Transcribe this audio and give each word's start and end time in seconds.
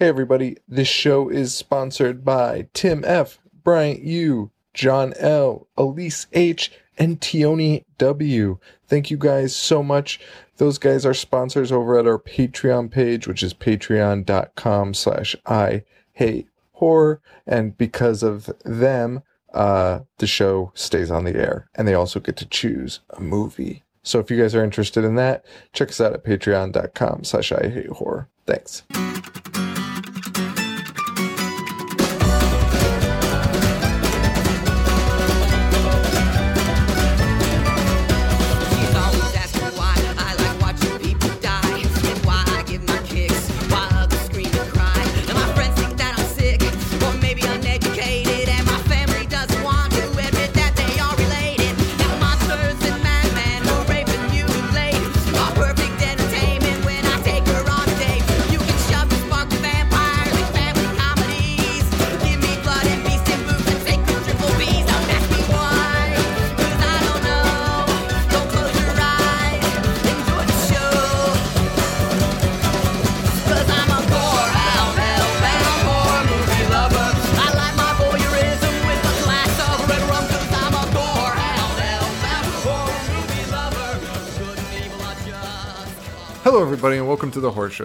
Hey, 0.00 0.08
everybody. 0.08 0.56
This 0.66 0.88
show 0.88 1.28
is 1.28 1.54
sponsored 1.54 2.24
by 2.24 2.68
Tim 2.72 3.04
F., 3.04 3.38
Bryant 3.62 4.00
U., 4.02 4.50
John 4.72 5.12
L., 5.18 5.68
Elise 5.76 6.26
H., 6.32 6.72
and 6.96 7.20
Tioni 7.20 7.84
W. 7.98 8.58
Thank 8.88 9.10
you 9.10 9.18
guys 9.18 9.54
so 9.54 9.82
much. 9.82 10.18
Those 10.56 10.78
guys 10.78 11.04
are 11.04 11.12
sponsors 11.12 11.70
over 11.70 11.98
at 11.98 12.06
our 12.06 12.18
Patreon 12.18 12.90
page, 12.90 13.28
which 13.28 13.42
is 13.42 13.52
patreon.com 13.52 14.94
slash 14.94 15.36
I 15.44 15.84
hate 16.14 16.48
horror. 16.72 17.20
And 17.46 17.76
because 17.76 18.22
of 18.22 18.50
them, 18.64 19.22
uh, 19.52 19.98
the 20.16 20.26
show 20.26 20.72
stays 20.74 21.10
on 21.10 21.24
the 21.24 21.36
air. 21.36 21.68
And 21.74 21.86
they 21.86 21.92
also 21.92 22.20
get 22.20 22.38
to 22.38 22.46
choose 22.46 23.00
a 23.10 23.20
movie. 23.20 23.82
So 24.02 24.18
if 24.18 24.30
you 24.30 24.40
guys 24.40 24.54
are 24.54 24.64
interested 24.64 25.04
in 25.04 25.16
that, 25.16 25.44
check 25.74 25.90
us 25.90 26.00
out 26.00 26.14
at 26.14 26.24
patreon.com 26.24 27.24
slash 27.24 27.52
I 27.52 27.68
hate 27.68 27.88
horror. 27.88 28.28
Thanks. 28.46 28.82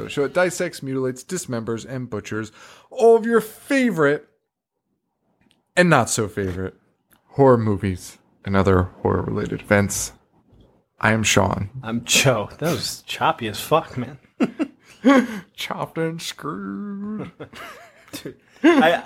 The 0.04 0.10
Show, 0.10 0.24
that 0.24 0.34
dissects, 0.34 0.82
mutilates, 0.84 1.24
dismembers, 1.24 1.86
and 1.86 2.10
butchers 2.10 2.52
all 2.90 3.16
of 3.16 3.26
your 3.26 3.42
favorite 3.42 4.28
and 5.76 5.90
not 5.90 6.10
so 6.10 6.28
favorite 6.28 6.76
horror 7.32 7.58
movies 7.58 8.18
and 8.46 8.56
other 8.56 8.84
horror 9.02 9.22
related 9.24 9.62
events. 9.62 10.14
I 11.00 11.12
am 11.12 11.24
Sean. 11.24 11.70
I'm 11.84 12.04
Joe. 12.06 12.50
That 12.60 12.72
was 12.72 13.02
choppy 13.06 13.48
as 13.48 13.60
fuck, 13.60 13.98
man. 13.98 14.18
Chopped 15.54 15.98
and 15.98 16.22
screwed. 16.22 17.32
I 18.64 19.04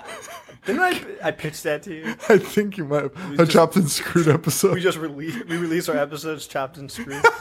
didn't 0.64 0.80
I 0.82 1.00
I 1.22 1.30
pitched 1.32 1.64
that 1.64 1.82
to 1.84 1.94
you. 1.94 2.14
I 2.28 2.38
think 2.38 2.78
you 2.78 2.84
might 2.84 3.02
have 3.02 3.32
a 3.32 3.36
just- 3.38 3.50
chopped 3.52 3.76
and 3.76 3.90
screwed 3.90 4.28
episode. 4.38 4.74
We 4.74 4.80
just 4.80 4.98
release 4.98 5.34
we 5.44 5.56
release 5.58 5.88
our 5.88 5.96
episodes 5.96 6.46
chopped 6.46 6.78
and 6.78 6.90
screwed. 6.90 7.22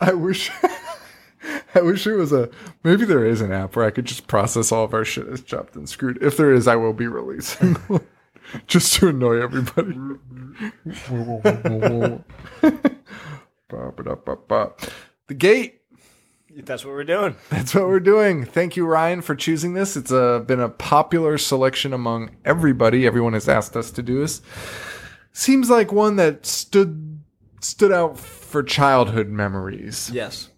I 0.00 0.12
wish. 0.14 0.50
I 1.74 1.80
wish 1.80 2.04
there 2.04 2.16
was 2.16 2.32
a 2.32 2.50
maybe 2.84 3.04
there 3.04 3.24
is 3.24 3.40
an 3.40 3.50
app 3.52 3.74
where 3.74 3.86
I 3.86 3.90
could 3.90 4.04
just 4.04 4.26
process 4.26 4.72
all 4.72 4.84
of 4.84 4.92
our 4.92 5.04
shit 5.04 5.26
as 5.28 5.42
chopped 5.42 5.74
and 5.76 5.88
screwed. 5.88 6.22
If 6.22 6.36
there 6.36 6.52
is, 6.52 6.68
I 6.68 6.76
will 6.76 6.92
be 6.92 7.06
releasing 7.06 7.76
just 8.66 8.94
to 8.94 9.08
annoy 9.08 9.40
everybody. 9.40 9.94
The 15.28 15.34
gate. 15.34 15.76
That's 16.56 16.84
what 16.84 16.92
we're 16.92 17.04
doing. 17.04 17.36
That's 17.48 17.74
what 17.74 17.84
we're 17.86 18.00
doing. 18.00 18.44
Thank 18.44 18.76
you, 18.76 18.84
Ryan, 18.84 19.22
for 19.22 19.36
choosing 19.36 19.74
this. 19.74 19.96
It's 19.96 20.10
uh 20.12 20.40
been 20.40 20.60
a 20.60 20.68
popular 20.68 21.38
selection 21.38 21.92
among 21.92 22.32
everybody. 22.44 23.06
Everyone 23.06 23.32
has 23.34 23.48
asked 23.48 23.76
us 23.76 23.90
to 23.92 24.02
do 24.02 24.18
this. 24.18 24.42
Seems 25.32 25.70
like 25.70 25.92
one 25.92 26.16
that 26.16 26.44
stood 26.46 27.20
stood 27.60 27.92
out 27.92 28.18
for 28.18 28.62
childhood 28.62 29.28
memories. 29.28 30.10
Yes. 30.12 30.48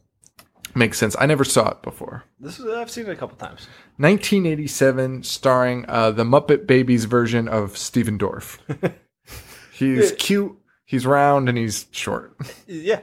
Makes 0.74 0.98
sense. 0.98 1.14
I 1.18 1.26
never 1.26 1.44
saw 1.44 1.70
it 1.70 1.82
before. 1.82 2.24
This 2.40 2.58
is 2.58 2.66
I've 2.66 2.90
seen 2.90 3.06
it 3.06 3.10
a 3.10 3.16
couple 3.16 3.36
times. 3.36 3.66
1987, 3.98 5.22
starring 5.22 5.84
uh, 5.88 6.10
the 6.12 6.24
Muppet 6.24 6.66
Babies 6.66 7.04
version 7.04 7.46
of 7.48 7.76
Stephen 7.76 8.18
Dorff. 8.18 8.58
He's 9.72 10.12
cute, 10.12 10.56
he's 10.84 11.04
round, 11.04 11.48
and 11.48 11.58
he's 11.58 11.86
short. 11.90 12.36
Yeah. 12.66 13.00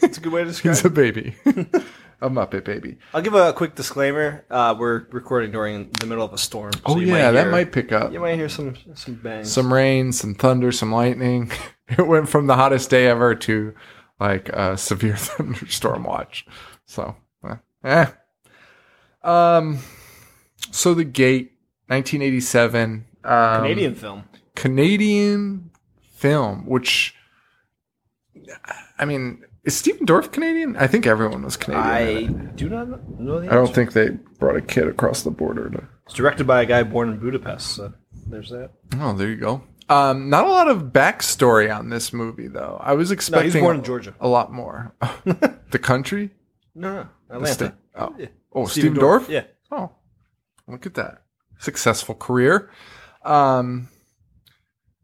It's 0.00 0.18
a 0.18 0.20
good 0.20 0.32
way 0.32 0.42
to 0.44 0.46
describe 0.46 0.70
He's 0.74 0.84
a 0.84 0.90
baby, 0.90 1.34
a 2.20 2.28
Muppet 2.28 2.64
baby. 2.64 2.98
I'll 3.14 3.22
give 3.22 3.34
a 3.34 3.52
quick 3.52 3.74
disclaimer. 3.74 4.44
Uh, 4.50 4.74
we're 4.78 5.06
recording 5.10 5.50
during 5.52 5.90
the 5.90 6.06
middle 6.06 6.24
of 6.24 6.32
a 6.32 6.38
storm. 6.38 6.72
so 6.74 6.80
Oh 6.86 6.98
you 6.98 7.08
yeah, 7.08 7.30
that 7.30 7.44
hear- 7.44 7.50
might 7.52 7.72
pick 7.72 7.92
up. 7.92 8.12
you 8.12 8.20
might 8.20 8.34
hear 8.36 8.48
some 8.48 8.76
some 8.94 9.14
bangs. 9.14 9.50
Some 9.52 9.72
rain, 9.72 10.12
some 10.12 10.34
thunder, 10.34 10.72
some 10.72 10.92
lightning. 10.92 11.50
It 11.98 12.06
went 12.06 12.28
from 12.28 12.46
the 12.46 12.54
hottest 12.54 12.88
day 12.88 13.08
ever 13.08 13.34
to 13.34 13.74
like 14.20 14.48
a 14.50 14.76
severe 14.78 15.16
thunderstorm 15.18 16.04
watch. 16.04 16.46
So, 16.86 17.16
eh. 17.44 17.56
eh. 17.82 18.06
Um, 19.24 19.80
so 20.70 20.94
the 20.94 21.02
gate, 21.02 21.50
1987. 21.88 23.06
Um, 23.24 23.62
Canadian 23.62 23.94
film. 23.96 24.24
Canadian 24.54 25.70
film, 26.12 26.64
which 26.66 27.16
I 28.98 29.04
mean, 29.04 29.44
is 29.70 29.76
Stephen 29.76 30.04
Dorff 30.06 30.32
Canadian? 30.32 30.76
I 30.76 30.86
think 30.88 31.06
everyone 31.06 31.42
was 31.44 31.56
Canadian. 31.56 32.48
I 32.48 32.52
do 32.56 32.68
not 32.68 32.88
know 33.20 33.38
the 33.40 33.46
I 33.50 33.54
don't 33.54 33.72
think 33.72 33.92
they 33.92 34.10
brought 34.38 34.56
a 34.56 34.60
kid 34.60 34.88
across 34.88 35.22
the 35.22 35.30
border 35.30 35.70
to. 35.70 35.84
It's 36.06 36.14
directed 36.14 36.44
by 36.46 36.62
a 36.62 36.66
guy 36.66 36.82
born 36.82 37.08
in 37.10 37.18
Budapest. 37.18 37.68
So 37.76 37.92
there's 38.26 38.50
that. 38.50 38.70
Oh, 38.98 39.12
there 39.12 39.28
you 39.28 39.36
go. 39.36 39.62
Um, 39.88 40.28
not 40.28 40.44
a 40.44 40.50
lot 40.50 40.68
of 40.68 40.82
backstory 40.92 41.72
on 41.76 41.88
this 41.88 42.12
movie, 42.12 42.48
though. 42.48 42.78
I 42.80 42.94
was 42.94 43.10
No, 43.10 43.14
expecting 43.14 43.52
he's 43.52 43.60
born 43.60 43.76
in 43.78 43.84
Georgia. 43.84 44.14
a 44.20 44.28
lot 44.28 44.52
more. 44.52 44.94
the 45.24 45.78
country, 45.80 46.30
No, 46.74 46.94
no, 46.94 47.08
Atlanta. 47.36 47.74
Oh, 47.96 48.14
Yeah. 48.18 48.26
oh, 48.52 48.66
Stephen 48.66 48.94
Dorff. 48.94 49.28
Yeah. 49.28 49.44
Oh, 49.70 49.90
look 50.68 50.86
at 50.86 50.94
that 50.94 51.22
successful 51.58 52.14
career. 52.14 52.70
Um, 53.24 53.88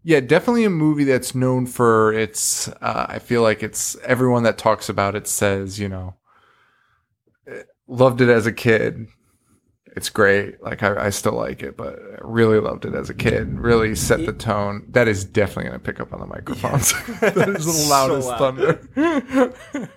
yeah, 0.06 0.20
definitely 0.20 0.62
a 0.62 0.70
movie 0.70 1.02
that's 1.02 1.34
known 1.34 1.66
for 1.66 2.12
its. 2.12 2.68
Uh, 2.68 3.06
I 3.08 3.18
feel 3.18 3.42
like 3.42 3.64
it's 3.64 3.96
everyone 4.04 4.44
that 4.44 4.56
talks 4.56 4.88
about 4.88 5.16
it 5.16 5.26
says, 5.26 5.80
you 5.80 5.88
know, 5.88 6.14
eh, 7.48 7.62
loved 7.88 8.20
it 8.20 8.28
as 8.28 8.46
a 8.46 8.52
kid. 8.52 9.08
It's 9.96 10.08
great. 10.08 10.62
Like 10.62 10.84
I, 10.84 11.06
I 11.06 11.10
still 11.10 11.32
like 11.32 11.60
it, 11.64 11.76
but 11.76 11.98
I 11.98 12.18
really 12.20 12.60
loved 12.60 12.84
it 12.84 12.94
as 12.94 13.10
a 13.10 13.14
kid. 13.14 13.58
Really 13.58 13.96
set 13.96 14.24
the 14.24 14.32
tone. 14.32 14.84
That 14.90 15.08
is 15.08 15.24
definitely 15.24 15.70
going 15.70 15.80
to 15.80 15.84
pick 15.84 15.98
up 15.98 16.12
on 16.12 16.20
the 16.20 16.26
microphones. 16.26 16.92
that 17.20 17.36
is 17.56 17.66
the 17.66 17.72
So 17.72 17.90
loudest 17.90 18.28
loud. 18.28 18.38
thunder. 18.94 19.90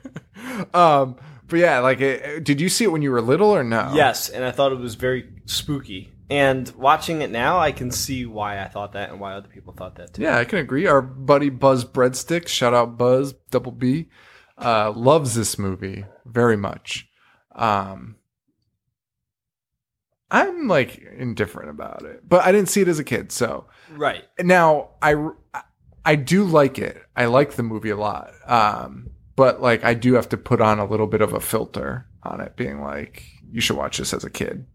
um, 0.74 1.18
but 1.48 1.59
yeah, 1.59 1.80
like, 1.81 2.02
it, 2.02 2.44
did 2.44 2.59
you 2.59 2.69
see 2.69 2.86
it 2.86 2.92
when 2.92 3.03
you 3.03 3.12
were 3.12 3.22
little 3.22 3.52
or 3.52 3.64
no? 3.64 3.92
Yes, 3.94 4.28
and 4.28 4.44
I 4.44 4.50
thought 4.50 4.72
it 4.72 4.80
was 4.80 4.96
very 4.96 5.30
spooky. 5.46 6.09
And 6.30 6.70
watching 6.76 7.22
it 7.22 7.32
now, 7.32 7.60
I 7.60 7.72
can 7.72 7.90
see 7.90 8.26
why 8.26 8.62
I 8.62 8.68
thought 8.68 8.94
that 8.94 9.10
and 9.10 9.20
why 9.20 9.34
other 9.34 9.48
people 9.48 9.74
thought 9.74 9.96
that 9.96 10.14
too. 10.14 10.22
Yeah, 10.22 10.38
I 10.38 10.46
can 10.46 10.60
agree. 10.60 10.86
Our 10.86 11.02
buddy 11.02 11.50
Buzz 11.50 11.86
Breadstick, 11.86 12.48
shout 12.48 12.74
out 12.74 12.98
Buzz, 12.98 13.34
double 13.50 13.72
B, 13.72 14.10
uh, 14.58 14.92
loves 14.92 15.34
this 15.34 15.58
movie 15.58 16.06
very 16.26 16.56
much. 16.58 17.08
Um, 17.56 18.18
I'm 20.31 20.68
like 20.68 21.00
indifferent 21.18 21.72
about 21.72 22.04
it, 22.04 22.22
but 22.28 22.46
I 22.46 22.52
didn't 22.52 22.70
see 22.70 22.82
it 22.82 22.88
as 22.88 23.00
a 23.00 23.04
kid. 23.04 23.32
So 23.32 23.66
Right. 23.90 24.25
now 24.40 24.92
I, 25.02 25.16
I 26.06 26.16
do 26.16 26.44
like 26.44 26.78
it. 26.78 27.02
I 27.16 27.25
like 27.25 27.54
the 27.54 27.64
movie 27.64 27.90
a 27.90 27.98
lot. 27.98 28.32
Um, 28.46 29.10
but 29.36 29.62
like 29.62 29.84
I 29.84 29.96
do 29.96 30.14
have 30.14 30.30
to 30.30 30.38
put 30.38 30.62
on 30.62 30.78
a 30.78 30.86
little 30.86 31.08
bit 31.08 31.22
of 31.22 31.34
a 31.34 31.40
filter 31.40 32.06
on 32.22 32.42
it, 32.42 32.56
being 32.56 32.82
like, 32.82 33.24
you 33.50 33.62
should 33.62 33.78
watch 33.78 33.98
this 33.98 34.14
as 34.14 34.24
a 34.24 34.30
kid. 34.30 34.68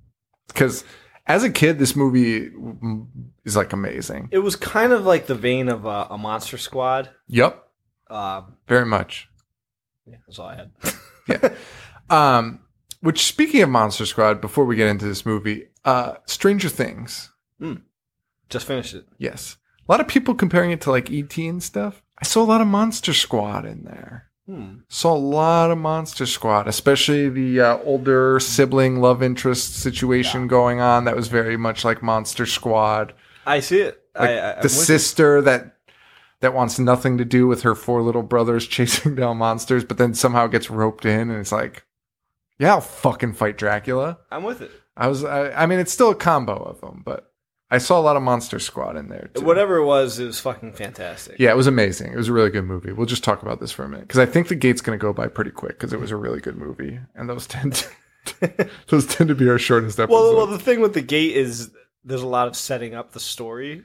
Because 0.48 0.82
as 1.26 1.44
a 1.44 1.50
kid, 1.50 1.78
this 1.78 1.96
movie 1.96 2.50
mm, 2.50 3.06
is 3.44 3.56
like 3.56 3.72
amazing. 3.72 4.28
It 4.30 4.40
was 4.40 4.56
kind 4.56 4.92
of 4.92 5.04
like 5.04 5.26
the 5.26 5.34
vein 5.34 5.68
of 5.68 5.86
uh, 5.86 6.06
a 6.10 6.18
Monster 6.18 6.58
Squad. 6.58 7.10
Yep. 7.28 7.62
Um, 8.10 8.56
Very 8.68 8.86
much. 8.86 9.28
yeah, 10.06 10.16
that's 10.26 10.38
all 10.38 10.48
I 10.48 10.56
had. 10.56 10.70
Yeah. 11.26 11.54
um, 12.10 12.60
which 13.00 13.24
speaking 13.24 13.62
of 13.62 13.70
Monster 13.70 14.04
Squad, 14.04 14.42
before 14.42 14.66
we 14.66 14.76
get 14.76 14.88
into 14.88 15.06
this 15.06 15.24
movie, 15.24 15.68
uh, 15.86 16.16
Stranger 16.26 16.68
Things. 16.68 17.30
Just 18.50 18.66
finished 18.66 18.92
it. 18.94 19.06
Yes. 19.16 19.56
A 19.88 19.92
lot 19.92 20.00
of 20.00 20.08
people 20.08 20.34
comparing 20.34 20.70
it 20.70 20.82
to 20.82 20.90
like 20.90 21.10
ET 21.10 21.36
and 21.38 21.62
stuff. 21.62 22.02
I 22.18 22.24
saw 22.24 22.42
a 22.42 22.44
lot 22.44 22.60
of 22.60 22.66
Monster 22.66 23.14
Squad 23.14 23.64
in 23.64 23.84
there. 23.84 24.30
Hmm. 24.46 24.80
Saw 24.88 25.14
a 25.14 25.16
lot 25.16 25.70
of 25.70 25.78
Monster 25.78 26.26
Squad, 26.26 26.68
especially 26.68 27.30
the 27.30 27.60
uh, 27.60 27.78
older 27.78 28.38
sibling 28.40 29.00
love 29.00 29.22
interest 29.22 29.76
situation 29.76 30.48
going 30.48 30.80
on. 30.80 31.04
That 31.04 31.16
was 31.16 31.28
very 31.28 31.56
much 31.56 31.84
like 31.84 32.02
Monster 32.02 32.44
Squad. 32.44 33.14
I 33.46 33.60
see 33.60 33.80
it. 33.80 34.02
Like 34.14 34.30
I, 34.30 34.58
I, 34.58 34.60
the 34.60 34.68
sister 34.68 35.40
that 35.42 35.76
that 36.40 36.52
wants 36.52 36.78
nothing 36.78 37.16
to 37.18 37.24
do 37.24 37.46
with 37.46 37.62
her 37.62 37.74
four 37.74 38.02
little 38.02 38.22
brothers 38.22 38.66
chasing 38.68 39.14
down 39.14 39.38
monsters, 39.38 39.84
but 39.84 39.96
then 39.96 40.12
somehow 40.12 40.46
gets 40.46 40.70
roped 40.70 41.06
in, 41.06 41.30
and 41.30 41.40
it's 41.40 41.52
like, 41.52 41.86
yeah, 42.58 42.74
I'll 42.74 42.80
fucking 42.82 43.32
fight 43.32 43.56
Dracula. 43.56 44.18
I'm 44.30 44.44
with 44.44 44.60
it. 44.60 44.70
I 44.96 45.08
was, 45.08 45.24
I, 45.24 45.50
I 45.52 45.66
mean, 45.66 45.78
it's 45.80 45.92
still 45.92 46.10
a 46.10 46.14
combo 46.14 46.54
of 46.54 46.80
them, 46.80 47.02
but 47.04 47.32
I 47.74 47.78
saw 47.78 47.98
a 47.98 48.02
lot 48.02 48.14
of 48.16 48.22
Monster 48.22 48.60
Squad 48.60 48.96
in 48.96 49.08
there. 49.08 49.30
Too. 49.34 49.44
Whatever 49.44 49.78
it 49.78 49.84
was, 49.84 50.20
it 50.20 50.26
was 50.26 50.38
fucking 50.38 50.74
fantastic. 50.74 51.40
Yeah, 51.40 51.50
it 51.50 51.56
was 51.56 51.66
amazing. 51.66 52.12
It 52.12 52.16
was 52.16 52.28
a 52.28 52.32
really 52.32 52.50
good 52.50 52.64
movie. 52.64 52.92
We'll 52.92 53.06
just 53.06 53.24
talk 53.24 53.42
about 53.42 53.58
this 53.58 53.72
for 53.72 53.82
a 53.82 53.88
minute 53.88 54.06
because 54.06 54.20
I 54.20 54.26
think 54.26 54.46
the 54.46 54.54
gate's 54.54 54.80
going 54.80 54.96
to 54.96 55.02
go 55.02 55.12
by 55.12 55.26
pretty 55.26 55.50
quick 55.50 55.72
because 55.72 55.92
it 55.92 55.98
was 55.98 56.12
a 56.12 56.16
really 56.16 56.40
good 56.40 56.56
movie, 56.56 57.00
and 57.16 57.28
those 57.28 57.48
tend 57.48 57.74
to, 57.74 58.70
those 58.88 59.06
tend 59.06 59.26
to 59.26 59.34
be 59.34 59.48
our 59.48 59.58
shortest 59.58 59.98
episodes. 59.98 60.12
Well, 60.12 60.36
well, 60.36 60.46
the 60.46 60.58
thing 60.60 60.80
with 60.80 60.94
the 60.94 61.02
gate 61.02 61.36
is 61.36 61.72
there's 62.04 62.22
a 62.22 62.28
lot 62.28 62.46
of 62.46 62.54
setting 62.54 62.94
up 62.94 63.10
the 63.10 63.18
story, 63.18 63.82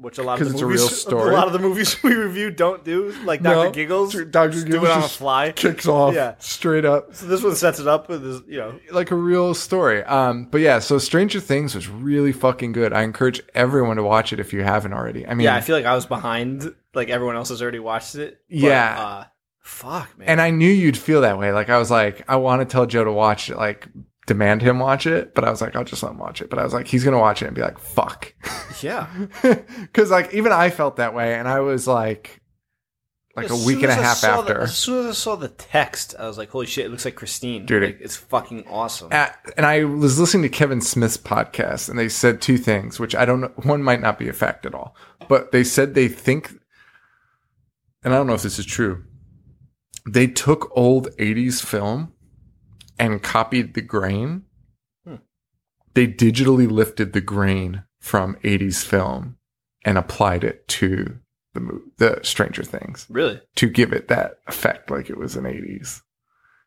which 0.00 0.18
a 0.18 0.22
lot 0.22 0.40
of 0.40 0.46
the 0.48 0.52
it's 0.54 0.62
a 0.62 0.66
real 0.66 0.88
story. 0.88 1.30
A 1.30 1.32
lot 1.36 1.46
of 1.46 1.52
the 1.52 1.58
movies 1.58 2.02
we 2.02 2.14
review 2.14 2.50
don't 2.50 2.84
do, 2.84 3.12
like 3.24 3.42
Doctor 3.42 3.64
No, 3.66 3.70
Giggles. 3.70 4.12
Dr. 4.14 4.24
Giggles 4.50 4.64
do 4.64 4.84
it 4.84 4.90
on 4.90 5.00
just 5.02 5.18
fly. 5.18 5.52
kicks 5.52 5.86
off 5.86 6.14
Yeah. 6.14 6.34
straight 6.38 6.84
up. 6.84 7.14
So 7.14 7.26
this 7.26 7.42
one 7.42 7.54
sets 7.54 7.78
it 7.80 7.86
up 7.86 8.08
with 8.08 8.22
this, 8.22 8.40
you 8.48 8.58
know. 8.58 8.78
like 8.90 9.10
a 9.10 9.14
real 9.16 9.54
story. 9.54 10.02
Um, 10.04 10.46
but 10.50 10.60
yeah, 10.60 10.78
so 10.78 10.98
Stranger 10.98 11.40
Things 11.40 11.74
was 11.74 11.88
really 11.88 12.32
fucking 12.32 12.72
good. 12.72 12.92
I 12.92 13.02
encourage 13.02 13.42
everyone 13.54 13.96
to 13.96 14.02
watch 14.02 14.32
it 14.32 14.40
if 14.40 14.52
you 14.52 14.62
haven't 14.62 14.92
already. 14.92 15.26
I 15.26 15.34
mean, 15.34 15.44
Yeah, 15.44 15.54
I 15.56 15.60
feel 15.60 15.76
like 15.76 15.84
I 15.86 15.94
was 15.94 16.06
behind. 16.06 16.74
Like 16.94 17.08
everyone 17.08 17.36
else 17.36 17.50
has 17.50 17.60
already 17.62 17.78
watched 17.78 18.14
it. 18.16 18.40
but, 18.48 18.56
Yeah. 18.56 19.00
uh, 19.00 19.24
fuck, 19.60 20.18
man. 20.18 20.28
and 20.28 20.40
I 20.40 20.50
knew 20.50 20.70
you'd 20.70 20.96
feel 20.96 21.20
that 21.20 21.38
way. 21.38 21.52
Like 21.52 21.68
I 21.68 21.78
was 21.78 21.90
like, 21.90 22.24
I 22.28 22.36
want 22.36 22.60
to 22.62 22.64
tell 22.72 22.86
Joe 22.86 23.04
to 23.04 23.12
watch 23.12 23.50
it, 23.50 23.56
like 23.56 23.86
demand 24.30 24.62
him 24.62 24.78
watch 24.78 25.08
it, 25.08 25.34
but 25.34 25.42
I 25.44 25.50
was 25.50 25.60
like, 25.60 25.74
I'll 25.74 25.82
just 25.82 26.04
let 26.04 26.12
him 26.12 26.18
watch 26.18 26.40
it. 26.40 26.48
But 26.50 26.60
I 26.60 26.62
was 26.64 26.72
like, 26.72 26.86
he's 26.86 27.02
gonna 27.02 27.18
watch 27.18 27.42
it 27.42 27.46
and 27.46 27.54
be 27.56 27.62
like, 27.62 27.80
fuck, 27.80 28.32
yeah, 28.80 29.08
because 29.42 30.08
like 30.10 30.32
even 30.32 30.52
I 30.52 30.70
felt 30.70 30.96
that 30.96 31.14
way, 31.14 31.34
and 31.34 31.48
I 31.48 31.58
was 31.60 31.88
like, 31.88 32.40
like 33.34 33.50
As 33.50 33.62
a 33.62 33.66
week 33.66 33.82
and 33.82 33.90
a 33.90 33.94
half 33.94 34.18
saw 34.18 34.42
the- 34.42 34.52
after. 34.52 34.60
as 34.62 34.76
soon 34.76 35.00
as 35.00 35.06
I 35.06 35.12
saw 35.18 35.34
the 35.36 35.48
text, 35.48 36.14
I 36.18 36.26
was 36.28 36.38
like, 36.38 36.50
"Holy 36.50 36.66
shit! 36.66 36.86
It 36.86 36.90
looks 36.90 37.04
like 37.04 37.16
Christine, 37.16 37.66
Dude, 37.66 37.82
Like, 37.82 37.98
it's 38.00 38.16
fucking 38.16 38.66
awesome." 38.68 39.12
At, 39.12 39.36
and 39.56 39.66
I 39.66 39.84
was 39.84 40.18
listening 40.20 40.44
to 40.44 40.48
Kevin 40.48 40.80
Smith's 40.80 41.16
podcast, 41.16 41.88
and 41.88 41.98
they 41.98 42.08
said 42.08 42.40
two 42.40 42.56
things, 42.58 42.98
which 43.00 43.14
I 43.16 43.24
don't 43.24 43.40
know. 43.40 43.52
One 43.62 43.82
might 43.82 44.00
not 44.00 44.18
be 44.18 44.28
a 44.28 44.32
fact 44.32 44.64
at 44.66 44.74
all, 44.74 44.94
but 45.28 45.50
they 45.52 45.64
said 45.64 45.94
they 45.94 46.08
think, 46.08 46.52
and 48.04 48.14
I 48.14 48.16
don't 48.16 48.26
know 48.26 48.34
if 48.34 48.42
this 48.42 48.58
is 48.58 48.66
true. 48.66 49.04
They 50.08 50.26
took 50.26 50.70
old 50.76 51.08
'80s 51.18 51.64
film 51.64 52.12
and 53.00 53.22
copied 53.22 53.74
the 53.74 53.80
grain. 53.80 54.44
Hmm. 55.04 55.16
They 55.94 56.06
digitally 56.06 56.70
lifted 56.70 57.12
the 57.12 57.20
grain 57.20 57.82
from 57.98 58.36
'80s 58.44 58.84
film 58.84 59.38
and 59.84 59.98
applied 59.98 60.44
it 60.44 60.68
to 60.68 61.18
the 61.54 61.60
mo- 61.60 61.80
the 61.96 62.20
Stranger 62.22 62.62
Things 62.62 63.06
really? 63.08 63.40
to 63.56 63.68
give 63.68 63.92
it 63.92 64.08
that 64.08 64.38
effect 64.46 64.90
like 64.90 65.10
it 65.10 65.16
was 65.16 65.34
in 65.34 65.44
80s. 65.44 66.02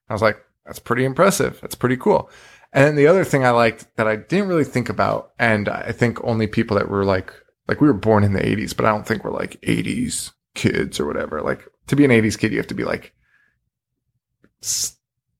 I 0.09 0.13
was 0.13 0.21
like, 0.21 0.37
that's 0.65 0.79
pretty 0.79 1.05
impressive. 1.05 1.59
That's 1.61 1.75
pretty 1.75 1.97
cool. 1.97 2.29
And 2.73 2.83
then 2.83 2.95
the 2.95 3.07
other 3.07 3.23
thing 3.23 3.45
I 3.45 3.51
liked 3.51 3.95
that 3.97 4.07
I 4.07 4.15
didn't 4.15 4.47
really 4.47 4.63
think 4.63 4.89
about, 4.89 5.31
and 5.37 5.69
I 5.69 5.91
think 5.91 6.23
only 6.23 6.47
people 6.47 6.77
that 6.77 6.89
were 6.89 7.05
like, 7.05 7.31
like 7.67 7.79
we 7.79 7.87
were 7.87 7.93
born 7.93 8.23
in 8.23 8.33
the 8.33 8.41
80s, 8.41 8.75
but 8.75 8.85
I 8.85 8.89
don't 8.89 9.05
think 9.05 9.23
we're 9.23 9.31
like 9.31 9.61
80s 9.61 10.31
kids 10.55 10.99
or 10.99 11.05
whatever. 11.05 11.41
Like 11.41 11.67
to 11.87 11.95
be 11.95 12.03
an 12.03 12.11
80s 12.11 12.37
kid, 12.37 12.51
you 12.51 12.57
have 12.57 12.67
to 12.67 12.73
be 12.73 12.83
like 12.83 13.13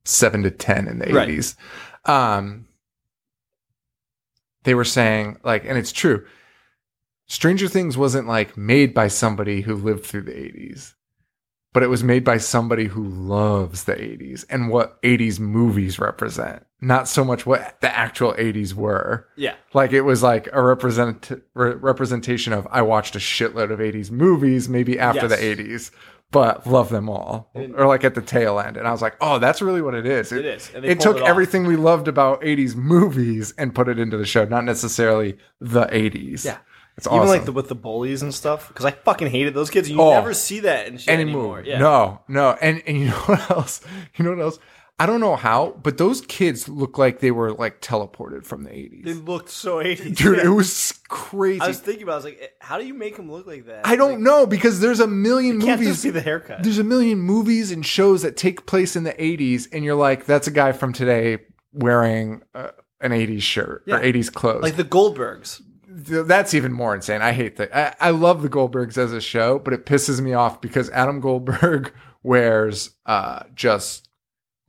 seven 0.05 0.43
to 0.43 0.51
10 0.51 0.87
in 0.87 0.99
the 0.99 1.13
Right. 1.13 1.29
80s. 1.29 1.55
Um, 2.05 2.67
they 4.63 4.75
were 4.75 4.85
saying 4.85 5.37
like, 5.43 5.65
and 5.65 5.77
it's 5.77 5.91
true. 5.91 6.25
Stranger 7.27 7.67
Things 7.67 7.97
wasn't 7.97 8.27
like 8.27 8.57
made 8.57 8.93
by 8.93 9.07
somebody 9.07 9.61
who 9.61 9.75
lived 9.75 10.05
through 10.05 10.23
the 10.23 10.31
80s, 10.33 10.93
but 11.73 11.83
it 11.83 11.87
was 11.87 12.03
made 12.03 12.23
by 12.23 12.37
somebody 12.37 12.85
who 12.85 13.03
loves 13.03 13.85
the 13.85 13.93
80s 13.95 14.45
and 14.49 14.69
what 14.69 15.01
80s 15.01 15.39
movies 15.39 15.99
represent, 15.99 16.65
not 16.81 17.07
so 17.07 17.23
much 17.23 17.45
what 17.45 17.79
the 17.81 17.95
actual 17.95 18.33
80s 18.33 18.73
were. 18.73 19.27
Yeah, 19.37 19.55
Like 19.73 19.93
it 19.93 20.01
was 20.01 20.21
like 20.21 20.47
a 20.51 20.61
represent 20.61 21.31
re- 21.55 21.73
representation 21.75 22.51
of 22.53 22.67
I 22.69 22.81
watched 22.81 23.15
a 23.15 23.19
shitload 23.19 23.71
of 23.71 23.79
80s 23.79 24.11
movies 24.11 24.67
maybe 24.69 24.99
after 24.99 25.27
Yes. 25.27 25.31
the 25.39 25.45
80s, 25.63 25.91
but 26.33 26.67
love 26.67 26.89
them 26.89 27.07
all. 27.07 27.49
Or 27.55 27.85
like 27.87 28.03
at 28.03 28.15
the 28.15 28.21
tail 28.21 28.59
end. 28.59 28.75
And 28.75 28.85
I 28.85 28.91
was 28.91 29.01
like, 29.01 29.15
"Oh, 29.21 29.39
that's 29.39 29.61
really 29.61 29.81
what 29.81 29.93
it 29.93 30.05
is." 30.05 30.33
it 30.33 30.43
is. 30.45 30.69
And 30.75 30.83
It 30.83 30.99
took 30.99 31.17
off. 31.21 31.27
everything 31.27 31.65
we 31.65 31.77
loved 31.77 32.09
about 32.09 32.41
80s 32.41 32.75
movies 32.75 33.53
and 33.57 33.73
put 33.73 33.87
it 33.87 33.97
into 33.99 34.17
the 34.17 34.25
show, 34.25 34.43
not 34.43 34.65
necessarily 34.65 35.37
the 35.61 35.85
80s. 35.85 36.43
Yeah. 36.43 36.57
It's 36.95 37.07
Even 37.07 37.19
awesome. 37.19 37.29
like 37.29 37.45
the 37.45 37.51
with 37.51 37.69
the 37.69 37.75
bullies 37.75 38.21
and 38.21 38.31
stuff, 38.31 38.67
because 38.67 38.85
I 38.85 38.91
fucking 38.91 39.29
hated 39.29 39.55
those 39.55 39.71
kids. 39.71 39.89
You 39.89 39.99
Oh. 39.99 40.11
never 40.11 40.31
see 40.33 40.59
that 40.59 40.87
in 40.87 40.97
shit 40.99 41.09
anymore. 41.11 41.59
anymore. 41.59 41.63
Yeah. 41.65 41.79
No, 41.79 42.19
no. 42.27 42.55
And 42.61 42.83
and 42.85 42.99
you 42.99 43.05
know 43.07 43.13
what 43.25 43.49
else? 43.49 43.81
You 44.15 44.25
know 44.25 44.31
what 44.31 44.39
else? 44.41 44.59
I 44.99 45.05
don't 45.07 45.19
know 45.19 45.35
how, 45.35 45.71
but 45.81 45.97
those 45.97 46.21
kids 46.21 46.69
look 46.69 46.97
like 46.99 47.19
they 47.19 47.31
were 47.31 47.51
like 47.53 47.81
teleported 47.81 48.45
from 48.45 48.63
the 48.63 48.69
80s. 48.69 49.03
they 49.03 49.13
looked 49.13 49.49
so 49.49 49.77
80s. 49.83 50.15
Dude, 50.17 50.37
Yeah. 50.37 50.45
it 50.45 50.49
was 50.49 50.93
crazy. 51.09 51.61
I 51.61 51.67
was 51.67 51.79
thinking 51.79 52.03
about. 52.03 52.11
it, 52.11 52.13
I 52.13 52.17
was 52.17 52.25
like, 52.25 52.39
eh, 52.41 52.47
how 52.61 52.77
do 52.77 52.85
you 52.85 52.93
make 52.93 53.17
them 53.17 53.31
look 53.31 53.47
like 53.47 53.65
that? 53.65 53.85
I 53.87 53.95
don't 53.95 54.11
Like, 54.11 54.19
know 54.19 54.45
because 54.45 54.79
there's 54.79 54.99
a 54.99 55.07
million 55.07 55.59
Can't 55.59 55.79
movies. 55.81 55.95
just 55.95 56.03
be 56.03 56.11
the 56.11 56.21
haircut. 56.21 56.61
there's 56.63 56.77
a 56.77 56.83
million 56.83 57.19
movies 57.19 57.71
and 57.71 57.83
shows 57.85 58.21
that 58.21 58.37
take 58.37 58.65
place 58.67 58.95
in 58.95 59.03
the 59.03 59.13
80s, 59.13 59.67
and 59.73 59.83
you're 59.83 59.95
like, 59.95 60.25
that's 60.25 60.47
a 60.47 60.51
guy 60.51 60.71
from 60.73 60.93
today 60.93 61.39
wearing 61.73 62.43
uh, 62.53 62.69
an 63.01 63.11
80s 63.11 63.41
shirt 63.41 63.83
Yeah. 63.87 63.95
or 63.95 63.99
80s 63.99 64.31
clothes. 64.31 64.61
Like 64.61 64.75
the 64.77 64.83
Goldbergs. 64.85 65.61
That's 65.87 66.53
even 66.53 66.71
more 66.71 66.93
insane. 66.95 67.21
I 67.21 67.33
hate 67.33 67.57
that. 67.57 67.75
I, 67.75 67.95
I 68.07 68.09
love 68.11 68.41
the 68.43 68.49
Goldbergs 68.49 68.97
as 68.97 69.11
a 69.11 69.21
show, 69.21 69.57
but 69.59 69.73
it 69.73 69.85
pisses 69.85 70.21
me 70.21 70.33
off 70.33 70.61
because 70.61 70.89
Adam 70.91 71.19
Goldberg 71.19 71.93
wears 72.23 72.91
uh, 73.05 73.43
just 73.55 74.07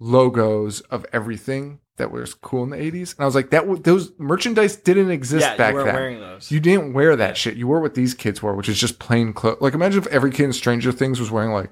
logos 0.00 0.80
of 0.82 1.06
everything 1.12 1.80
that 1.96 2.10
was 2.10 2.34
cool 2.34 2.64
in 2.64 2.70
the 2.70 2.76
80s. 2.76 3.14
And 3.14 3.20
I 3.22 3.24
was 3.24 3.34
like, 3.36 3.50
that 3.50 3.60
w- 3.60 3.80
those 3.80 4.12
merchandise 4.18 4.74
didn't 4.76 5.10
exist 5.12 5.46
Yeah, 5.46 5.56
back 5.56 5.70
you 5.70 5.74
weren't 5.76 5.86
then. 5.86 5.94
wearing 5.94 6.20
those. 6.20 6.50
You 6.50 6.58
didn't 6.58 6.92
wear 6.92 7.14
that 7.16 7.36
shit. 7.36 7.56
You 7.56 7.68
wore 7.68 7.80
what 7.80 7.94
these 7.94 8.14
kids 8.14 8.42
wore, 8.42 8.54
which 8.56 8.68
is 8.68 8.78
just 8.80 8.98
plain 8.98 9.32
clothes. 9.32 9.58
Like 9.60 9.74
imagine 9.74 10.02
if 10.02 10.08
every 10.08 10.32
kid 10.32 10.44
in 10.44 10.52
Stranger 10.52 10.90
Things 10.90 11.20
was 11.20 11.30
wearing 11.30 11.52
like 11.52 11.70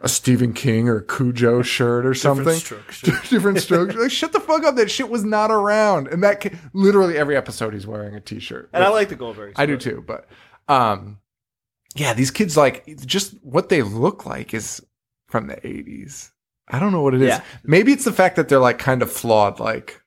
a 0.00 0.08
Stephen 0.08 0.52
King 0.52 0.88
or 0.88 1.00
Cujo 1.00 1.62
shirt 1.62 2.06
or 2.06 2.14
something. 2.14 2.54
strokes. 2.54 3.00
Different 3.28 3.58
strokes. 3.58 3.96
Like 3.96 4.12
shut 4.12 4.32
the 4.32 4.38
fuck 4.40 4.62
up. 4.62 4.76
That 4.76 4.90
shit 4.92 5.10
was 5.10 5.24
not 5.24 5.50
around. 5.50 6.06
And 6.06 6.22
that 6.22 6.46
literally 6.72 7.18
every 7.18 7.36
episode 7.36 7.74
he's 7.74 7.86
wearing 7.86 8.14
a 8.14 8.20
t-shirt. 8.20 8.70
And 8.72 8.84
I 8.84 8.90
like 8.90 9.08
the 9.08 9.16
Goldbergs. 9.16 9.54
I 9.56 9.66
do 9.66 9.76
too, 9.76 10.04
but 10.06 10.28
um 10.68 11.18
yeah, 11.96 12.14
these 12.14 12.30
kids 12.30 12.56
like 12.56 12.86
just 13.04 13.34
what 13.42 13.68
they 13.70 13.82
look 13.82 14.24
like 14.24 14.54
is 14.54 14.80
from 15.26 15.48
the 15.48 15.56
80s. 15.56 16.30
I 16.68 16.78
don't 16.78 16.92
know 16.92 17.02
what 17.02 17.14
it 17.14 17.22
is. 17.22 17.28
Yeah. 17.28 17.42
Maybe 17.62 17.92
it's 17.92 18.04
the 18.04 18.12
fact 18.12 18.36
that 18.36 18.48
they're 18.48 18.58
like 18.58 18.78
kind 18.78 19.02
of 19.02 19.12
flawed 19.12 19.60
like 19.60 20.00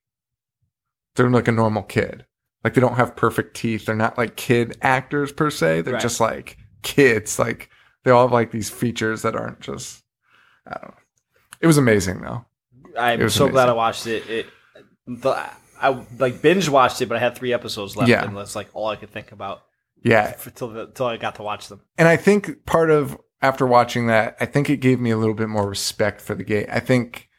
they're 1.15 1.29
like 1.29 1.47
a 1.47 1.51
normal 1.51 1.83
kid. 1.83 2.25
Like 2.63 2.73
they 2.73 2.81
don't 2.81 2.95
have 2.95 3.15
perfect 3.15 3.55
teeth. 3.55 3.85
They're 3.85 3.95
not 3.95 4.17
like 4.17 4.35
kid 4.35 4.77
actors 4.81 5.31
per 5.31 5.49
se. 5.49 5.81
They're 5.81 5.93
Right. 5.93 6.01
just 6.01 6.19
like 6.19 6.57
kids. 6.83 7.37
Like 7.39 7.69
they 8.03 8.11
all 8.11 8.23
have 8.27 8.31
like 8.33 8.51
these 8.51 8.69
features 8.69 9.21
that 9.21 9.35
aren't 9.35 9.59
just 9.59 10.03
I 10.65 10.71
don't 10.81 10.89
know. 10.91 10.97
It 11.61 11.67
was 11.67 11.77
amazing 11.77 12.21
though. 12.21 12.45
I'm 12.97 13.29
so 13.29 13.47
glad. 13.47 13.69
I 13.69 13.73
watched 13.73 14.07
it. 14.07 14.27
It, 14.29 14.45
the, 15.05 15.29
I 15.79 16.03
like 16.17 16.41
binge 16.41 16.67
watched 16.69 17.01
it, 17.01 17.05
but 17.07 17.17
I 17.17 17.19
had 17.19 17.35
three 17.35 17.53
episodes 17.53 17.95
left, 17.95 18.09
Yeah. 18.09 18.25
and 18.25 18.35
that's 18.35 18.55
like 18.55 18.67
all 18.73 18.87
I 18.87 18.95
could 18.95 19.11
think 19.11 19.31
about 19.31 19.61
Yeah. 20.03 20.35
the, 20.35 20.91
till 20.93 21.05
I 21.05 21.17
got 21.17 21.35
to 21.35 21.43
watch 21.43 21.67
them. 21.67 21.81
And 21.99 22.07
I 22.07 22.17
think 22.17 22.65
part 22.65 22.89
of 22.89 23.15
after 23.41 23.65
watching 23.67 24.07
that, 24.07 24.35
I 24.39 24.45
think 24.45 24.69
it 24.69 24.77
gave 24.77 24.99
me 24.99 25.11
a 25.11 25.17
little 25.17 25.35
bit 25.35 25.49
more 25.49 25.69
respect 25.69 26.21
for 26.21 26.35
the 26.35 26.43
gate. 26.43 26.67
I 26.71 26.79
think 26.79 27.29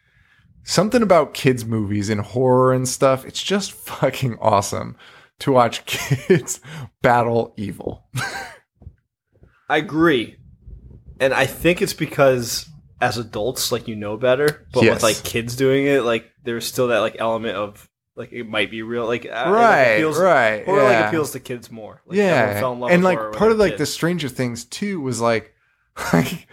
something 0.62 1.02
about 1.02 1.34
kids 1.34 1.64
movies 1.64 2.08
and 2.08 2.20
horror 2.20 2.72
and 2.72 2.88
stuff, 2.88 3.24
it's 3.24 3.42
just 3.42 3.72
fucking 3.86 4.38
awesome 4.40 4.96
to 5.40 5.52
watch 5.52 5.84
kids 5.86 6.60
battle 7.02 7.54
evil. 7.56 8.06
I 9.68 9.76
agree, 9.78 10.36
and 11.20 11.34
I 11.34 11.46
think 11.46 11.82
it's 11.82 11.92
because 11.92 12.68
as 13.00 13.18
adults, 13.18 13.70
like 13.70 13.86
you 13.86 13.96
know 13.96 14.16
better, 14.16 14.66
but 14.72 14.82
Yes. 14.82 14.94
with 14.94 15.02
like 15.02 15.24
kids 15.24 15.56
doing 15.56 15.86
it, 15.86 16.04
like 16.04 16.30
there's 16.44 16.66
still 16.66 16.88
that 16.88 17.00
like 17.00 17.16
element 17.18 17.56
of 17.56 17.88
like 18.16 18.32
it 18.32 18.48
might 18.48 18.70
be 18.70 18.82
real, 18.82 19.06
like 19.06 19.26
uh, 19.26 19.28
it, 19.28 19.50
right, 19.50 19.82
appeals, 19.82 20.18
right. 20.18 20.64
or 20.66 20.78
yeah. 20.78 20.82
like 20.82 21.06
appeals 21.06 21.32
to 21.32 21.40
kids 21.40 21.70
more. 21.70 22.02
Like, 22.06 22.16
yeah. 22.16 22.58
fell 22.58 22.72
in 22.72 22.80
love 22.80 22.90
And 22.90 23.04
like 23.04 23.18
part 23.34 23.52
of 23.52 23.58
like 23.58 23.76
the. 23.76 23.86
Stranger 23.86 24.28
Things 24.28 24.64
too 24.64 25.00
was 25.00 25.20
like 25.20 25.54
like 26.12 26.46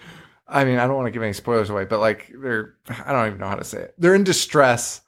I 0.48 0.64
mean, 0.64 0.78
I 0.78 0.86
don't 0.88 0.96
want 0.96 1.08
to 1.08 1.12
give 1.12 1.24
any 1.24 1.34
spoilers 1.34 1.70
away, 1.70 1.86
but 1.86 2.00
like 2.00 2.32
they're 2.42 2.76
I 3.06 3.12
don't 3.12 3.28
even 3.28 3.40
know 3.40 3.48
how 3.48 3.56
to 3.56 3.64
say 3.64 3.80
it. 3.82 3.96
They're 3.98 4.16
in 4.16 4.24
distress 4.24 5.02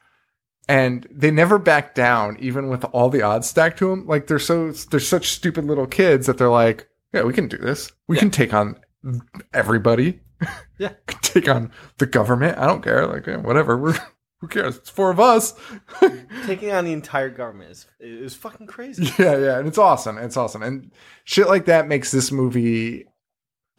and 0.67 1.08
they 1.12 1.32
never 1.32 1.58
back 1.58 1.96
down 1.96 2.38
even 2.39 2.70
with 2.70 2.84
all 2.86 3.10
the 3.10 3.22
odds 3.22 3.48
stacked 3.48 3.79
to 3.79 3.89
them. 3.89 4.08
Like 4.08 4.27
they're 4.27 4.39
so 4.39 4.72
they're 4.72 5.00
such 5.00 5.29
stupid 5.29 5.65
little 5.65 5.88
kids 5.88 6.27
that 6.27 6.38
they're 6.38 6.50
like, 6.50 6.88
yeah, 7.13 7.24
we 7.24 7.34
can 7.34 7.48
do 7.48 7.58
this. 7.58 7.91
We 8.08 8.15
Yeah. 8.17 8.22
can 8.22 8.32
take 8.32 8.53
on 8.53 8.79
everybody. 9.53 10.20
Yeah. 10.79 10.94
take 11.24 11.50
on 11.50 11.72
the 11.98 12.06
government. 12.06 12.60
I 12.60 12.67
don't 12.67 12.84
care. 12.84 13.08
Like 13.08 13.27
eh, 13.27 13.38
whatever. 13.38 13.75
We're 13.75 13.98
who 14.39 14.48
cares? 14.48 14.77
It's 14.77 14.91
four 14.91 15.10
of 15.10 15.20
us. 15.20 15.56
Taking 16.46 16.72
on 16.72 16.86
the 16.86 16.94
entire 16.94 17.29
government 17.32 17.72
is 17.72 17.88
is 18.00 18.36
fucking 18.36 18.67
crazy. 18.67 19.12
yeah, 19.17 19.36
yeah, 19.38 19.58
and 19.58 19.67
it's 19.67 19.79
awesome. 19.79 20.20
It's 20.20 20.38
awesome, 20.38 20.62
and 20.62 20.91
shit 21.24 21.48
like 21.48 21.65
that 21.65 21.88
makes 21.88 22.12
this 22.12 22.32
movie 22.32 23.06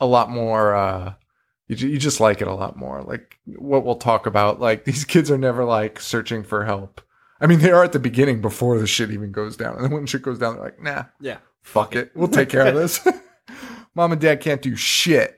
a 0.00 0.06
lot 0.06 0.30
more. 0.30 0.74
uh 0.74 1.14
you, 1.68 1.76
you 1.88 1.98
just 1.98 2.18
like 2.20 2.40
it 2.40 2.48
a 2.48 2.54
lot 2.54 2.76
more. 2.76 3.02
Like 3.02 3.38
what 3.44 3.84
we'll 3.84 3.96
talk 3.96 4.26
about. 4.26 4.58
Like 4.60 4.84
these 4.86 5.04
kids 5.04 5.30
are 5.30 5.38
never 5.38 5.64
like 5.64 6.00
searching 6.00 6.42
for 6.42 6.64
help. 6.64 7.00
I 7.40 7.46
mean, 7.46 7.60
they 7.60 7.70
are 7.70 7.84
at 7.84 7.92
the 7.92 7.98
beginning 8.00 8.40
before 8.40 8.78
the 8.78 8.86
shit 8.86 9.10
even 9.12 9.30
goes 9.30 9.56
down, 9.56 9.76
and 9.76 9.84
then 9.84 9.92
when 9.92 10.06
shit 10.06 10.22
goes 10.22 10.38
down, 10.40 10.54
they're 10.54 10.64
like, 10.64 10.82
nah, 10.82 11.04
Yeah. 11.20 11.36
fuck 11.62 11.94
it. 11.94 12.10
We'll 12.16 12.26
take 12.28 12.48
care 12.48 12.66
of 12.66 12.74
this. 12.76 13.06
Mom 13.94 14.10
and 14.12 14.20
dad 14.20 14.40
can't 14.40 14.60
do 14.62 14.74
shit. 14.74 15.36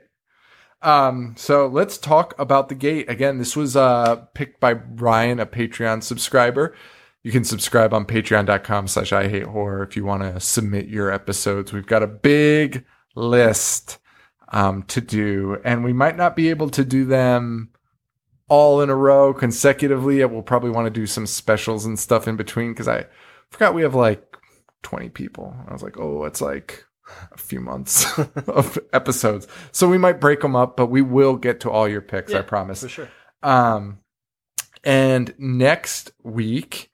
Um, 0.82 1.34
so 1.36 1.66
let's 1.66 1.98
talk 1.98 2.32
about 2.38 2.70
the 2.70 2.74
gate. 2.74 3.10
Again, 3.10 3.36
this 3.38 3.54
was 3.54 3.76
uh 3.76 4.16
picked 4.34 4.60
by 4.60 4.72
Ryan, 4.72 5.40
a 5.40 5.46
Patreon 5.46 6.02
subscriber. 6.02 6.74
You 7.22 7.32
can 7.32 7.44
subscribe 7.44 7.92
on 7.92 8.06
patreon.com 8.06 8.88
slash 8.88 9.12
I 9.12 9.28
hate 9.28 9.42
horror 9.44 9.82
if 9.82 9.94
you 9.94 10.06
want 10.06 10.22
to 10.22 10.40
submit 10.40 10.88
your 10.88 11.10
episodes. 11.12 11.70
We've 11.70 11.86
got 11.86 12.02
a 12.02 12.06
big 12.06 12.86
list 13.14 13.98
um 14.50 14.82
to 14.84 15.00
do, 15.00 15.58
and 15.64 15.84
we 15.84 15.92
might 15.92 16.16
not 16.16 16.36
be 16.36 16.50
able 16.50 16.70
to 16.70 16.84
do 16.84 17.04
them 17.04 17.70
all 18.48 18.80
in 18.82 18.90
a 18.90 18.96
row 18.96 19.32
consecutively. 19.32 20.24
We'll 20.24 20.42
probably 20.42 20.70
want 20.70 20.86
to 20.86 20.90
do 20.90 21.06
some 21.06 21.26
specials 21.26 21.86
and 21.86 21.98
stuff 21.98 22.26
in 22.26 22.36
between 22.36 22.72
because 22.72 22.88
I 22.88 23.06
forgot 23.50 23.74
we 23.74 23.82
have 23.82 23.94
like 23.94 24.36
20 24.82 25.08
people. 25.10 25.54
I 25.68 25.72
was 25.72 25.82
like, 25.82 25.98
oh, 25.98 26.24
it's 26.24 26.40
like 26.40 26.84
a 27.32 27.38
few 27.38 27.60
months 27.60 28.18
of 28.46 28.78
episodes. 28.92 29.46
So 29.72 29.88
we 29.88 29.98
might 29.98 30.20
break 30.20 30.40
them 30.40 30.56
up, 30.56 30.76
but 30.76 30.86
we 30.86 31.02
will 31.02 31.36
get 31.36 31.60
to 31.60 31.70
all 31.70 31.88
your 31.88 32.00
picks, 32.00 32.32
I 32.32 32.38
Yeah, 32.38 32.42
promise. 32.42 32.82
For 32.82 32.88
sure. 32.88 33.08
Um, 33.42 34.00
and 34.84 35.34
next 35.38 36.12
week, 36.22 36.90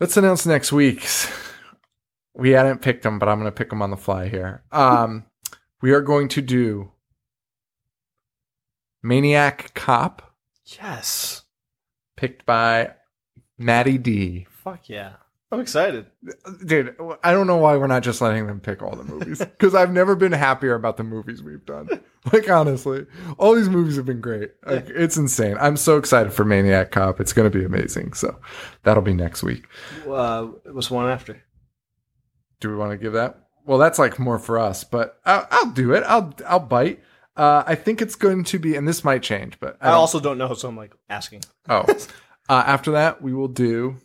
let's 0.00 0.16
announce 0.16 0.46
next 0.46 0.72
week's. 0.72 1.30
We 2.34 2.50
hadn't 2.50 2.82
picked 2.82 3.02
them, 3.02 3.18
but 3.18 3.28
I'm 3.28 3.38
going 3.38 3.50
to 3.50 3.56
pick 3.56 3.70
them 3.70 3.82
on 3.82 3.90
the 3.90 3.96
fly 3.96 4.28
here. 4.28 4.62
Um, 4.70 5.24
we 5.80 5.92
are 5.92 6.00
going 6.00 6.28
to 6.28 6.42
do 6.42 6.92
Maniac 9.02 9.72
Cop, 9.74 10.34
Yes. 10.80 11.42
picked 12.16 12.44
by 12.44 12.94
Maddie 13.56 13.98
D. 13.98 14.46
Fuck 14.50 14.88
yeah. 14.88 15.14
I'm 15.50 15.60
excited. 15.60 16.04
Dude, 16.66 16.94
I 17.24 17.32
don't 17.32 17.46
know 17.46 17.56
why 17.56 17.78
we're 17.78 17.86
not 17.86 18.02
just 18.02 18.20
letting 18.20 18.46
them 18.46 18.60
pick 18.60 18.82
all 18.82 18.94
the 18.94 19.04
movies 19.04 19.38
because 19.38 19.74
I've 19.74 19.90
never 19.90 20.14
been 20.14 20.32
happier 20.32 20.74
about 20.74 20.98
the 20.98 21.04
movies 21.04 21.42
we've 21.42 21.64
done. 21.64 21.88
Like 22.32 22.50
honestly, 22.50 23.06
all 23.38 23.54
these 23.54 23.70
movies 23.70 23.96
have 23.96 24.04
been 24.04 24.20
great. 24.20 24.50
Like 24.66 24.88
it's 24.90 25.16
insane. 25.16 25.56
I'm 25.58 25.78
so 25.78 25.96
excited 25.96 26.30
for 26.32 26.44
Maniac 26.44 26.90
Cop. 26.90 27.20
It's 27.20 27.32
going 27.32 27.50
to 27.50 27.58
be 27.58 27.64
amazing. 27.64 28.12
So 28.12 28.38
that'll 28.82 29.04
be 29.04 29.14
next 29.14 29.42
week. 29.42 29.64
Uh, 30.06 30.48
what's 30.66 30.88
the 30.88 30.94
one 30.94 31.08
after? 31.08 31.42
Do 32.60 32.68
we 32.68 32.76
want 32.76 32.90
to 32.90 32.98
give 32.98 33.14
that? 33.14 33.47
Well, 33.68 33.78
that's 33.78 33.98
like 33.98 34.18
more 34.18 34.38
for 34.38 34.58
us, 34.58 34.82
but 34.82 35.20
I'll, 35.24 35.46
I'll 35.50 35.70
do 35.70 35.92
it. 35.92 36.02
I'll 36.06 36.34
I'll 36.46 36.58
bite. 36.58 37.00
Uh, 37.36 37.62
I 37.66 37.76
think 37.76 38.02
it's 38.02 38.16
going 38.16 38.42
to 38.44 38.58
be, 38.58 38.74
and 38.74 38.88
this 38.88 39.04
might 39.04 39.22
change, 39.22 39.60
but 39.60 39.76
I 39.80 39.88
I 39.88 39.90
don't- 39.90 40.00
also 40.00 40.18
don't 40.20 40.38
know, 40.38 40.54
so 40.54 40.68
I'm 40.68 40.76
like 40.76 40.92
asking. 41.08 41.42
oh, 41.68 41.84
uh, 42.48 42.64
after 42.66 42.90
that 42.92 43.22
we 43.22 43.32
will 43.34 43.46
do 43.48 43.96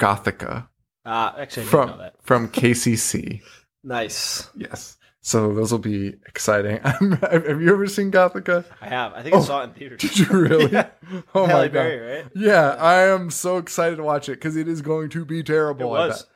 Gothika 0.00 0.68
Uh, 1.04 1.32
actually, 1.38 1.64
I 1.64 1.66
didn't 1.66 1.72
know 1.72 1.86
from 1.88 1.98
that. 1.98 2.14
from 2.22 2.48
KCC. 2.48 3.42
Nice. 3.86 4.48
Yes. 4.56 4.96
So 5.20 5.52
those 5.52 5.70
will 5.70 5.78
be 5.78 6.14
exciting. 6.26 6.80
Have 6.82 7.60
you 7.60 7.70
ever 7.70 7.86
seen 7.86 8.10
Gothika? 8.10 8.64
I 8.80 8.86
have. 8.88 9.12
I 9.12 9.22
think 9.22 9.34
I 9.34 9.38
Oh, 9.38 9.42
saw 9.42 9.60
it 9.60 9.64
in 9.64 9.70
theaters. 9.72 10.00
Did 10.00 10.18
you 10.18 10.26
really? 10.30 10.72
Yeah. 10.72 10.88
Oh 11.34 11.44
Halle 11.44 11.58
my 11.64 11.68
god. 11.68 11.72
Berry, 11.72 11.98
right? 12.22 12.30
Yeah, 12.34 12.76
I 12.78 13.08
am 13.08 13.30
so 13.30 13.58
excited 13.58 13.96
to 13.96 14.02
watch 14.02 14.30
it 14.30 14.36
because 14.36 14.56
it 14.56 14.68
is 14.68 14.80
going 14.80 15.10
to 15.10 15.26
be 15.26 15.42
terrible. 15.42 15.92
I 15.92 16.06
was. 16.08 16.26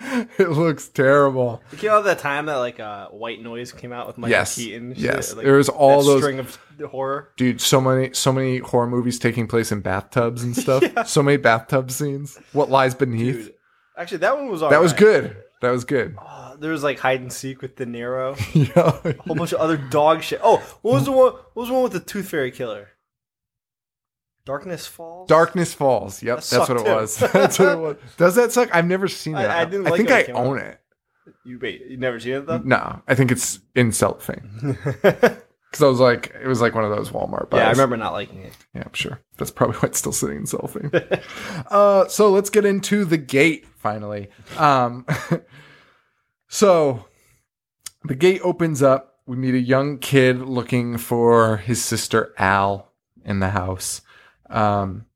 it 0.38 0.50
looks 0.50 0.88
terrible. 0.88 1.62
Came 1.76 1.90
out 1.90 1.98
at 1.98 2.04
that 2.04 2.18
time 2.20 2.46
that 2.46 2.56
like 2.56 2.78
uh, 2.80 3.08
White 3.08 3.42
Noise 3.42 3.72
came 3.72 3.92
out 3.92 4.06
with 4.06 4.16
Michael 4.18 4.30
Yes. 4.30 4.54
Keaton. 4.56 4.92
and 4.92 4.96
Yes. 4.98 5.28
shit, 5.28 5.36
like, 5.38 5.44
There 5.46 5.56
was 5.56 5.68
all 5.68 6.02
those- 6.02 6.20
string 6.20 6.38
of 6.38 6.58
horror. 6.90 7.30
Dude, 7.36 7.60
so 7.60 7.80
many 7.80 8.12
so 8.14 8.32
many 8.32 8.58
horror 8.58 8.86
movies 8.86 9.18
taking 9.18 9.48
place 9.48 9.72
in 9.72 9.80
bathtubs 9.80 10.42
and 10.44 10.56
stuff. 10.64 11.08
So 11.08 11.22
many 11.22 11.36
bathtub 11.36 11.90
scenes. 11.90 12.38
What 12.52 12.70
lies 12.70 12.94
beneath? 12.94 13.46
Dude. 13.46 13.54
Actually, 13.96 14.18
that 14.18 14.36
one 14.36 14.48
was 14.48 14.62
all 14.62 14.70
that 14.70 14.80
was 14.80 14.92
good. 14.92 15.36
That 15.60 15.70
was 15.72 15.84
good. 15.84 16.16
Uh, 16.24 16.54
there 16.54 16.70
was 16.70 16.84
like 16.84 17.00
hide 17.00 17.20
and 17.20 17.32
seek 17.32 17.62
with 17.62 17.74
De 17.74 17.84
Niro. 17.84 18.36
yeah. 18.54 19.00
A 19.10 19.22
whole 19.24 19.34
bunch 19.34 19.50
of 19.52 19.58
other 19.58 19.76
dog 19.76 20.22
shit. 20.22 20.40
Oh, 20.44 20.58
what 20.82 20.94
was 20.94 21.04
the 21.06 21.10
one? 21.10 21.32
What 21.32 21.56
was 21.56 21.68
the 21.68 21.74
one 21.74 21.82
with 21.82 21.92
the 21.92 22.00
Tooth 22.00 22.28
Fairy 22.28 22.52
killer? 22.52 22.90
Darkness 24.48 24.86
Falls. 24.86 25.28
Darkness 25.28 25.74
Falls. 25.74 26.22
Yep, 26.22 26.38
That 26.40 26.50
that's 26.50 26.68
what 26.70 26.80
it 26.80 26.84
too. 26.86 26.90
was. 26.94 27.16
that's 27.32 27.58
what 27.58 27.68
it 27.68 27.78
was. 27.78 27.96
Does 28.16 28.34
that 28.36 28.50
suck? 28.52 28.74
I've 28.74 28.86
never 28.86 29.06
seen 29.08 29.34
I- 29.34 29.42
that. 29.42 29.50
I 29.50 29.64
didn't 29.66 29.84
like 29.84 29.96
think 29.96 30.08
it 30.08 30.14
I 30.14 30.22
came 30.24 30.36
out. 30.36 30.46
own 30.46 30.58
it. 30.58 30.80
You 31.44 31.58
wait. 31.60 31.82
You 31.88 31.96
never 31.98 32.18
seen 32.18 32.32
it 32.32 32.46
though. 32.46 32.58
No, 32.64 33.02
I 33.06 33.14
think 33.14 33.30
it's 33.30 33.60
in 33.74 33.92
cellophane. 33.92 34.76
Because 35.70 35.82
I 35.82 35.86
was 35.88 36.00
like, 36.00 36.34
it 36.42 36.46
was 36.46 36.62
like 36.62 36.74
one 36.74 36.84
of 36.84 36.90
those 36.96 37.10
Walmart 37.10 37.50
buys. 37.50 37.58
yeah, 37.60 37.66
I 37.66 37.70
remember 37.72 37.98
not 37.98 38.14
liking 38.14 38.38
it. 38.40 38.54
Yeah, 38.74 38.84
I'm 38.86 38.94
sure. 38.94 39.20
That's 39.36 39.50
probably 39.50 39.76
why 39.76 39.88
it's 39.88 39.98
still 39.98 40.12
sitting 40.12 40.38
in 40.38 40.46
cellophane. 40.46 40.90
uh, 41.70 42.08
so 42.08 42.30
let's 42.30 42.48
get 42.48 42.64
into 42.64 43.04
the 43.04 43.18
gate 43.18 43.66
finally. 43.76 44.30
Um, 44.56 45.04
so 46.48 47.04
the 48.04 48.14
gate 48.14 48.40
opens 48.42 48.82
up. 48.82 49.18
We 49.26 49.36
meet 49.36 49.54
a 49.54 49.58
young 49.60 49.98
kid 49.98 50.40
looking 50.40 50.96
for 50.96 51.58
his 51.58 51.84
sister 51.84 52.32
Al 52.38 52.90
in 53.24 53.40
the 53.40 53.50
house. 53.50 54.00
Um, 54.50 55.06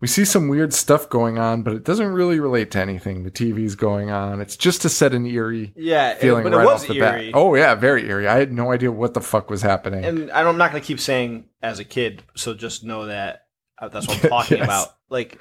we 0.00 0.08
see 0.08 0.26
some 0.26 0.48
weird 0.48 0.74
stuff 0.74 1.08
going 1.08 1.38
on, 1.38 1.62
but 1.62 1.72
it 1.72 1.82
doesn't 1.84 2.08
really 2.12 2.38
relate 2.38 2.70
to 2.72 2.80
anything. 2.80 3.22
The 3.22 3.30
TV's 3.30 3.74
going 3.74 4.10
on. 4.10 4.42
It's 4.42 4.56
just 4.56 4.82
to 4.82 4.90
set 4.90 5.14
an 5.14 5.24
eerie 5.26 5.72
Yeah, 5.74 6.14
feeling 6.14 6.42
but 6.44 6.52
right 6.52 6.62
it 6.62 6.66
was 6.66 6.82
off 6.82 6.88
the 6.88 6.96
eerie. 6.96 7.30
bat. 7.32 7.38
Oh 7.38 7.54
yeah, 7.54 7.74
very 7.74 8.06
eerie. 8.06 8.28
I 8.28 8.36
had 8.38 8.52
no 8.52 8.72
idea 8.72 8.92
what 8.92 9.14
the 9.14 9.22
fuck 9.22 9.48
was 9.48 9.62
happening. 9.62 10.04
and 10.04 10.30
I 10.30 10.42
don't- 10.42 10.50
I'm 10.50 10.58
not 10.58 10.70
going 10.70 10.82
to 10.82 10.86
keep 10.86 11.00
saying 11.00 11.46
as 11.62 11.78
a 11.78 11.84
kid, 11.84 12.22
so 12.34 12.52
just 12.52 12.84
know 12.84 13.06
that 13.06 13.46
uh, 13.80 13.88
that's 13.88 14.06
what 14.06 14.22
I'm 14.22 14.28
talking 14.30 14.58
Yes. 14.58 14.66
about. 14.66 14.88
Like, 15.08 15.38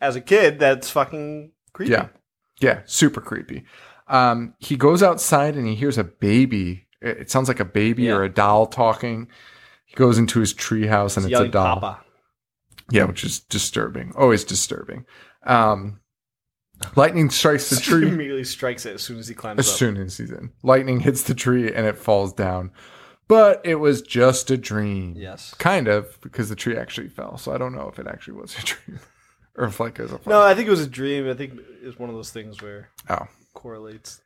as 0.00 0.14
a 0.14 0.20
kid, 0.20 0.58
that's 0.60 0.88
fucking 0.90 1.50
creepy. 1.72 1.90
Yeah. 1.92 2.08
Yeah, 2.60 2.82
super 2.84 3.20
creepy. 3.20 3.64
Um, 4.06 4.54
he 4.58 4.76
goes 4.76 5.02
outside 5.02 5.56
and 5.56 5.66
he 5.66 5.74
hears 5.74 5.98
a 5.98 6.04
baby. 6.04 6.86
It 7.00 7.30
sounds 7.30 7.48
like 7.48 7.60
a 7.60 7.64
baby 7.64 8.04
Yeah. 8.04 8.12
or 8.14 8.22
a 8.24 8.28
doll 8.28 8.66
talking. 8.66 9.28
He 9.86 9.94
goes 9.96 10.16
into 10.18 10.38
his 10.40 10.54
treehouse 10.54 11.16
and 11.16 11.26
it's 11.26 11.40
a 11.40 11.48
doll. 11.48 11.80
Papa. 11.80 12.04
Yeah, 12.90 13.04
which 13.04 13.24
is 13.24 13.40
disturbing. 13.40 14.12
Always 14.16 14.44
disturbing. 14.44 15.04
Um, 15.44 16.00
lightning 16.96 17.30
strikes 17.30 17.70
the 17.70 17.76
tree. 17.80 18.06
He 18.06 18.12
immediately 18.12 18.44
strikes 18.44 18.86
it 18.86 18.94
as 18.94 19.02
soon 19.02 19.18
as 19.18 19.28
he 19.28 19.34
climbs 19.34 19.60
as 19.60 19.68
up. 19.68 19.74
soon 19.76 19.96
as 19.96 20.16
he's 20.18 20.30
in. 20.30 20.50
Lightning 20.62 21.00
hits 21.00 21.22
the 21.22 21.34
tree 21.34 21.72
and 21.72 21.86
it 21.86 21.96
falls 21.98 22.32
down. 22.32 22.72
But 23.28 23.60
it 23.64 23.76
was 23.76 24.02
just 24.02 24.50
a 24.50 24.56
dream. 24.56 25.14
Yes. 25.16 25.54
Kind 25.54 25.86
of, 25.86 26.20
because 26.20 26.48
the 26.48 26.56
tree 26.56 26.76
actually 26.76 27.08
fell. 27.08 27.38
So 27.38 27.52
I 27.54 27.58
don't 27.58 27.74
know 27.74 27.88
if 27.88 27.98
it 28.00 28.06
actually 28.08 28.34
was 28.40 28.56
a 28.58 28.62
dream. 28.64 29.00
or 29.56 29.66
if 29.66 29.78
like 29.78 29.98
it 29.98 30.02
was 30.02 30.12
a 30.12 30.20
No, 30.26 30.42
I 30.42 30.54
think 30.54 30.66
it 30.66 30.70
was 30.72 30.80
a 30.80 30.88
dream. 30.88 31.28
I 31.30 31.34
think 31.34 31.54
it's 31.82 31.98
one 31.98 32.08
of 32.10 32.16
those 32.16 32.30
things 32.30 32.60
where 32.60 32.88
Oh. 33.08 33.28
correlates. 33.54 34.20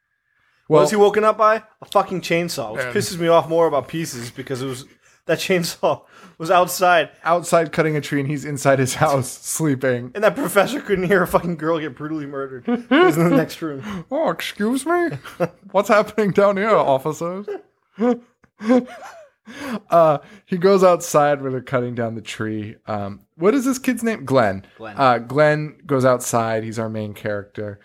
Well, 0.68 0.78
what 0.78 0.84
was 0.84 0.90
he 0.90 0.96
woken 0.96 1.24
up 1.24 1.36
by? 1.36 1.56
A 1.82 1.84
fucking 1.92 2.22
chainsaw, 2.22 2.72
which 2.72 2.86
pisses 2.86 3.18
me 3.18 3.28
off 3.28 3.46
more 3.50 3.66
about 3.66 3.86
pieces 3.88 4.30
because 4.30 4.62
it 4.62 4.66
was 4.66 4.86
that 5.26 5.38
chainsaw 5.38 6.02
was 6.38 6.50
outside 6.50 7.10
outside 7.22 7.72
cutting 7.72 7.96
a 7.96 8.00
tree 8.00 8.20
and 8.20 8.28
he's 8.28 8.44
inside 8.44 8.78
his 8.78 8.94
house 8.96 9.30
sleeping. 9.30 10.10
and 10.14 10.24
that 10.24 10.36
professor 10.36 10.80
couldn't 10.80 11.06
hear 11.06 11.22
a 11.22 11.26
fucking 11.26 11.56
girl 11.56 11.78
get 11.78 11.96
brutally 11.96 12.26
murdered. 12.26 12.64
He 12.66 12.72
was 12.96 13.16
in 13.16 13.30
the 13.30 13.36
next 13.36 13.62
room. 13.62 14.04
Oh, 14.10 14.30
excuse 14.30 14.84
me? 14.84 15.10
What's 15.70 15.88
happening 15.88 16.32
down 16.32 16.56
here, 16.56 16.70
officers? 16.70 17.46
uh, 19.90 20.18
he 20.46 20.56
goes 20.56 20.82
outside 20.82 21.42
where 21.42 21.50
they're 21.50 21.60
cutting 21.60 21.94
down 21.94 22.14
the 22.14 22.22
tree. 22.22 22.76
Um, 22.86 23.20
what 23.36 23.54
is 23.54 23.64
this 23.64 23.78
kid's 23.78 24.02
name? 24.02 24.24
Glenn. 24.24 24.64
Glenn. 24.76 24.96
Uh, 24.96 25.18
Glenn 25.18 25.76
goes 25.86 26.04
outside. 26.04 26.64
He's 26.64 26.78
our 26.78 26.88
main 26.88 27.14
character. 27.14 27.80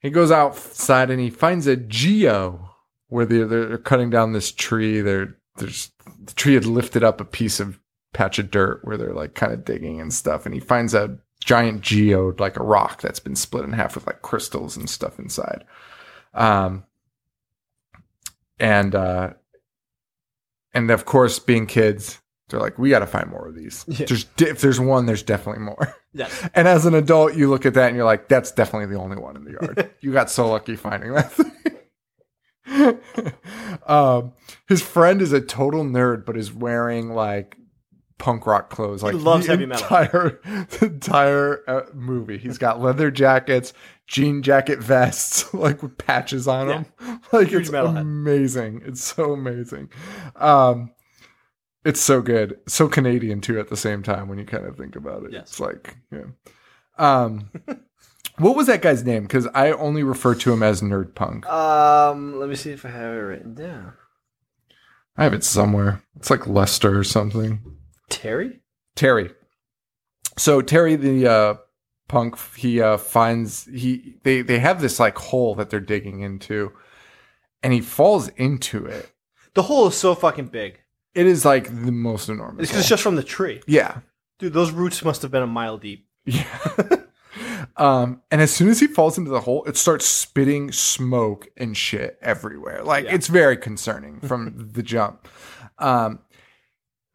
He 0.00 0.10
goes 0.10 0.30
outside 0.30 1.10
and 1.10 1.20
he 1.20 1.30
finds 1.30 1.66
a 1.66 1.76
geo 1.76 2.70
where 3.08 3.26
they're, 3.26 3.46
they're 3.46 3.78
cutting 3.78 4.10
down 4.10 4.32
this 4.32 4.52
tree. 4.52 5.00
They're, 5.00 5.36
there's 5.56 5.90
the 6.24 6.34
tree 6.34 6.54
had 6.54 6.66
lifted 6.66 7.04
up 7.04 7.20
a 7.20 7.24
piece 7.24 7.60
of 7.60 7.78
patch 8.12 8.38
of 8.38 8.50
dirt 8.50 8.80
where 8.82 8.96
they're 8.96 9.12
like 9.12 9.34
kind 9.34 9.52
of 9.52 9.64
digging 9.64 10.00
and 10.00 10.12
stuff. 10.12 10.46
And 10.46 10.54
he 10.54 10.60
finds 10.60 10.94
a 10.94 11.18
giant 11.44 11.82
geode, 11.82 12.40
like 12.40 12.56
a 12.58 12.62
rock 12.62 13.02
that's 13.02 13.20
been 13.20 13.36
split 13.36 13.64
in 13.64 13.72
half 13.72 13.94
with 13.94 14.06
like 14.06 14.22
crystals 14.22 14.76
and 14.76 14.88
stuff 14.88 15.18
inside. 15.18 15.64
Um, 16.34 16.84
and, 18.58 18.94
uh, 18.94 19.34
and 20.72 20.90
of 20.90 21.04
course, 21.04 21.38
being 21.38 21.66
kids, 21.66 22.20
they're 22.48 22.60
like, 22.60 22.78
we 22.78 22.90
got 22.90 23.00
to 23.00 23.06
find 23.06 23.28
more 23.28 23.48
of 23.48 23.54
these. 23.54 23.84
Yeah. 23.86 24.06
There's, 24.06 24.26
if 24.38 24.60
there's 24.60 24.80
one, 24.80 25.06
there's 25.06 25.22
definitely 25.22 25.62
more. 25.62 25.94
Yes. 26.12 26.48
And 26.54 26.66
as 26.66 26.86
an 26.86 26.94
adult, 26.94 27.34
you 27.36 27.50
look 27.50 27.66
at 27.66 27.74
that 27.74 27.88
and 27.88 27.96
you're 27.96 28.06
like, 28.06 28.28
that's 28.28 28.50
definitely 28.50 28.86
the 28.86 29.00
only 29.00 29.18
one 29.18 29.36
in 29.36 29.44
the 29.44 29.52
yard. 29.52 29.90
you 30.00 30.12
got 30.12 30.30
so 30.30 30.48
lucky 30.48 30.76
finding 30.76 31.12
that 31.12 31.32
thing. 31.32 31.52
um, 33.86 34.32
his 34.68 34.82
friend 34.82 35.22
is 35.22 35.32
a 35.32 35.40
total 35.40 35.84
nerd, 35.84 36.24
but 36.26 36.36
is 36.36 36.52
wearing 36.52 37.10
like 37.10 37.56
punk 38.18 38.46
rock 38.46 38.70
clothes. 38.70 39.02
Like 39.02 39.14
he 39.14 39.20
loves 39.20 39.46
the 39.46 39.52
heavy 39.52 39.66
metal. 39.66 39.84
entire, 39.84 40.40
The 40.70 40.86
entire 40.86 41.62
uh, 41.68 41.82
movie. 41.94 42.38
He's 42.38 42.58
got 42.58 42.80
leather 42.80 43.10
jackets, 43.10 43.72
jean 44.06 44.42
jacket 44.42 44.78
vests, 44.80 45.52
like 45.54 45.82
with 45.82 45.98
patches 45.98 46.48
on 46.48 46.68
them. 46.68 46.86
Like 47.32 47.48
Huge 47.48 47.68
it's 47.68 47.70
amazing. 47.70 48.82
It's 48.84 49.02
so 49.04 49.32
amazing. 49.32 49.90
Um, 50.36 50.92
it's 51.84 52.00
so 52.00 52.20
good, 52.20 52.58
so 52.66 52.88
Canadian 52.88 53.40
too. 53.40 53.60
At 53.60 53.68
the 53.68 53.76
same 53.76 54.02
time, 54.02 54.28
when 54.28 54.38
you 54.38 54.44
kind 54.44 54.66
of 54.66 54.76
think 54.76 54.96
about 54.96 55.22
it, 55.24 55.32
Yes. 55.32 55.42
it's 55.42 55.60
like 55.60 55.96
yeah. 56.10 56.24
Um, 56.98 57.50
what 58.38 58.56
was 58.56 58.66
that 58.66 58.82
guy's 58.82 59.04
name? 59.04 59.22
Because 59.22 59.46
I 59.54 59.72
only 59.72 60.02
refer 60.02 60.34
to 60.34 60.52
him 60.52 60.62
as 60.62 60.82
Nerd 60.82 61.14
Punk. 61.14 61.46
Um, 61.46 62.38
let 62.38 62.48
me 62.48 62.54
see 62.54 62.70
if 62.72 62.84
I 62.84 62.90
have 62.90 63.12
it 63.14 63.18
written 63.18 63.54
down. 63.54 63.94
I 65.16 65.24
have 65.24 65.34
it 65.34 65.44
somewhere. 65.44 66.02
It's 66.16 66.30
like 66.30 66.46
Lester 66.46 66.98
or 66.98 67.04
something. 67.04 67.60
Terry? 68.10 68.60
Terry. 68.94 69.30
So 70.36 70.60
Terry, 70.60 70.96
the 70.96 71.26
uh, 71.26 71.54
punk, 72.08 72.36
he 72.56 72.80
uh, 72.82 72.98
finds 72.98 73.64
he 73.64 74.16
they 74.22 74.42
they 74.42 74.58
have 74.58 74.80
this 74.82 75.00
like 75.00 75.16
hole 75.16 75.54
that 75.54 75.70
they're 75.70 75.80
digging 75.80 76.20
into, 76.20 76.72
and 77.62 77.72
he 77.72 77.80
falls 77.80 78.28
into 78.36 78.84
it. 78.84 79.10
The 79.54 79.62
hole 79.62 79.86
is 79.86 79.96
so 79.96 80.14
fucking 80.14 80.48
big. 80.48 80.78
It 81.14 81.26
is 81.26 81.46
like 81.46 81.68
the 81.84 81.92
most 81.92 82.28
enormous. 82.28 82.64
It's 82.64 82.72
hole. 82.72 82.82
just 82.82 83.02
from 83.02 83.16
the 83.16 83.22
tree. 83.22 83.62
yeah, 83.66 84.00
Dude, 84.38 84.52
those 84.52 84.70
roots 84.70 85.02
must 85.02 85.22
have 85.22 85.30
been 85.30 85.42
a 85.42 85.46
mile 85.46 85.78
deep. 85.78 86.06
yeah. 86.26 86.44
um, 87.76 88.22
and 88.30 88.40
as 88.40 88.50
soon 88.52 88.68
as 88.68 88.80
he 88.80 88.86
falls 88.86 89.18
into 89.18 89.30
the 89.30 89.40
hole, 89.40 89.64
it 89.64 89.76
starts 89.76 90.06
spitting 90.06 90.72
smoke 90.72 91.48
and 91.56 91.76
shit 91.76 92.18
everywhere. 92.22 92.82
Like 92.82 93.04
Yeah. 93.04 93.14
it's 93.14 93.26
very 93.26 93.56
concerning 93.56 94.20
from 94.20 94.70
the 94.72 94.82
jump. 94.82 95.28
Um, 95.78 96.20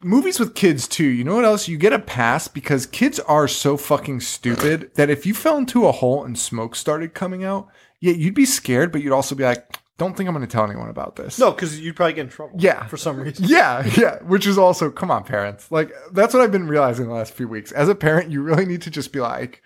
movies 0.03 0.39
with 0.39 0.55
kids 0.55 0.87
too. 0.87 1.05
You 1.05 1.23
know 1.23 1.35
what 1.35 1.45
else? 1.45 1.67
You 1.67 1.77
get 1.77 1.93
a 1.93 1.99
pass 1.99 2.47
because 2.47 2.85
kids 2.85 3.19
are 3.21 3.47
so 3.47 3.77
fucking 3.77 4.21
stupid 4.21 4.91
that 4.95 5.09
if 5.09 5.25
you 5.25 5.33
fell 5.33 5.57
into 5.57 5.85
a 5.87 5.91
hole 5.91 6.23
and 6.23 6.37
smoke 6.37 6.75
started 6.75 7.13
coming 7.13 7.43
out, 7.43 7.67
yeah, 7.99 8.13
you'd 8.13 8.33
be 8.33 8.45
scared, 8.45 8.91
but 8.91 9.01
you'd 9.03 9.13
also 9.13 9.35
be 9.35 9.43
like, 9.43 9.77
"Don't 9.99 10.17
think 10.17 10.27
I'm 10.27 10.33
going 10.35 10.45
to 10.47 10.51
tell 10.51 10.63
anyone 10.65 10.89
about 10.89 11.15
this." 11.17 11.37
No, 11.37 11.51
because 11.51 11.79
you'd 11.79 11.95
probably 11.95 12.13
get 12.13 12.21
in 12.21 12.29
trouble. 12.29 12.55
Yeah. 12.57 12.87
For 12.87 12.97
some 12.97 13.19
reason. 13.19 13.45
Yeah, 13.47 13.85
yeah, 13.95 14.17
which 14.23 14.47
is 14.47 14.57
also, 14.57 14.89
come 14.89 15.11
on, 15.11 15.23
parents. 15.23 15.71
Like, 15.71 15.91
that's 16.11 16.33
what 16.33 16.41
I've 16.41 16.51
been 16.51 16.67
realizing 16.67 17.07
the 17.07 17.13
last 17.13 17.33
few 17.33 17.47
weeks. 17.47 17.71
As 17.71 17.89
a 17.89 17.95
parent, 17.95 18.31
you 18.31 18.41
really 18.41 18.65
need 18.65 18.81
to 18.83 18.89
just 18.89 19.11
be 19.13 19.19
like, 19.19 19.61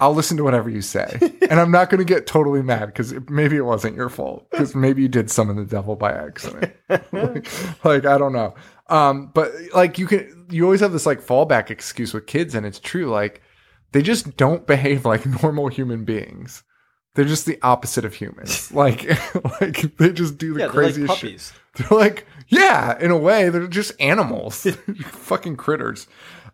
I'll 0.00 0.14
listen 0.14 0.36
to 0.38 0.44
whatever 0.44 0.70
you 0.70 0.80
say. 0.80 1.18
and 1.48 1.60
I'm 1.60 1.70
not 1.70 1.90
going 1.90 1.98
to 1.98 2.04
get 2.04 2.26
totally 2.26 2.62
mad 2.62 2.86
because 2.86 3.14
maybe 3.28 3.56
it 3.56 3.64
wasn't 3.64 3.96
your 3.96 4.08
fault. 4.08 4.50
Because 4.50 4.74
maybe 4.74 5.02
you 5.02 5.08
did 5.08 5.30
summon 5.30 5.56
the 5.56 5.64
devil 5.64 5.94
by 5.94 6.12
accident. 6.12 6.72
like, 6.88 7.04
like, 7.84 8.06
I 8.06 8.18
don't 8.18 8.32
know. 8.32 8.54
Um, 8.88 9.30
but 9.34 9.52
like, 9.74 9.98
you 9.98 10.06
can, 10.06 10.46
you 10.50 10.64
always 10.64 10.80
have 10.80 10.92
this 10.92 11.06
like 11.06 11.20
fallback 11.20 11.70
excuse 11.70 12.14
with 12.14 12.26
kids, 12.26 12.54
and 12.54 12.64
it's 12.64 12.80
true. 12.80 13.10
Like, 13.10 13.42
they 13.92 14.02
just 14.02 14.36
don't 14.36 14.66
behave 14.66 15.04
like 15.04 15.26
normal 15.42 15.68
human 15.68 16.04
beings. 16.04 16.62
They're 17.14 17.24
just 17.24 17.44
the 17.44 17.58
opposite 17.62 18.04
of 18.04 18.14
humans. 18.14 18.72
Like, 18.72 19.04
like 19.60 19.96
they 19.96 20.12
just 20.12 20.38
do 20.38 20.54
the 20.54 20.60
Yeah, 20.60 20.68
they're 20.68 20.82
like 20.84 20.94
craziest 20.94 21.18
shit. 21.18 21.52
They're 21.74 21.98
like, 21.98 22.26
yeah, 22.48 22.98
in 23.00 23.10
a 23.10 23.16
way, 23.18 23.48
they're 23.48 23.66
just 23.66 23.92
animals, 24.00 24.66
fucking 25.04 25.56
critters. 25.56 26.06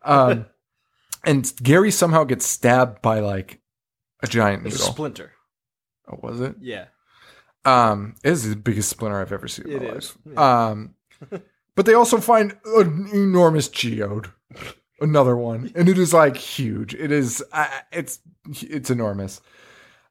Um, 0.03 0.47
and 1.27 1.53
Gary 1.63 1.91
somehow 1.91 2.25
gets 2.25 2.47
stabbed 2.47 3.03
by 3.03 3.21
like 3.21 3.61
a 4.23 4.27
giant 4.27 4.67
It's 4.67 4.77
a 4.77 4.79
splinter. 4.79 5.33
oh, 6.11 6.19
was 6.23 6.41
it? 6.41 6.57
Yeah. 6.61 6.87
Um, 7.65 8.15
it 8.25 8.31
is 8.31 8.49
the 8.49 8.57
biggest 8.57 8.89
splinter 8.89 9.21
I've 9.21 9.33
ever 9.33 9.49
seen 9.49 9.67
in 9.69 9.83
It 9.83 9.83
my 9.83 9.99
is, 9.99 10.17
life. 10.25 10.39
Um, 10.39 10.95
but 11.75 11.85
they 11.85 11.95
also 11.95 12.19
find 12.19 12.57
an 12.65 13.09
enormous 13.13 13.69
geode, 13.69 14.31
another 15.01 15.37
one, 15.37 15.73
and 15.75 15.89
it 15.89 15.99
is 15.99 16.15
like 16.15 16.37
huge. 16.37 16.95
It 16.95 17.11
is, 17.11 17.43
uh, 17.53 17.67
it's, 17.91 18.21
it's 18.49 18.89
enormous. 18.91 19.41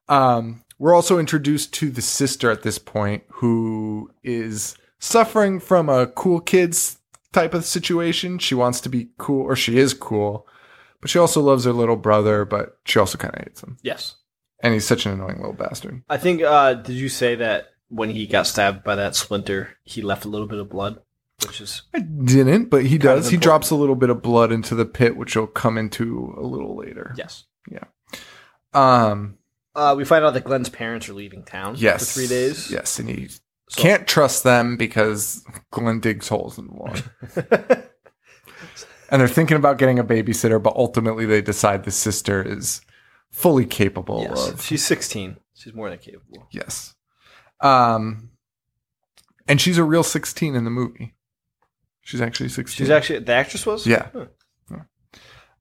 Um, 0.09 0.63
we're 0.77 0.93
also 0.93 1.17
introduced 1.17 1.73
to 1.75 1.89
the 1.89 2.01
sister 2.01 2.51
at 2.51 2.63
this 2.63 2.77
point 2.77 3.23
who 3.29 4.11
is 4.23 4.75
suffering 4.99 5.61
from 5.61 5.87
a 5.87 6.07
cool 6.07 6.41
kids 6.41 6.99
type 7.31 7.53
of 7.53 7.63
situation. 7.65 8.37
She 8.37 8.53
wants 8.53 8.81
to 8.81 8.89
be 8.89 9.09
cool, 9.17 9.43
or 9.43 9.55
she 9.55 9.77
is 9.77 9.93
cool, 9.93 10.45
but 11.05 11.09
she 11.11 11.19
also 11.19 11.39
loves 11.39 11.65
her 11.65 11.71
little 11.71 11.97
brother, 11.97 12.45
but 12.45 12.79
she 12.85 12.97
also 12.97 13.15
kind 13.15 13.31
of 13.35 13.43
hates 13.43 13.61
him. 13.61 13.77
Yes. 13.83 14.15
And 14.63 14.73
he's 14.73 14.87
such 14.87 15.05
an 15.05 15.11
annoying 15.11 15.37
little 15.37 15.53
bastard. 15.53 16.01
I 16.09 16.17
think, 16.17 16.41
uh, 16.41 16.73
did 16.73 16.95
you 16.95 17.09
say 17.09 17.35
that 17.35 17.67
when 17.89 18.09
he 18.09 18.25
got 18.25 18.47
stabbed 18.47 18.83
by 18.83 18.95
that 18.95 19.15
splinter, 19.15 19.77
he 19.83 20.01
left 20.01 20.25
a 20.25 20.29
little 20.29 20.47
bit 20.47 20.57
of 20.57 20.67
blood? 20.67 20.99
Which 21.45 21.61
is. 21.61 21.83
I 21.93 21.99
didn't, 21.99 22.71
but 22.71 22.87
he 22.87 22.97
does. 22.97 23.29
He 23.29 23.37
drops 23.37 23.69
a 23.69 23.75
little 23.75 23.93
bit 23.93 24.09
of 24.09 24.23
blood 24.23 24.51
into 24.51 24.73
the 24.73 24.83
pit, 24.85 25.15
which 25.15 25.33
he'll 25.33 25.45
come 25.45 25.77
into 25.77 26.33
a 26.39 26.41
little 26.41 26.75
later. 26.75 27.13
Yes. 27.15 27.43
Yeah. 27.69 27.83
Um. 28.73 29.37
Uh, 29.75 29.93
we 29.95 30.05
find 30.05 30.25
out 30.25 30.33
that 30.33 30.43
Glenn's 30.45 30.69
parents 30.69 31.07
are 31.07 31.13
leaving 31.13 31.43
town 31.43 31.75
Yes. 31.77 32.11
for 32.15 32.19
three 32.21 32.27
days. 32.27 32.71
Yes, 32.71 32.97
and 32.97 33.07
he 33.09 33.27
So- 33.27 33.39
can't 33.79 34.07
trust 34.07 34.43
them 34.43 34.75
because 34.75 35.43
Glenn 35.69 35.99
digs 35.99 36.29
holes 36.29 36.57
in 36.57 36.65
the 36.65 36.73
lawn. 36.73 37.83
and 39.09 39.19
they're 39.19 39.27
thinking 39.27 39.57
about 39.57 39.77
getting 39.77 39.99
a 39.99 40.03
babysitter, 40.03 40.61
but 40.61 40.75
ultimately 40.75 41.25
they 41.25 41.41
decide 41.41 41.83
the 41.83 41.91
sister 41.91 42.41
is 42.41 42.81
fully 43.31 43.65
capable 43.65 44.21
yes. 44.21 44.49
of. 44.49 44.61
She's 44.61 44.85
16. 44.85 45.37
She's 45.53 45.73
more 45.73 45.89
than 45.89 45.99
capable. 45.99 46.47
Yes. 46.51 46.93
Um. 47.61 48.31
And 49.47 49.61
she's 49.61 49.77
a 49.77 49.83
real 49.83 50.03
sixteen 50.03 50.55
in 50.55 50.63
the 50.63 50.71
movie. 50.71 51.13
She's 52.01 52.21
actually 52.21 52.49
sixteen. 52.49 52.85
She's 52.85 52.91
actually. 52.91 53.19
The 53.19 53.33
actress 53.33 53.65
was? 53.65 53.87
Yeah. 53.87 54.09
Huh. 54.13 54.25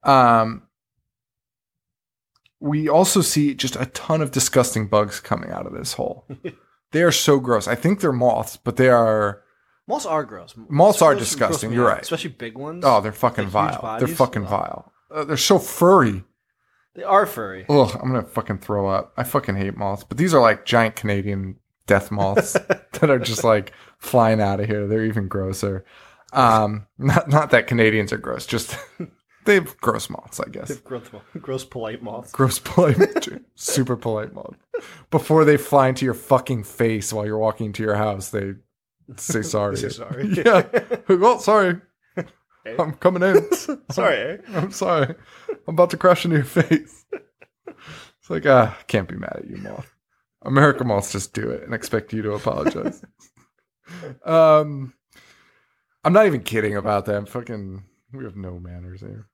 Um, 0.02 0.64
we 2.60 2.88
also 2.88 3.20
see 3.20 3.54
just 3.54 3.76
a 3.76 3.86
ton 3.86 4.20
of 4.20 4.30
disgusting 4.30 4.86
bugs 4.86 5.20
coming 5.20 5.50
out 5.50 5.66
of 5.66 5.72
this 5.72 5.94
hole. 5.94 6.26
they 6.92 7.02
are 7.02 7.12
so 7.12 7.38
gross. 7.38 7.68
I 7.68 7.74
think 7.74 8.00
they're 8.00 8.12
moths, 8.12 8.56
but 8.56 8.76
they 8.76 8.88
are. 8.88 9.42
Moths 9.86 10.06
are 10.06 10.24
gross. 10.24 10.54
Moths 10.68 11.02
are 11.02 11.14
disgusting, 11.14 11.72
you're 11.72 11.86
right. 11.86 12.00
Especially 12.02 12.30
big 12.30 12.56
ones. 12.56 12.84
Oh, 12.86 13.00
they're 13.00 13.12
fucking 13.12 13.48
vile. 13.48 13.98
They're 13.98 14.08
fucking 14.08 14.44
Ugh. 14.44 14.50
vile. 14.50 14.92
Uh, 15.10 15.24
they're 15.24 15.36
so 15.36 15.58
furry. 15.58 16.24
They 16.94 17.02
are 17.02 17.26
furry. 17.26 17.66
Ugh, 17.68 17.90
I'm 18.00 18.08
gonna 18.08 18.22
fucking 18.22 18.58
throw 18.58 18.88
up. 18.88 19.12
I 19.16 19.24
fucking 19.24 19.56
hate 19.56 19.76
moths. 19.76 20.04
But 20.04 20.16
these 20.16 20.32
are 20.32 20.40
like 20.40 20.64
giant 20.64 20.96
Canadian 20.96 21.56
death 21.86 22.10
moths 22.10 22.52
that 22.92 23.10
are 23.10 23.18
just 23.18 23.44
like 23.44 23.72
flying 23.98 24.40
out 24.40 24.60
of 24.60 24.66
here. 24.66 24.86
They're 24.86 25.04
even 25.04 25.28
grosser. 25.28 25.84
Um, 26.32 26.86
not 26.98 27.28
not 27.28 27.50
that 27.50 27.66
Canadians 27.66 28.12
are 28.12 28.18
gross. 28.18 28.46
Just 28.46 28.78
they 29.44 29.54
have 29.54 29.76
gross 29.80 30.08
moths, 30.08 30.40
I 30.40 30.48
guess. 30.48 30.74
gross, 30.78 31.04
gross 31.40 31.64
polite 31.64 32.02
moths. 32.02 32.32
gross 32.32 32.58
polite, 32.58 33.28
super 33.54 33.96
polite 33.96 34.32
moth. 34.32 34.56
Before 35.10 35.44
they 35.44 35.56
fly 35.56 35.88
into 35.88 36.04
your 36.04 36.14
fucking 36.14 36.64
face 36.64 37.12
while 37.12 37.26
you're 37.26 37.38
walking 37.38 37.72
to 37.74 37.82
your 37.82 37.96
house, 37.96 38.30
they 38.30 38.54
say 39.16 39.42
sorry. 39.54 39.76
Say 39.76 39.88
sorry. 39.90 40.28
yeah. 40.44 40.62
Oh, 41.08 41.38
sorry. 41.38 41.80
I'm 42.78 42.94
coming 42.94 43.22
in. 43.22 43.52
Sorry. 43.90 44.16
eh? 44.16 44.36
I'm 44.54 44.70
sorry. 44.72 45.14
I'm 45.68 45.74
about 45.74 45.90
to 45.90 45.98
crash 45.98 46.24
into 46.24 46.36
your 46.38 46.46
face. 46.46 47.04
It's 47.66 48.30
like, 48.30 48.46
ah, 48.46 48.74
can't 48.86 49.06
be 49.06 49.16
mad 49.16 49.36
at 49.36 49.46
you, 49.50 49.58
moth. 49.58 49.92
American 50.42 50.86
moths 50.86 51.12
just 51.12 51.34
do 51.34 51.50
it 51.50 51.62
and 51.62 51.74
expect 51.74 52.14
you 52.14 52.22
to 52.22 52.32
apologize. 52.32 53.04
um, 54.24 54.94
I'm 56.04 56.14
not 56.14 56.24
even 56.24 56.42
kidding 56.42 56.74
about 56.74 57.04
that. 57.04 57.16
I'm 57.16 57.26
fucking, 57.26 57.84
we 58.14 58.24
have 58.24 58.36
no 58.36 58.58
manners 58.58 59.02
here. 59.02 59.28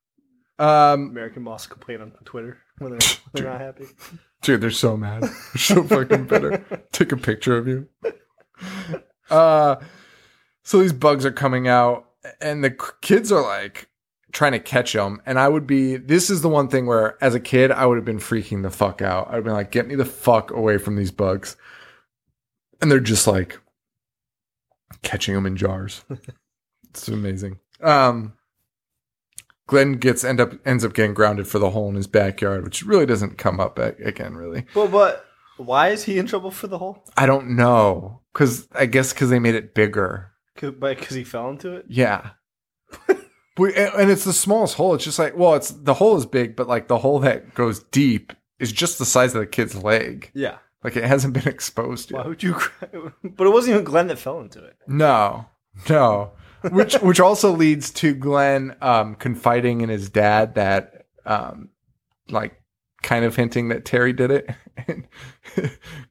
Um, 0.58 1.10
American 1.10 1.44
moths 1.44 1.68
complain 1.68 2.00
on 2.00 2.10
Twitter 2.24 2.58
when 2.78 2.90
they're, 2.98 3.08
when 3.30 3.44
they're 3.44 3.52
not 3.52 3.60
happy. 3.60 3.86
Dude, 4.42 4.60
they're 4.60 4.72
so 4.72 4.96
mad. 4.96 5.22
They're 5.22 5.32
so 5.56 5.84
fucking 5.84 6.24
bitter. 6.26 6.64
Take 6.90 7.12
a 7.12 7.16
picture 7.16 7.56
of 7.56 7.68
you. 7.68 7.88
Uh, 9.30 9.76
so 10.62 10.80
these 10.80 10.92
bugs 10.92 11.24
are 11.24 11.32
coming 11.32 11.68
out, 11.68 12.06
and 12.40 12.62
the 12.62 12.76
kids 13.00 13.32
are 13.32 13.42
like 13.42 13.88
trying 14.32 14.52
to 14.52 14.60
catch 14.60 14.92
them. 14.92 15.20
And 15.26 15.38
I 15.38 15.48
would 15.48 15.66
be, 15.66 15.96
this 15.96 16.30
is 16.30 16.42
the 16.42 16.48
one 16.48 16.68
thing 16.68 16.86
where 16.86 17.22
as 17.22 17.34
a 17.34 17.40
kid, 17.40 17.70
I 17.70 17.86
would 17.86 17.96
have 17.96 18.04
been 18.04 18.18
freaking 18.18 18.62
the 18.62 18.70
fuck 18.70 19.02
out. 19.02 19.28
I'd 19.28 19.36
have 19.36 19.44
been 19.44 19.52
like, 19.52 19.70
get 19.70 19.86
me 19.86 19.94
the 19.94 20.04
fuck 20.04 20.50
away 20.50 20.78
from 20.78 20.96
these 20.96 21.10
bugs. 21.10 21.56
And 22.80 22.90
they're 22.90 23.00
just 23.00 23.26
like 23.26 23.58
catching 25.02 25.34
them 25.34 25.46
in 25.46 25.56
jars. 25.56 26.04
it's 26.90 27.08
amazing. 27.08 27.58
Um, 27.80 28.34
Glenn 29.66 29.94
gets 29.94 30.24
end 30.24 30.40
up 30.40 30.54
ends 30.66 30.84
up 30.84 30.94
getting 30.94 31.14
grounded 31.14 31.46
for 31.46 31.58
the 31.58 31.70
hole 31.70 31.88
in 31.88 31.94
his 31.94 32.06
backyard, 32.06 32.64
which 32.64 32.82
really 32.82 33.06
doesn't 33.06 33.38
come 33.38 33.60
up 33.60 33.78
again. 33.78 34.34
Really, 34.34 34.66
Well, 34.74 34.88
but 34.88 35.26
why 35.58 35.88
is 35.88 36.04
he 36.04 36.18
in 36.18 36.26
trouble 36.26 36.50
for 36.50 36.66
the 36.66 36.78
hole? 36.78 37.04
I 37.16 37.26
don't 37.26 37.50
know 37.50 38.19
because 38.32 38.68
I 38.72 38.86
guess 38.86 39.12
because 39.12 39.30
they 39.30 39.38
made 39.38 39.54
it 39.54 39.74
bigger. 39.74 40.32
Because 40.54 41.14
he 41.14 41.24
fell 41.24 41.48
into 41.50 41.74
it? 41.76 41.86
Yeah, 41.88 42.30
and 43.08 44.10
it's 44.10 44.24
the 44.24 44.32
smallest 44.32 44.74
hole. 44.74 44.94
It's 44.94 45.04
just 45.04 45.18
like 45.18 45.36
well, 45.36 45.54
it's 45.54 45.70
the 45.70 45.94
hole 45.94 46.16
is 46.16 46.26
big, 46.26 46.56
but 46.56 46.68
like 46.68 46.88
the 46.88 46.98
hole 46.98 47.18
that 47.20 47.54
goes 47.54 47.82
deep 47.84 48.32
is 48.58 48.72
just 48.72 48.98
the 48.98 49.06
size 49.06 49.34
of 49.34 49.40
the 49.40 49.46
kid's 49.46 49.74
leg. 49.74 50.30
Yeah. 50.34 50.58
Like 50.84 50.96
it 50.96 51.04
hasn't 51.04 51.34
been 51.34 51.48
exposed 51.48 52.12
Why 52.12 52.20
yet. 52.20 52.28
would 52.28 52.42
you? 52.42 52.54
cry? 52.54 52.88
But 53.24 53.46
it 53.46 53.50
wasn't 53.50 53.74
even 53.74 53.84
Glenn 53.84 54.06
that 54.08 54.18
fell 54.18 54.40
into 54.40 54.62
it. 54.64 54.76
No, 54.86 55.46
no. 55.88 56.32
Which 56.70 56.94
which 56.96 57.20
also 57.20 57.52
leads 57.52 57.90
to 57.92 58.12
Glenn 58.14 58.76
um, 58.82 59.14
confiding 59.14 59.80
in 59.80 59.88
his 59.88 60.10
dad 60.10 60.56
that 60.56 61.06
um, 61.24 61.70
like 62.28 62.60
kind 63.02 63.24
of 63.24 63.34
hinting 63.34 63.68
that 63.68 63.84
Terry 63.86 64.12
did 64.12 64.30
it. 64.30 64.50
And 64.86 65.08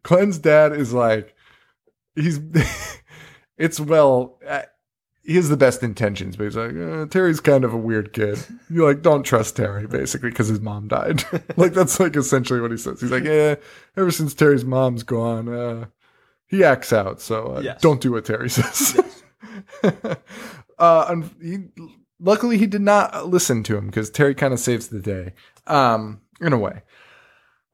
Glenn's 0.03 0.39
dad 0.39 0.73
is 0.73 0.91
like 0.93 1.35
he's 2.15 2.39
it's 3.57 3.79
well 3.79 4.37
uh, 4.47 4.61
he 5.23 5.35
has 5.35 5.49
the 5.49 5.57
best 5.57 5.83
intentions, 5.83 6.35
but 6.35 6.45
he's 6.45 6.55
like 6.55 6.75
uh, 6.75 7.05
Terry's 7.07 7.39
kind 7.39 7.63
of 7.63 7.73
a 7.73 7.77
weird 7.77 8.13
kid. 8.13 8.39
You 8.69 8.85
like 8.85 9.01
don't 9.01 9.23
trust 9.23 9.55
Terry 9.55 9.85
basically 9.87 10.29
because 10.29 10.47
his 10.47 10.59
mom 10.59 10.87
died. 10.87 11.23
like 11.57 11.73
that's 11.73 11.99
like 11.99 12.15
essentially 12.15 12.61
what 12.61 12.71
he 12.71 12.77
says. 12.77 13.01
He's 13.01 13.11
like, 13.11 13.23
yeah, 13.25 13.55
ever 13.97 14.11
since 14.11 14.33
Terry's 14.33 14.65
mom's 14.65 15.03
gone, 15.03 15.47
uh, 15.53 15.85
he 16.47 16.63
acts 16.63 16.91
out. 16.93 17.21
So 17.21 17.57
uh, 17.57 17.61
Yes. 17.61 17.81
don't 17.81 18.01
do 18.01 18.11
what 18.13 18.25
Terry 18.25 18.49
says. 18.49 18.99
uh, 20.79 21.05
and 21.09 21.29
he, 21.41 21.57
luckily, 22.19 22.57
he 22.57 22.65
did 22.67 22.81
not 22.81 23.27
listen 23.27 23.63
to 23.63 23.77
him 23.77 23.87
because 23.87 24.09
Terry 24.09 24.33
kind 24.35 24.53
of 24.53 24.59
saves 24.59 24.87
the 24.87 24.99
day, 24.99 25.33
um, 25.67 26.21
in 26.41 26.53
a 26.53 26.57
way. 26.57 26.81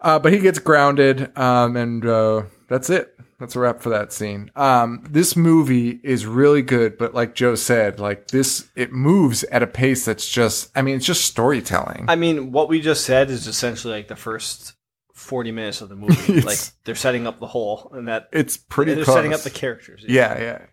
Uh, 0.01 0.19
but 0.19 0.33
he 0.33 0.39
gets 0.39 0.59
grounded, 0.59 1.35
um, 1.37 1.75
and 1.77 2.05
uh, 2.05 2.43
that's 2.67 2.89
it. 2.89 3.14
That's 3.39 3.55
a 3.55 3.59
wrap 3.59 3.81
for 3.81 3.89
that 3.89 4.13
scene. 4.13 4.49
Um, 4.55 5.05
this 5.09 5.35
movie 5.35 5.99
is 6.03 6.25
really 6.25 6.61
good, 6.61 6.97
but 6.97 7.13
like 7.13 7.35
Joe 7.35 7.55
said, 7.55 7.99
like 7.99 8.29
this, 8.29 8.69
it 8.75 8.93
moves 8.93 9.43
at 9.45 9.61
a 9.61 9.67
pace 9.67 10.05
that's 10.05 10.27
just, 10.27 10.71
I 10.75 10.81
mean, 10.81 10.95
it's 10.95 11.05
just 11.05 11.25
storytelling. 11.25 12.05
I 12.07 12.15
mean, 12.15 12.53
what 12.53 12.69
we 12.69 12.79
just 12.79 13.05
said 13.05 13.29
is 13.29 13.45
essentially 13.47 13.93
like 13.93 14.07
the 14.07 14.15
first 14.15 14.73
forty 15.13 15.51
minutes 15.51 15.81
of 15.81 15.89
the 15.89 15.95
movie. 15.95 16.41
Like 16.45 16.59
they're 16.83 16.95
setting 16.95 17.25
up 17.27 17.39
the 17.39 17.47
whole, 17.47 17.91
and 17.93 18.07
that 18.07 18.29
it's 18.31 18.57
pretty. 18.57 18.93
they're 18.93 19.03
close. 19.03 19.15
setting 19.15 19.33
up 19.33 19.41
the 19.41 19.49
characters. 19.49 20.05
Yeah, 20.07 20.39
yeah. 20.39 20.65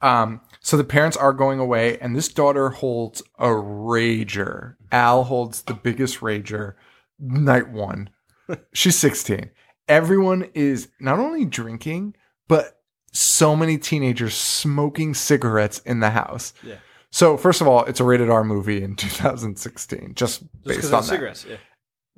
Um, 0.00 0.40
so 0.60 0.76
the 0.76 0.84
parents 0.84 1.16
are 1.16 1.32
going 1.32 1.58
away, 1.58 1.98
and 1.98 2.14
this 2.14 2.28
daughter 2.28 2.70
holds 2.70 3.22
a 3.38 3.48
rager. 3.48 4.76
Al 4.92 5.24
holds 5.24 5.62
the 5.62 5.74
biggest 5.74 6.20
rager. 6.20 6.74
Night 7.18 7.70
one. 7.70 8.10
She's 8.72 8.98
16. 8.98 9.50
Everyone 9.88 10.48
is 10.54 10.88
not 11.00 11.18
only 11.18 11.44
drinking, 11.44 12.14
but 12.48 12.80
so 13.12 13.54
many 13.56 13.78
teenagers 13.78 14.34
smoking 14.34 15.14
cigarettes 15.14 15.78
in 15.80 16.00
the 16.00 16.10
house. 16.10 16.52
Yeah. 16.62 16.76
So 17.10 17.36
first 17.36 17.60
of 17.60 17.68
all, 17.68 17.84
it's 17.84 18.00
a 18.00 18.04
rated 18.04 18.28
R 18.28 18.44
movie 18.44 18.82
in 18.82 18.94
2016, 18.96 20.12
just, 20.14 20.40
just 20.40 20.64
based 20.64 20.92
on 20.92 20.98
of 21.00 21.06
that 21.06 21.10
cigarettes. 21.10 21.46
Yeah. 21.48 21.56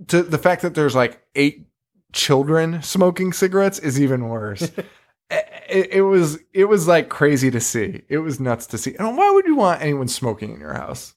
to 0.09 0.23
the 0.23 0.39
fact 0.39 0.63
that 0.63 0.75
there's 0.75 0.95
like 0.95 1.21
eight 1.35 1.69
children 2.13 2.83
smoking 2.83 3.33
cigarettes 3.33 3.79
is 3.79 4.01
even 4.01 4.29
worse. 4.29 4.63
it, 5.31 5.89
it 5.93 6.03
was 6.03 6.39
it 6.53 6.65
was 6.65 6.89
like 6.89 7.09
crazy 7.11 7.51
to 7.51 7.61
see. 7.61 8.03
It 8.09 8.19
was 8.19 8.41
nuts 8.41 8.67
to 8.69 8.79
see. 8.79 8.97
And 8.99 9.17
why 9.17 9.31
would 9.31 9.47
you 9.47 9.57
want 9.57 9.83
anyone 9.83 10.09
smoking 10.09 10.53
in 10.55 10.59
your 10.61 10.75
house, 10.75 11.15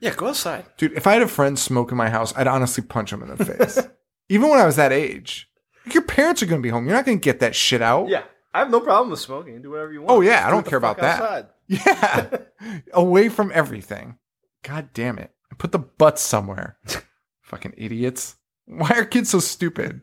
Yeah, 0.00 0.14
go 0.14 0.28
outside. 0.28 0.64
dude? 0.78 0.92
If 0.92 1.06
I 1.06 1.14
had 1.14 1.22
a 1.22 1.28
friend 1.28 1.58
smoke 1.58 1.90
in 1.90 1.98
my 1.98 2.08
house, 2.10 2.32
I'd 2.36 2.46
honestly 2.46 2.84
punch 2.84 3.12
him 3.12 3.22
in 3.22 3.36
the 3.36 3.44
face. 3.44 3.78
even 4.30 4.48
when 4.48 4.60
I 4.60 4.66
was 4.66 4.76
that 4.76 4.92
age, 4.92 5.49
your 5.92 6.02
parents 6.02 6.42
are 6.42 6.46
going 6.46 6.60
to 6.60 6.66
be 6.66 6.70
home. 6.70 6.86
You're 6.86 6.94
not 6.96 7.04
going 7.06 7.18
to 7.18 7.24
get 7.24 7.40
that 7.40 7.54
shit 7.54 7.82
out. 7.82 8.08
Yeah, 8.08 8.22
I 8.54 8.58
have 8.60 8.70
no 8.70 8.80
problem 8.80 9.10
with 9.10 9.20
smoking. 9.20 9.60
Do 9.62 9.70
whatever 9.70 9.92
you 9.92 10.02
want. 10.02 10.10
Oh, 10.10 10.20
yeah, 10.20 10.46
I 10.46 10.50
Do 10.50 10.56
don't 10.56 10.66
care 10.66 10.78
about 10.78 10.98
that. 10.98 11.20
outside. 11.22 11.46
Yeah. 11.68 12.38
Away 12.92 13.28
from 13.28 13.52
everything. 13.54 14.18
God 14.64 14.90
damn 14.92 15.18
it. 15.18 15.30
Put 15.58 15.70
the 15.72 15.78
butts 15.78 16.20
somewhere. 16.22 16.76
Fucking 17.42 17.74
idiots. 17.76 18.34
Why 18.66 18.90
are 18.90 19.04
kids 19.04 19.30
so 19.30 19.38
stupid? 19.40 20.00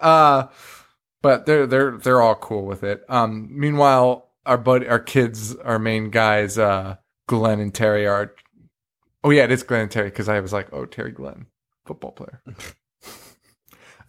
uh 0.00 0.46
but 1.22 1.44
they're 1.46 1.66
they're 1.66 1.98
they're 1.98 2.20
all 2.22 2.34
cool 2.36 2.64
with 2.64 2.84
it. 2.84 3.04
Um 3.08 3.48
meanwhile 3.50 4.30
our 4.46 4.56
bud 4.58 4.86
our 4.86 4.98
kids, 4.98 5.54
our 5.56 5.78
main 5.78 6.10
guys, 6.10 6.56
uh 6.58 6.96
Glenn 7.26 7.60
and 7.60 7.74
Terry 7.74 8.06
are 8.06 8.34
Oh 9.24 9.30
yeah, 9.30 9.44
it 9.44 9.52
is 9.52 9.62
Glenn 9.62 9.82
and 9.82 9.90
Terry 9.90 10.08
because 10.08 10.28
I 10.28 10.40
was 10.40 10.52
like, 10.54 10.68
oh 10.72 10.86
Terry 10.86 11.12
Glenn, 11.12 11.46
football 11.86 12.12
player. 12.12 12.42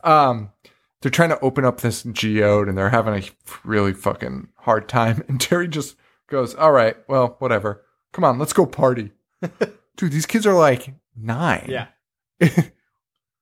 um 0.04 0.52
they're 1.02 1.12
trying 1.12 1.30
to 1.30 1.40
open 1.40 1.66
up 1.66 1.82
this 1.82 2.04
geode 2.04 2.68
and 2.68 2.78
they're 2.78 2.90
having 2.90 3.14
a 3.24 3.28
really 3.64 3.94
fucking 3.94 4.50
hard 4.58 4.88
time. 4.90 5.24
And 5.30 5.40
Terry 5.40 5.68
just 5.68 5.96
goes, 6.28 6.56
All 6.56 6.72
right, 6.72 6.98
well, 7.08 7.36
whatever. 7.40 7.84
Come 8.12 8.24
on, 8.24 8.40
let's 8.40 8.54
go 8.54 8.66
party. 8.66 9.12
Dude, 9.98 10.12
these 10.12 10.26
kids 10.26 10.46
are 10.48 10.54
like 10.54 10.94
nine. 11.16 11.68
Yeah, 11.70 11.88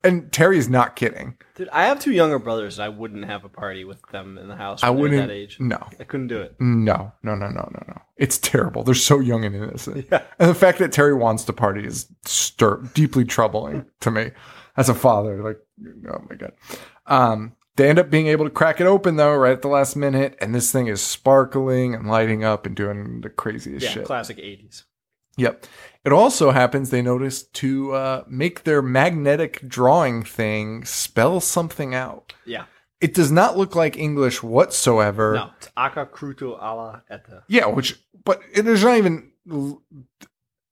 and 0.03 0.31
Terry's 0.31 0.69
not 0.69 0.95
kidding. 0.95 1.37
dude, 1.55 1.69
I 1.69 1.85
have 1.85 1.99
two 1.99 2.11
younger 2.11 2.39
brothers. 2.39 2.77
and 2.79 2.85
I 2.85 2.89
wouldn't 2.89 3.25
have 3.25 3.43
a 3.43 3.49
party 3.49 3.83
with 3.83 4.01
them 4.11 4.37
in 4.37 4.47
the 4.47 4.55
house. 4.55 4.83
I 4.83 4.89
wouldn't. 4.89 5.27
that 5.27 5.33
age. 5.33 5.57
No, 5.59 5.77
I 5.99 6.03
couldn't 6.03 6.27
do 6.27 6.41
it. 6.41 6.55
no, 6.59 7.11
no, 7.23 7.35
no, 7.35 7.47
no, 7.47 7.69
no, 7.71 7.83
no. 7.87 8.01
It's 8.17 8.37
terrible. 8.37 8.83
They're 8.83 8.95
so 8.95 9.19
young 9.19 9.45
and 9.45 9.55
innocent. 9.55 10.07
Yeah. 10.11 10.23
And 10.39 10.49
the 10.49 10.55
fact 10.55 10.79
that 10.79 10.91
Terry 10.91 11.13
wants 11.13 11.43
to 11.45 11.53
party 11.53 11.85
is 11.85 12.07
stir- 12.25 12.81
deeply 12.93 13.25
troubling 13.25 13.85
to 14.01 14.11
me 14.11 14.31
as 14.75 14.89
a 14.89 14.95
father. 14.95 15.43
Like, 15.43 15.59
oh 16.11 16.23
my 16.29 16.35
God. 16.35 16.53
Um, 17.07 17.53
they 17.75 17.89
end 17.89 17.99
up 17.99 18.09
being 18.09 18.27
able 18.27 18.45
to 18.45 18.51
crack 18.51 18.81
it 18.81 18.87
open 18.87 19.15
though, 19.17 19.35
right 19.35 19.51
at 19.53 19.61
the 19.61 19.67
last 19.67 19.95
minute. 19.95 20.35
And 20.41 20.53
this 20.53 20.71
thing 20.71 20.87
is 20.87 21.01
sparkling 21.01 21.93
and 21.93 22.07
lighting 22.07 22.43
up 22.43 22.65
and 22.65 22.75
doing 22.75 23.21
the 23.21 23.29
craziest 23.29 23.83
Yeah, 23.83 23.91
shit. 23.91 24.05
classic 24.05 24.37
'80s. 24.37 24.83
Yep. 25.37 25.65
It 26.03 26.11
also 26.11 26.49
happens 26.51 26.89
they 26.89 27.03
notice 27.03 27.43
to 27.43 27.93
uh, 27.93 28.23
make 28.27 28.63
their 28.63 28.81
magnetic 28.81 29.61
drawing 29.67 30.23
thing 30.23 30.83
spell 30.85 31.39
something 31.39 31.93
out. 31.93 32.33
Yeah, 32.45 32.65
It 33.01 33.13
does 33.13 33.31
not 33.31 33.55
look 33.57 33.75
like 33.75 33.97
English 33.97 34.41
whatsoever. 34.41 35.33
no, 35.35 35.51
it's 35.57 35.69
Aka 35.77 36.07
Cruto 36.07 36.57
alla 36.59 37.03
Eta. 37.11 37.43
Yeah, 37.47 37.67
which, 37.67 37.99
but 38.25 38.41
it- 38.51 38.63
there's 38.63 38.83
not 38.83 38.97
even 38.97 39.31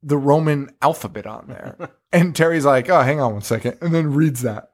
the 0.02 0.18
Roman 0.18 0.72
alphabet 0.82 1.28
on 1.28 1.48
there. 1.48 1.76
and 2.12 2.36
Terry's 2.36 2.66
like, 2.66 2.90
oh, 2.90 3.02
hang 3.02 3.20
on 3.20 3.34
one 3.34 3.42
second, 3.42 3.78
and 3.82 3.94
then 3.94 4.14
reads 4.14 4.42
that. 4.42 4.72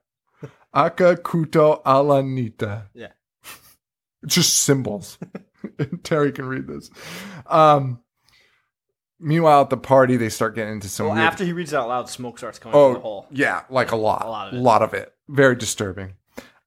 Aka 0.73 1.15
kuto 1.17 1.81
alanita. 1.83 2.83
Yeah. 2.93 3.07
It's 4.23 4.35
just 4.35 4.59
symbols. 4.59 5.17
Terry 6.03 6.31
can 6.31 6.45
read 6.45 6.67
this. 6.67 6.91
Um, 7.47 7.99
meanwhile, 9.19 9.61
at 9.61 9.69
the 9.71 9.77
party, 9.77 10.15
they 10.17 10.29
start 10.29 10.53
getting 10.55 10.73
into 10.73 10.89
some 10.89 11.07
Well, 11.07 11.15
weird- 11.15 11.25
after 11.27 11.43
he 11.43 11.53
reads 11.53 11.73
it 11.73 11.77
out 11.77 11.87
loud, 11.87 12.07
smoke 12.09 12.37
starts 12.37 12.59
coming 12.59 12.73
from 12.73 12.93
the 12.93 12.99
Oh, 12.99 13.01
hole. 13.01 13.27
yeah, 13.31 13.63
like 13.69 13.91
a 13.91 13.95
lot. 13.95 14.23
A 14.25 14.29
lot 14.29 14.47
of 14.49 14.53
it. 14.53 14.57
lot 14.61 14.81
of 14.83 14.93
it. 14.93 15.13
Very 15.27 15.55
disturbing. 15.55 16.13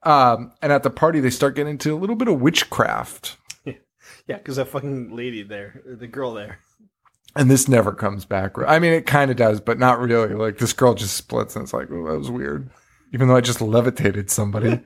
Um, 0.02 0.52
and 0.62 0.72
at 0.72 0.82
the 0.82 0.90
party, 0.90 1.20
they 1.20 1.30
start 1.30 1.54
getting 1.54 1.70
into 1.70 1.94
a 1.94 1.96
little 1.98 2.16
bit 2.16 2.28
of 2.28 2.40
witchcraft. 2.40 3.36
Yeah, 4.26 4.38
because 4.38 4.56
that 4.56 4.68
fucking 4.68 5.14
lady 5.14 5.42
there, 5.42 5.82
the 5.84 6.06
girl 6.06 6.32
there. 6.32 6.58
And 7.36 7.50
this 7.50 7.68
never 7.68 7.92
comes 7.92 8.24
back. 8.24 8.52
I 8.66 8.78
mean, 8.78 8.94
it 8.94 9.04
kind 9.04 9.30
of 9.30 9.36
does, 9.36 9.60
but 9.60 9.78
not 9.78 9.98
really. 10.00 10.32
Like 10.34 10.56
this 10.56 10.72
girl 10.72 10.94
just 10.94 11.14
splits, 11.14 11.54
and 11.56 11.62
it's 11.62 11.74
like, 11.74 11.88
oh, 11.90 12.06
that 12.10 12.18
was 12.18 12.30
weird. 12.30 12.70
Even 13.14 13.28
though 13.28 13.36
I 13.36 13.40
just 13.40 13.60
levitated 13.62 14.30
somebody. 14.30 14.80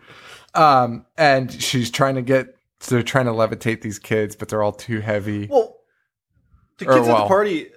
um, 0.55 1.05
and 1.17 1.51
she's 1.53 1.91
trying 1.91 2.15
to 2.15 2.23
get. 2.23 2.55
So 2.81 2.95
they're 2.95 3.03
trying 3.03 3.27
to 3.27 3.33
levitate 3.33 3.81
these 3.81 3.99
kids, 3.99 4.37
but 4.37 4.49
they're 4.49 4.63
all 4.63 4.71
too 4.73 5.01
heavy. 5.01 5.49
Well, 5.51 5.75
the 6.79 6.87
Or, 6.89 6.95
kids 6.95 7.09
at 7.09 7.13
well- 7.15 7.23
the 7.25 7.29
party, 7.29 7.73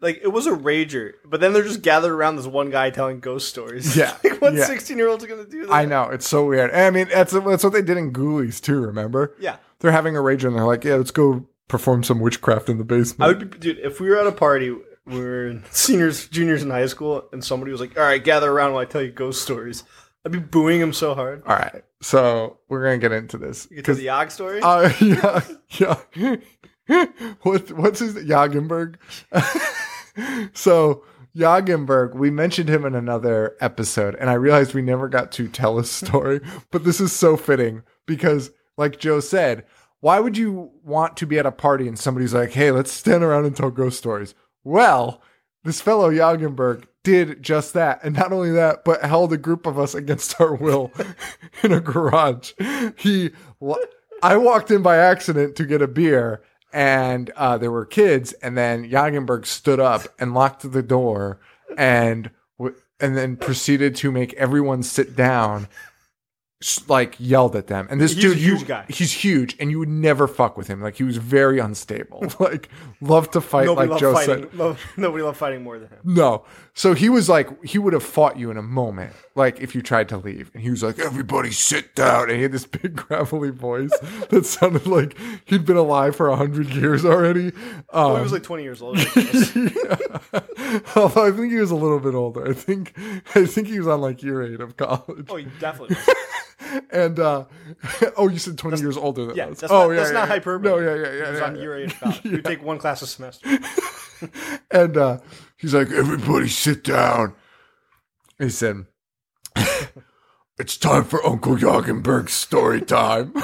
like 0.00 0.20
it 0.22 0.28
was 0.28 0.46
a 0.46 0.52
rager, 0.52 1.12
but 1.26 1.40
then 1.40 1.52
they're 1.52 1.62
just 1.62 1.82
gathered 1.82 2.12
around 2.12 2.36
this 2.36 2.46
one 2.46 2.70
guy 2.70 2.88
telling 2.90 3.20
ghost 3.20 3.48
stories. 3.48 3.94
Yeah, 3.96 4.16
like 4.24 4.40
what 4.40 4.54
yeah. 4.54 4.64
sixteen-year-olds 4.64 5.24
are 5.24 5.26
gonna 5.26 5.44
do 5.44 5.66
that? 5.66 5.72
I 5.72 5.84
know 5.84 6.04
it's 6.04 6.26
so 6.26 6.46
weird. 6.46 6.70
And 6.70 6.80
I 6.82 6.90
mean, 6.90 7.08
that's 7.12 7.32
that's 7.32 7.64
what 7.64 7.72
they 7.74 7.82
did 7.82 7.98
in 7.98 8.12
Ghoulies 8.12 8.60
too. 8.62 8.80
Remember? 8.80 9.34
Yeah, 9.38 9.56
They're 9.80 9.92
having 9.92 10.16
a 10.16 10.20
rager 10.20 10.46
and 10.46 10.56
they're 10.56 10.64
like, 10.64 10.84
"Yeah, 10.84 10.94
let's 10.94 11.10
go 11.10 11.46
perform 11.68 12.02
some 12.04 12.20
witchcraft 12.20 12.68
in 12.70 12.78
the 12.78 12.84
basement." 12.84 13.22
I 13.22 13.28
would 13.36 13.50
be, 13.50 13.58
dude. 13.58 13.78
If 13.80 14.00
we 14.00 14.08
were 14.08 14.16
at 14.18 14.26
a 14.26 14.32
party, 14.32 14.74
we 15.06 15.20
were 15.20 15.62
seniors, 15.70 16.28
juniors 16.28 16.62
in 16.62 16.70
high 16.70 16.86
school, 16.86 17.28
and 17.32 17.42
somebody 17.44 17.72
was 17.72 17.80
like, 17.80 17.96
"All 17.96 18.04
right, 18.04 18.22
gather 18.22 18.50
around 18.50 18.72
while 18.72 18.82
I 18.82 18.86
tell 18.86 19.02
you 19.02 19.10
ghost 19.12 19.42
stories," 19.42 19.84
I'd 20.24 20.32
be 20.32 20.38
booing 20.38 20.80
him 20.80 20.92
so 20.92 21.14
hard. 21.14 21.42
All 21.46 21.56
right, 21.56 21.84
so 22.02 22.58
we're 22.68 22.82
gonna 22.82 22.98
get 22.98 23.12
into 23.12 23.38
this 23.38 23.68
You 23.70 23.76
get 23.76 23.84
to 23.86 23.94
the 23.94 24.02
Yog 24.04 24.30
story. 24.30 24.60
uh, 24.62 24.90
yeah, 25.00 25.40
yeah. 26.14 26.36
what 27.42 27.70
what's 27.72 28.00
his 28.00 28.14
Jagenberg? 28.14 28.96
so 30.54 31.04
Jagenberg, 31.36 32.14
we 32.14 32.30
mentioned 32.30 32.68
him 32.68 32.84
in 32.84 32.94
another 32.94 33.56
episode, 33.60 34.14
and 34.16 34.30
I 34.30 34.34
realized 34.34 34.74
we 34.74 34.82
never 34.82 35.08
got 35.08 35.32
to 35.32 35.48
tell 35.48 35.76
his 35.78 35.90
story, 35.90 36.40
but 36.70 36.84
this 36.84 37.00
is 37.00 37.12
so 37.12 37.36
fitting 37.36 37.82
because, 38.06 38.50
like 38.76 38.98
Joe 38.98 39.20
said, 39.20 39.64
why 40.00 40.18
would 40.20 40.36
you 40.38 40.70
want 40.82 41.16
to 41.18 41.26
be 41.26 41.38
at 41.38 41.46
a 41.46 41.52
party 41.52 41.88
and 41.88 41.98
somebody's 41.98 42.34
like, 42.34 42.52
"Hey, 42.52 42.70
let's 42.70 42.92
stand 42.92 43.22
around 43.22 43.44
and 43.44 43.56
tell 43.56 43.70
ghost 43.70 43.98
stories"? 43.98 44.34
Well, 44.66 45.22
this 45.62 45.80
fellow 45.80 46.10
Jagenberg 46.10 46.86
did 47.04 47.40
just 47.40 47.72
that, 47.74 48.00
and 48.02 48.16
not 48.16 48.32
only 48.32 48.50
that, 48.50 48.84
but 48.84 49.00
held 49.00 49.32
a 49.32 49.36
group 49.36 49.64
of 49.64 49.78
us 49.78 49.94
against 49.94 50.40
our 50.40 50.56
will 50.56 50.90
in 51.62 51.70
a 51.70 51.78
garage. 51.78 52.52
He, 52.96 53.30
I 54.24 54.36
walked 54.36 54.72
in 54.72 54.82
by 54.82 54.96
accident 54.96 55.54
to 55.54 55.66
get 55.66 55.82
a 55.82 55.86
beer, 55.86 56.42
and 56.72 57.30
uh, 57.36 57.58
there 57.58 57.70
were 57.70 57.86
kids, 57.86 58.32
and 58.42 58.58
then 58.58 58.90
Jagenberg 58.90 59.46
stood 59.46 59.78
up 59.78 60.08
and 60.18 60.34
locked 60.34 60.68
the 60.68 60.82
door, 60.82 61.38
and 61.78 62.28
and 62.98 63.16
then 63.16 63.36
proceeded 63.36 63.94
to 63.96 64.10
make 64.10 64.34
everyone 64.34 64.82
sit 64.82 65.14
down. 65.14 65.68
Like 66.88 67.16
yelled 67.18 67.54
at 67.54 67.66
them. 67.66 67.86
And 67.90 68.00
this 68.00 68.12
He's 68.14 68.22
dude, 68.22 68.38
you, 68.38 68.64
guy. 68.64 68.86
He's 68.88 69.12
huge, 69.12 69.56
and 69.60 69.70
you 69.70 69.78
would 69.78 69.88
never 69.88 70.26
fuck 70.26 70.56
with 70.56 70.68
him. 70.68 70.80
Like 70.80 70.96
he 70.96 71.04
was 71.04 71.16
very 71.18 71.58
unstable. 71.58 72.24
like 72.40 72.68
loved 73.00 73.32
to 73.34 73.40
fight, 73.40 73.66
Nobody 73.66 73.88
like 73.88 73.90
loved 73.90 74.00
Joe 74.00 74.12
fighting. 74.14 74.42
said. 74.50 74.54
lo- 74.54 74.76
nobody 74.96 75.22
loved 75.22 75.36
fighting 75.38 75.62
more 75.62 75.78
than 75.78 75.88
him. 75.88 75.98
No. 76.04 76.44
So 76.78 76.92
he 76.92 77.08
was 77.08 77.26
like, 77.26 77.64
he 77.64 77.78
would 77.78 77.94
have 77.94 78.02
fought 78.02 78.38
you 78.38 78.50
in 78.50 78.58
a 78.58 78.62
moment, 78.62 79.14
like 79.34 79.60
if 79.62 79.74
you 79.74 79.80
tried 79.80 80.10
to 80.10 80.18
leave. 80.18 80.50
And 80.52 80.62
he 80.62 80.68
was 80.68 80.82
like, 80.82 80.98
everybody 80.98 81.50
sit 81.50 81.94
down. 81.94 82.24
And 82.28 82.32
he 82.36 82.42
had 82.42 82.52
this 82.52 82.66
big 82.82 82.94
gravelly 82.94 83.48
voice 83.48 83.98
that 84.28 84.44
sounded 84.44 84.86
like 84.86 85.16
he'd 85.46 85.64
been 85.64 85.78
alive 85.78 86.14
for 86.14 86.28
a 86.28 86.36
hundred 86.36 86.68
years 86.68 87.02
already. 87.02 87.48
Um, 87.94 88.12
Well, 88.12 88.16
he 88.16 88.22
was 88.24 88.32
like 88.32 88.42
20 88.42 88.62
years 88.62 88.82
old. 88.82 88.98
I. 88.98 89.02
Although 90.96 91.26
I 91.26 91.30
think 91.32 91.50
he 91.50 91.58
was 91.58 91.70
a 91.70 91.76
little 91.76 91.98
bit 91.98 92.14
older. 92.14 92.46
I 92.46 92.52
think 92.52 92.92
I 93.34 93.46
think 93.46 93.68
he 93.68 93.78
was 93.78 93.88
on 93.88 94.02
like 94.02 94.22
year 94.22 94.42
eight 94.42 94.60
of 94.60 94.76
college. 94.76 95.26
oh, 95.30 95.36
he 95.36 95.46
definitely. 95.58 95.96
Was. 95.96 96.14
And 96.90 97.18
uh 97.18 97.44
oh, 98.18 98.28
you 98.28 98.38
said 98.38 98.58
twenty 98.58 98.80
years 98.82 98.98
older 98.98 99.24
than 99.26 99.36
Yeah, 99.36 99.46
us. 99.46 99.60
that's 99.60 99.72
oh 99.72 99.84
not, 99.84 99.90
yeah, 99.90 99.96
that's 99.96 100.08
yeah, 100.10 100.12
not 100.14 100.20
yeah. 100.20 100.26
hyperbole. 100.26 100.70
No, 100.72 100.78
yeah, 100.78 100.94
yeah, 100.94 101.12
yeah. 101.12 101.24
He 101.24 101.30
was 101.30 101.40
yeah, 101.40 101.46
on 101.46 101.56
year 101.56 101.76
eight 101.78 101.92
of 101.92 102.00
college. 102.00 102.20
You 102.24 102.42
take 102.42 102.62
one 102.62 102.76
class 102.78 103.00
a 103.00 103.06
semester. 103.06 103.48
And 104.70 104.96
uh 104.96 105.18
he's 105.56 105.74
like, 105.74 105.90
everybody 105.90 106.48
sit 106.48 106.84
down. 106.84 107.34
He 108.38 108.50
said, 108.50 108.86
It's 110.58 110.78
time 110.78 111.04
for 111.04 111.24
Uncle 111.26 111.56
Jagenberg's 111.56 112.32
story 112.32 112.80
time. 112.80 113.34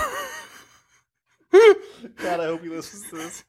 God, 1.50 2.40
I 2.40 2.44
hope 2.46 2.62
he 2.62 2.70
listens 2.70 3.10
to 3.10 3.16
this. 3.16 3.44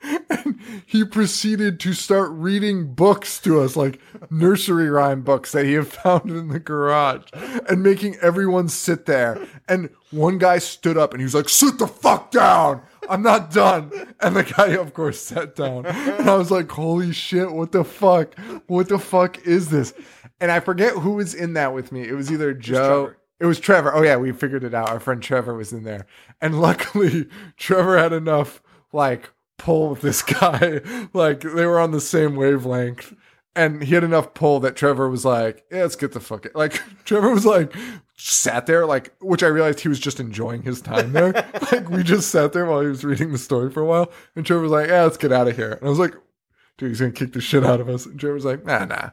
he 0.86 1.06
proceeded 1.06 1.80
to 1.82 1.94
start 1.94 2.30
reading 2.32 2.94
books 2.94 3.40
to 3.42 3.62
us, 3.62 3.78
like 3.78 4.02
nursery 4.30 4.90
rhyme 4.90 5.22
books 5.22 5.54
that 5.54 5.66
he 5.66 5.74
had 5.74 5.88
found 5.88 6.30
in 6.30 6.50
the 6.50 6.60
garage, 6.60 7.24
and 7.70 7.82
making 7.82 8.18
everyone 8.18 8.68
sit 8.68 9.06
there. 9.06 9.48
And 9.70 9.90
one 10.12 10.40
guy 10.40 10.58
stood 10.58 10.98
up 10.98 11.14
and 11.14 11.22
he 11.22 11.26
was 11.26 11.36
like, 11.36 11.48
Sit 11.48 11.80
the 11.80 11.88
fuck 11.88 12.32
down. 12.32 12.82
I'm 13.10 13.22
not 13.22 13.52
done. 13.52 13.92
And 14.20 14.36
the 14.36 14.44
guy, 14.44 14.70
of 14.70 14.94
course, 14.94 15.20
sat 15.20 15.56
down. 15.56 15.86
And 15.86 16.30
I 16.30 16.36
was 16.36 16.52
like, 16.52 16.72
Holy 16.72 17.12
shit, 17.12 17.52
what 17.52 17.72
the 17.72 17.84
fuck? 17.84 18.38
What 18.68 18.90
the 18.90 19.00
fuck 19.00 19.46
is 19.46 19.70
this? 19.70 19.94
And 20.40 20.52
I 20.52 20.60
forget 20.60 20.94
who 20.94 21.12
was 21.14 21.34
in 21.34 21.54
that 21.54 21.74
with 21.74 21.92
me. 21.92 22.08
It 22.08 22.14
was 22.14 22.32
either 22.32 22.54
Joe. 22.54 23.06
Trevor. 23.06 23.18
It 23.40 23.46
was 23.46 23.60
Trevor. 23.60 23.94
Oh 23.94 24.04
yeah, 24.04 24.18
we 24.18 24.32
figured 24.32 24.64
it 24.64 24.74
out. 24.74 24.90
Our 24.90 25.00
friend 25.00 25.22
Trevor 25.22 25.54
was 25.54 25.74
in 25.74 25.84
there, 25.84 26.06
and 26.40 26.62
luckily 26.62 27.28
Trevor 27.58 27.98
had 27.98 28.14
enough 28.14 28.62
like 28.94 29.32
pull 29.58 29.90
with 29.90 30.02
this 30.02 30.22
guy. 30.22 30.82
like 31.14 31.42
they 31.42 31.66
were 31.66 31.80
on 31.80 31.92
the 31.92 32.02
same 32.02 32.36
wavelength, 32.36 33.14
and 33.56 33.84
he 33.84 33.94
had 33.94 34.04
enough 34.04 34.34
pull 34.34 34.60
that 34.62 34.76
Trevor 34.76 35.10
was 35.10 35.26
like, 35.26 35.66
"Yeah, 35.72 35.82
let's 35.82 35.96
get 35.96 36.12
the 36.12 36.20
fuck 36.20 36.46
it." 36.46 36.56
Like 36.56 36.82
Trevor 37.06 37.32
was 37.32 37.46
like 37.46 37.74
sat 38.18 38.66
there, 38.66 38.86
like 38.86 39.14
which 39.20 39.44
I 39.44 39.48
realized 39.48 39.80
he 39.82 39.90
was 39.90 40.00
just 40.00 40.20
enjoying 40.20 40.64
his 40.64 40.82
time 40.82 41.14
there. 41.14 41.32
like 41.72 41.90
we 41.90 42.04
just 42.04 42.30
sat 42.32 42.54
there 42.54 42.66
while 42.66 42.82
he 42.82 42.88
was 42.88 43.04
reading 43.04 43.32
the 43.32 43.38
story 43.38 43.72
for 43.72 43.82
a 43.82 43.86
while, 43.86 44.12
and 44.36 44.46
Trevor 44.46 44.64
was 44.64 44.72
like, 44.72 44.90
"Yeah, 44.90 45.04
let's 45.04 45.18
get 45.18 45.32
out 45.32 45.48
of 45.48 45.56
here." 45.56 45.74
And 45.74 45.86
I 45.86 45.90
was 45.90 46.00
like, 46.00 46.16
"Dude, 46.78 46.90
he's 46.90 47.00
gonna 47.00 47.12
kick 47.12 47.34
the 47.34 47.42
shit 47.42 47.64
out 47.64 47.82
of 47.82 47.90
us." 47.90 48.06
And 48.06 48.20
Trevor 48.20 48.36
was 48.36 48.46
like, 48.46 48.66
"Nah, 48.66 48.86
nah." 48.86 49.10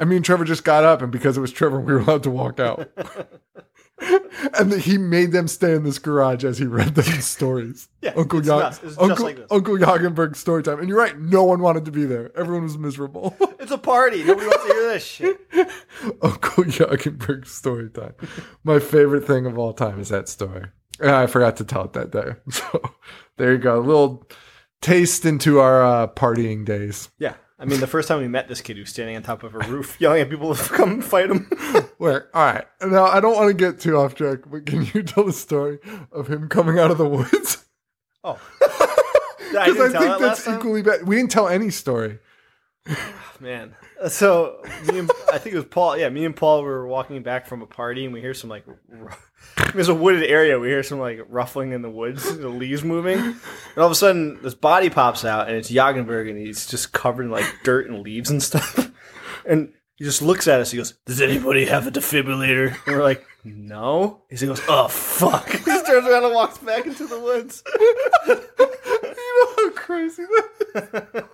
I 0.00 0.04
mean, 0.04 0.22
Trevor 0.22 0.44
just 0.44 0.64
got 0.64 0.84
up, 0.84 1.02
and 1.02 1.12
because 1.12 1.36
it 1.36 1.40
was 1.40 1.52
Trevor, 1.52 1.80
we 1.80 1.92
were 1.92 2.00
allowed 2.00 2.24
to 2.24 2.30
walk 2.30 2.58
out. 2.58 2.90
and 4.58 4.72
that 4.72 4.80
he 4.80 4.98
made 4.98 5.32
them 5.32 5.48
stay 5.48 5.74
in 5.74 5.84
this 5.84 5.98
garage 5.98 6.44
as 6.44 6.58
he 6.58 6.66
read 6.66 6.94
them 6.94 7.20
stories. 7.20 7.88
Yeah, 8.04 8.12
Uncle 8.18 8.40
it's. 8.40 8.48
It's 8.50 8.80
just 8.80 9.00
Uncle, 9.00 9.24
like 9.24 9.36
this. 9.36 9.46
Uncle 9.50 9.78
Jagenberg 9.78 10.36
story 10.36 10.62
time. 10.62 10.78
And 10.78 10.90
you're 10.90 10.98
right, 10.98 11.18
no 11.18 11.42
one 11.44 11.62
wanted 11.62 11.86
to 11.86 11.90
be 11.90 12.04
there. 12.04 12.30
Everyone 12.36 12.64
was 12.64 12.76
miserable. 12.76 13.34
It's 13.64 13.72
a 13.72 13.78
party. 13.78 14.22
Nobody 14.22 14.46
wants 14.46 14.66
to 14.66 14.72
hear 14.74 14.88
this 14.92 15.06
shit. 15.06 15.40
Uncle 16.20 16.64
Jagenberg 16.64 17.46
story 17.46 17.88
time. 17.88 18.12
My 18.62 18.78
favorite 18.78 19.26
thing 19.26 19.46
of 19.46 19.56
all 19.56 19.72
time 19.72 20.00
is 20.00 20.10
that 20.10 20.28
story. 20.28 20.66
And 21.00 21.10
I 21.10 21.26
forgot 21.26 21.56
to 21.56 21.64
tell 21.64 21.84
it 21.84 21.94
that 21.94 22.10
day. 22.10 22.34
So 22.50 22.94
there 23.38 23.52
you 23.52 23.58
go. 23.58 23.78
A 23.78 23.80
little 23.80 24.28
taste 24.82 25.24
into 25.24 25.60
our 25.60 25.82
uh, 25.82 26.08
partying 26.08 26.66
days. 26.66 27.08
Yeah. 27.18 27.36
I 27.58 27.64
mean, 27.64 27.80
the 27.80 27.86
first 27.86 28.06
time 28.08 28.20
we 28.20 28.28
met 28.28 28.48
this 28.48 28.60
kid, 28.60 28.76
who's 28.76 28.90
standing 28.90 29.16
on 29.16 29.22
top 29.22 29.42
of 29.44 29.54
a 29.54 29.58
roof 29.60 29.96
yelling 29.98 30.20
at 30.20 30.28
people 30.28 30.54
to 30.54 30.62
come 30.74 31.00
fight 31.00 31.30
him. 31.30 31.48
Where, 32.04 32.28
all 32.36 32.44
right. 32.44 32.66
Now, 32.82 33.06
I 33.06 33.20
don't 33.20 33.34
want 33.34 33.48
to 33.48 33.54
get 33.54 33.80
too 33.80 33.96
off 33.96 34.14
track, 34.14 34.40
but 34.44 34.66
can 34.66 34.84
you 34.92 35.02
tell 35.04 35.24
the 35.24 35.32
story 35.32 35.78
of 36.12 36.28
him 36.28 36.50
coming 36.50 36.78
out 36.78 36.90
of 36.90 36.98
the 36.98 37.08
woods? 37.08 37.64
Oh. 38.22 38.38
Because 39.50 39.76
didn't 39.76 39.96
I, 39.96 39.98
think 40.00 40.10
that 40.10 40.20
that's 40.20 40.48
equally 40.48 40.82
bad. 40.82 41.06
We 41.06 41.14
didn't 41.14 41.30
tell 41.30 41.46
any 41.46 41.70
story. 41.70 42.18
Ah, 42.88 43.32
man. 43.38 43.72
So, 44.08 44.60
me 44.90 44.98
and, 44.98 45.10
I 45.32 45.38
think 45.38 45.54
it 45.54 45.58
was 45.58 45.66
Paul. 45.66 45.96
Yeah, 45.96 46.08
me 46.08 46.24
and 46.24 46.34
Paul 46.34 46.64
were 46.64 46.88
walking 46.88 47.22
back 47.22 47.46
from 47.46 47.62
a 47.62 47.66
party, 47.66 48.04
and 48.04 48.12
we 48.12 48.20
hear 48.20 48.34
some 48.34 48.50
like. 48.50 48.64
There's 49.74 49.88
a 49.88 49.94
wooded 49.94 50.24
area. 50.24 50.58
We 50.58 50.68
hear 50.68 50.82
some 50.82 50.98
like 50.98 51.20
ruffling 51.28 51.70
in 51.70 51.82
the 51.82 51.90
woods, 51.90 52.36
the 52.36 52.48
leaves 52.48 52.82
moving, 52.82 53.20
and 53.20 53.36
all 53.76 53.86
of 53.86 53.92
a 53.92 53.94
sudden, 53.94 54.40
this 54.42 54.56
body 54.56 54.90
pops 54.90 55.24
out, 55.24 55.46
and 55.46 55.56
it's 55.56 55.70
Jagenberg, 55.70 56.28
and 56.28 56.36
he's 56.36 56.66
just 56.66 56.92
covered 56.92 57.26
in 57.26 57.30
like 57.30 57.46
dirt 57.62 57.88
and 57.88 58.00
leaves 58.00 58.30
and 58.30 58.42
stuff. 58.42 58.90
And 59.46 59.72
he 60.04 60.08
just 60.10 60.20
looks 60.20 60.46
at 60.46 60.60
us. 60.60 60.70
He 60.70 60.76
goes, 60.76 60.92
"Does 61.06 61.22
anybody 61.22 61.64
have 61.64 61.86
a 61.86 61.90
defibrillator?" 61.90 62.76
And 62.86 62.94
we're 62.96 63.02
like, 63.02 63.24
"No." 63.42 64.20
He 64.28 64.36
goes, 64.46 64.60
"Oh 64.68 64.88
fuck!" 64.88 65.48
He 65.50 65.64
just 65.64 65.86
turns 65.86 66.06
around 66.06 66.24
and 66.26 66.34
walks 66.34 66.58
back 66.58 66.84
into 66.84 67.06
the 67.06 67.18
woods. 67.18 67.62
you 68.28 68.34
know 69.14 69.54
how 69.56 69.70
crazy 69.70 70.24
that 70.74 71.24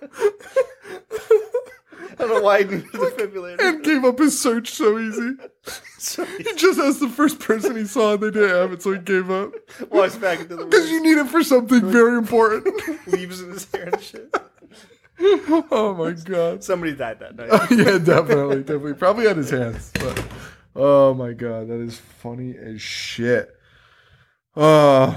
I 2.11 2.15
don't 2.17 2.29
know 2.29 2.41
why 2.41 2.59
he 2.59 2.63
needed 2.63 2.85
a 2.85 2.97
defibrillator. 2.97 3.59
and 3.59 3.83
gave 3.83 4.05
up 4.05 4.19
his 4.19 4.39
search 4.39 4.69
so 4.69 4.97
easy. 4.97 5.31
So 5.97 6.25
He 6.25 6.43
he 6.43 6.55
just 6.55 6.79
asked 6.79 6.99
the 6.99 7.09
first 7.09 7.39
person 7.39 7.75
he 7.75 7.85
saw 7.85 8.13
and 8.13 8.23
they 8.23 8.31
didn't 8.31 8.49
have 8.49 8.71
it, 8.71 8.81
so 8.81 8.93
he 8.93 8.97
gave 8.99 9.29
up. 9.29 9.51
walks 9.91 10.15
back 10.15 10.39
into 10.39 10.55
the 10.55 10.63
woods. 10.65 10.69
Because 10.75 10.89
you 10.89 11.03
need 11.03 11.19
it 11.19 11.27
for 11.27 11.43
something 11.43 11.91
very 11.91 12.17
important. 12.17 12.65
leaves 13.07 13.39
in 13.41 13.51
his 13.51 13.69
hair 13.71 13.83
and 13.83 14.01
shit. 14.01 14.35
oh 15.71 15.95
my 15.97 16.11
god. 16.25 16.63
Somebody 16.63 16.93
died 16.95 17.19
that 17.19 17.35
night. 17.35 17.49
yeah, 17.71 17.97
definitely, 17.97 18.59
definitely. 18.59 18.93
Probably 18.95 19.27
had 19.27 19.37
his 19.37 19.49
hands. 19.51 19.91
But 19.93 20.23
oh 20.75 21.13
my 21.13 21.33
god, 21.33 21.67
that 21.67 21.79
is 21.79 21.97
funny 21.97 22.55
as 22.57 22.81
shit. 22.81 23.55
Uh 24.55 25.15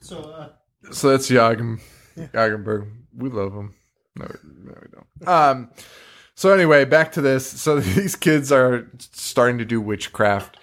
So, 0.00 0.18
uh, 0.20 0.48
so 0.92 1.10
that's 1.10 1.28
Jagen 1.30 1.80
Jagenberg. 2.16 2.90
We 3.16 3.28
love 3.28 3.52
him. 3.52 3.74
No, 4.16 4.26
no, 4.26 4.74
we 4.80 4.88
don't. 4.92 5.28
Um 5.28 5.70
so 6.34 6.52
anyway, 6.52 6.84
back 6.84 7.12
to 7.12 7.20
this. 7.20 7.46
So 7.46 7.80
these 7.80 8.14
kids 8.16 8.52
are 8.52 8.88
starting 8.98 9.58
to 9.58 9.64
do 9.64 9.80
witchcraft. 9.80 10.58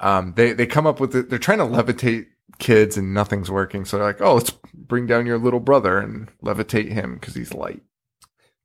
Um 0.00 0.32
they 0.36 0.52
they 0.52 0.66
come 0.66 0.86
up 0.86 0.98
with 0.98 1.14
it, 1.14 1.30
they're 1.30 1.38
trying 1.38 1.58
to 1.58 1.64
levitate 1.64 2.26
kids 2.58 2.96
and 2.96 3.14
nothing's 3.14 3.50
working. 3.50 3.84
So 3.84 3.96
they're 3.98 4.06
like, 4.06 4.20
"Oh, 4.20 4.34
let's 4.34 4.52
bring 4.76 5.06
down 5.06 5.26
your 5.26 5.38
little 5.38 5.60
brother 5.60 5.98
and 5.98 6.30
levitate 6.42 6.90
him 6.92 7.18
cuz 7.18 7.34
he's 7.34 7.54
light." 7.54 7.82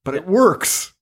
But 0.04 0.16
it 0.16 0.26
works. 0.28 0.94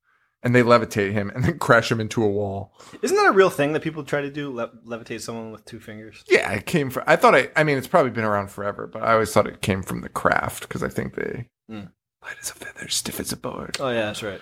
And 0.44 0.56
they 0.56 0.62
levitate 0.62 1.12
him 1.14 1.30
and 1.32 1.44
then 1.44 1.58
crash 1.58 1.92
him 1.92 2.00
into 2.00 2.24
a 2.24 2.28
wall. 2.28 2.72
isn't 3.02 3.18
that 3.18 3.26
a 3.28 3.32
real 3.32 3.50
thing 3.50 3.74
that 3.74 3.82
people 3.82 4.04
try 4.04 4.22
to 4.22 4.30
do? 4.30 4.54
Le- 4.54 4.70
levitate 4.86 5.20
someone 5.22 5.52
with 5.52 5.66
two 5.66 5.80
fingers? 5.80 6.24
Yeah, 6.30 6.52
it 6.54 6.66
came 6.68 6.90
from. 6.92 7.04
I 7.08 7.16
thought 7.16 7.36
I. 7.36 7.50
I 7.56 7.64
mean, 7.64 7.78
it's 7.78 7.88
probably 7.88 8.12
been 8.12 8.24
around 8.24 8.50
forever, 8.52 8.88
but 8.88 9.02
I 9.04 9.14
always 9.14 9.34
thought 9.34 9.48
it 9.48 9.62
came 9.62 9.82
from 9.82 10.02
the 10.02 10.10
craft 10.10 10.62
because 10.68 10.84
I 10.84 10.90
think 10.90 11.16
they 11.16 11.50
Mm. 11.70 11.92
light 12.24 12.36
as 12.40 12.52
a 12.52 12.54
feather, 12.54 12.88
stiff 12.88 13.20
as 13.20 13.32
a 13.34 13.38
board. 13.38 13.78
Oh 13.80 13.90
yeah, 13.90 14.06
that's 14.06 14.24
right. 14.24 14.40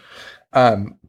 Um. 0.54 0.99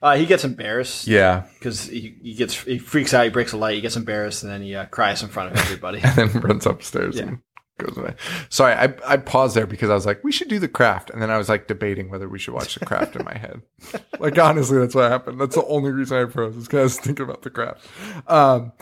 Uh, 0.00 0.16
he 0.16 0.26
gets 0.26 0.44
embarrassed 0.44 1.06
Yeah, 1.06 1.44
because 1.58 1.86
he, 1.86 2.18
he 2.22 2.34
gets 2.34 2.54
he 2.62 2.78
freaks 2.78 3.14
out. 3.14 3.24
He 3.24 3.30
breaks 3.30 3.52
a 3.52 3.56
light. 3.56 3.74
He 3.74 3.80
gets 3.80 3.96
embarrassed, 3.96 4.42
and 4.42 4.52
then 4.52 4.60
he 4.62 4.74
uh, 4.74 4.84
cries 4.86 5.22
in 5.22 5.30
front 5.30 5.52
of 5.52 5.58
everybody. 5.58 6.00
and 6.04 6.14
then 6.30 6.42
runs 6.42 6.66
upstairs 6.66 7.16
Yeah. 7.16 7.22
and 7.24 7.38
goes 7.78 7.96
away. 7.96 8.14
Sorry, 8.48 8.72
I 8.74 8.94
I 9.06 9.16
paused 9.16 9.56
there 9.56 9.66
because 9.66 9.90
I 9.90 9.94
was 9.94 10.06
like, 10.06 10.22
we 10.24 10.32
should 10.32 10.48
do 10.48 10.58
the 10.58 10.68
craft, 10.68 11.10
and 11.10 11.20
then 11.20 11.30
I 11.30 11.38
was 11.38 11.48
like 11.48 11.66
debating 11.66 12.10
whether 12.10 12.28
we 12.28 12.38
should 12.38 12.54
watch 12.54 12.74
the 12.74 12.84
craft 12.86 13.16
in 13.16 13.24
my 13.24 13.36
head. 13.36 13.62
Like 14.20 14.38
honestly, 14.38 14.78
that's 14.78 14.94
what 14.94 15.10
happened. 15.10 15.40
That's 15.40 15.56
the 15.56 15.64
only 15.66 15.90
reason 15.90 16.16
I 16.16 16.30
froze 16.30 16.56
is 16.56 16.64
because 16.66 16.78
I 16.78 16.82
was 16.84 16.98
thinking 17.00 17.24
about 17.24 17.42
the 17.42 17.50
craft. 17.50 17.84
Um. 18.28 18.72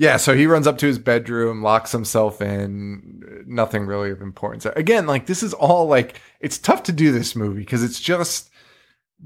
Yeah, 0.00 0.16
so 0.16 0.36
he 0.36 0.46
runs 0.46 0.68
up 0.68 0.78
to 0.78 0.86
his 0.86 0.96
bedroom, 0.98 1.60
locks 1.62 1.90
himself 1.90 2.40
in. 2.40 3.42
Nothing 3.48 3.84
really 3.86 4.10
of 4.12 4.22
importance. 4.22 4.64
Again, 4.64 5.06
like 5.06 5.26
this 5.26 5.42
is 5.42 5.52
all 5.54 5.86
like 5.88 6.20
it's 6.40 6.56
tough 6.56 6.84
to 6.84 6.92
do 6.92 7.10
this 7.12 7.34
movie 7.34 7.60
because 7.60 7.82
it's 7.82 7.98
just 8.00 8.48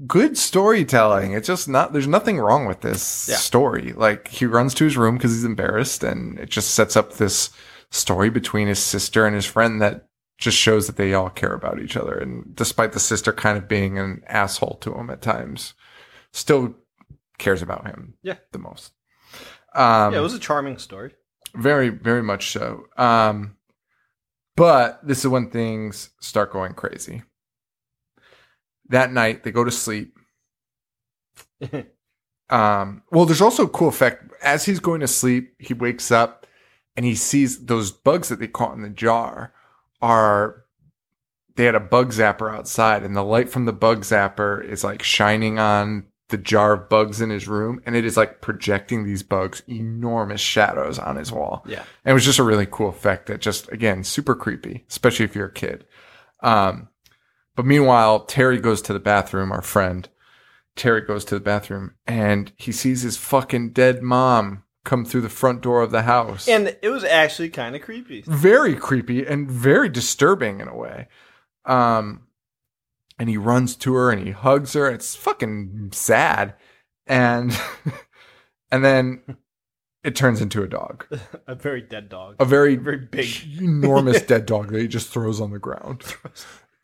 good 0.07 0.35
storytelling. 0.37 1.33
It's 1.33 1.47
just 1.47 1.69
not. 1.69 1.93
There's 1.93 2.07
nothing 2.07 2.39
wrong 2.39 2.65
with 2.65 2.81
this 2.81 3.27
Yeah. 3.29 3.35
story. 3.37 3.93
Like 3.93 4.27
he 4.27 4.45
runs 4.47 4.73
to 4.75 4.83
his 4.83 4.97
room 4.97 5.15
because 5.17 5.31
he's 5.31 5.43
embarrassed, 5.45 6.03
and 6.03 6.39
it 6.39 6.49
just 6.49 6.73
sets 6.73 6.95
up 6.97 7.13
this 7.13 7.51
story 7.93 8.29
between 8.29 8.67
his 8.67 8.79
sister 8.79 9.25
and 9.25 9.35
his 9.35 9.45
friend 9.45 9.81
that 9.81 10.07
just 10.39 10.57
shows 10.57 10.87
that 10.87 10.97
they 10.97 11.13
all 11.13 11.29
care 11.29 11.53
about 11.53 11.79
each 11.79 11.95
other. 11.95 12.17
And 12.17 12.55
despite 12.55 12.91
the 12.91 12.99
sister 12.99 13.31
kind 13.31 13.57
of 13.57 13.67
being 13.67 13.99
an 13.99 14.23
asshole 14.27 14.77
to 14.81 14.93
him 14.93 15.09
at 15.09 15.21
times, 15.21 15.75
still 16.31 16.75
cares 17.37 17.61
about 17.61 17.85
him. 17.85 18.15
Yeah. 18.23 18.37
the 18.51 18.57
most. 18.57 18.91
Um, 19.75 20.13
yeah, 20.13 20.19
it 20.19 20.23
was 20.23 20.33
a 20.33 20.39
charming 20.39 20.77
story. 20.79 21.13
very, 21.55 21.89
very 21.89 22.23
much 22.23 22.51
so. 22.51 22.85
Um, 22.97 23.57
but 24.55 24.99
this 25.05 25.19
is 25.19 25.27
when 25.27 25.49
things 25.49 26.09
start 26.19 26.51
going 26.51 26.73
crazy. 26.73 27.23
That 28.89 29.13
night, 29.13 29.43
they 29.43 29.51
go 29.51 29.63
to 29.63 29.71
sleep. 29.71 30.17
Um, 32.49 33.01
well, 33.09 33.25
there's 33.25 33.41
also 33.41 33.63
a 33.63 33.69
cool 33.69 33.87
effect 33.87 34.31
as 34.43 34.63
he's 34.65 34.79
going 34.79 34.99
to 34.99 35.07
sleep, 35.07 35.55
he 35.57 35.73
wakes 35.73 36.11
up 36.11 36.42
and 36.95 37.05
he 37.05 37.15
sees 37.15 37.65
those 37.65 37.91
bugs 37.91 38.29
that 38.29 38.39
they 38.39 38.47
caught 38.47 38.75
in 38.75 38.81
the 38.81 38.89
jar 38.89 39.53
are 40.01 40.63
they 41.55 41.65
had 41.65 41.75
a 41.75 41.79
bug 41.79 42.11
zapper 42.11 42.53
outside 42.53 43.03
and 43.03 43.15
the 43.15 43.23
light 43.23 43.49
from 43.49 43.65
the 43.65 43.73
bug 43.73 44.01
zapper 44.01 44.63
is 44.67 44.83
like 44.83 45.03
shining 45.03 45.59
on 45.59 46.05
the 46.29 46.37
jar 46.37 46.73
of 46.73 46.89
bugs 46.89 47.21
in 47.21 47.29
his 47.29 47.47
room 47.47 47.79
and 47.85 47.95
it 47.95 48.05
is 48.05 48.17
like 48.17 48.41
projecting 48.41 49.03
these 49.03 49.21
bugs 49.21 49.61
enormous 49.67 50.41
shadows 50.41 50.97
on 50.97 51.15
his 51.15 51.31
wall. 51.31 51.63
Yeah. 51.67 51.83
And 52.03 52.11
it 52.11 52.13
was 52.13 52.25
just 52.25 52.39
a 52.39 52.43
really 52.43 52.67
cool 52.69 52.89
effect 52.89 53.27
that 53.27 53.39
just 53.39 53.71
again 53.71 54.03
super 54.03 54.35
creepy, 54.35 54.83
especially 54.89 55.25
if 55.25 55.35
you're 55.35 55.47
a 55.47 55.53
kid. 55.53 55.85
Um 56.41 56.89
but 57.55 57.67
meanwhile, 57.67 58.21
Terry 58.21 58.59
goes 58.59 58.81
to 58.81 58.93
the 58.93 58.99
bathroom, 58.99 59.51
our 59.51 59.61
friend. 59.61 60.09
Terry 60.75 61.01
goes 61.01 61.23
to 61.25 61.35
the 61.35 61.41
bathroom 61.41 61.93
and 62.07 62.51
he 62.57 62.71
sees 62.71 63.03
his 63.03 63.15
fucking 63.15 63.73
dead 63.73 64.01
mom 64.01 64.62
come 64.85 65.05
through 65.05 65.21
the 65.21 65.29
front 65.29 65.61
door 65.61 65.81
of 65.81 65.91
the 65.91 66.01
house. 66.03 66.47
And 66.47 66.75
it 66.81 66.89
was 66.89 67.03
actually 67.03 67.49
kind 67.49 67.75
of 67.75 67.81
creepy. 67.81 68.23
very 68.27 68.75
creepy 68.75 69.25
and 69.25 69.49
very 69.49 69.89
disturbing 69.89 70.59
in 70.59 70.67
a 70.67 70.75
way. 70.75 71.07
Um 71.65 72.27
and 73.19 73.29
he 73.29 73.37
runs 73.37 73.75
to 73.77 73.93
her 73.93 74.11
and 74.11 74.25
he 74.25 74.31
hugs 74.31 74.73
her. 74.73 74.89
It's 74.89 75.15
fucking 75.15 75.91
sad. 75.93 76.55
And 77.07 77.57
and 78.71 78.83
then 78.83 79.37
it 80.03 80.15
turns 80.17 80.41
into 80.41 80.63
a 80.63 80.67
dog. 80.67 81.05
A 81.47 81.55
very 81.55 81.81
dead 81.81 82.09
dog. 82.09 82.35
A 82.39 82.45
very 82.45 82.75
very 82.75 82.97
big. 82.97 83.27
enormous 83.61 84.21
dead 84.33 84.45
dog 84.45 84.71
that 84.71 84.81
he 84.81 84.87
just 84.87 85.09
throws 85.09 85.39
on 85.39 85.51
the 85.51 85.59
ground. 85.59 86.03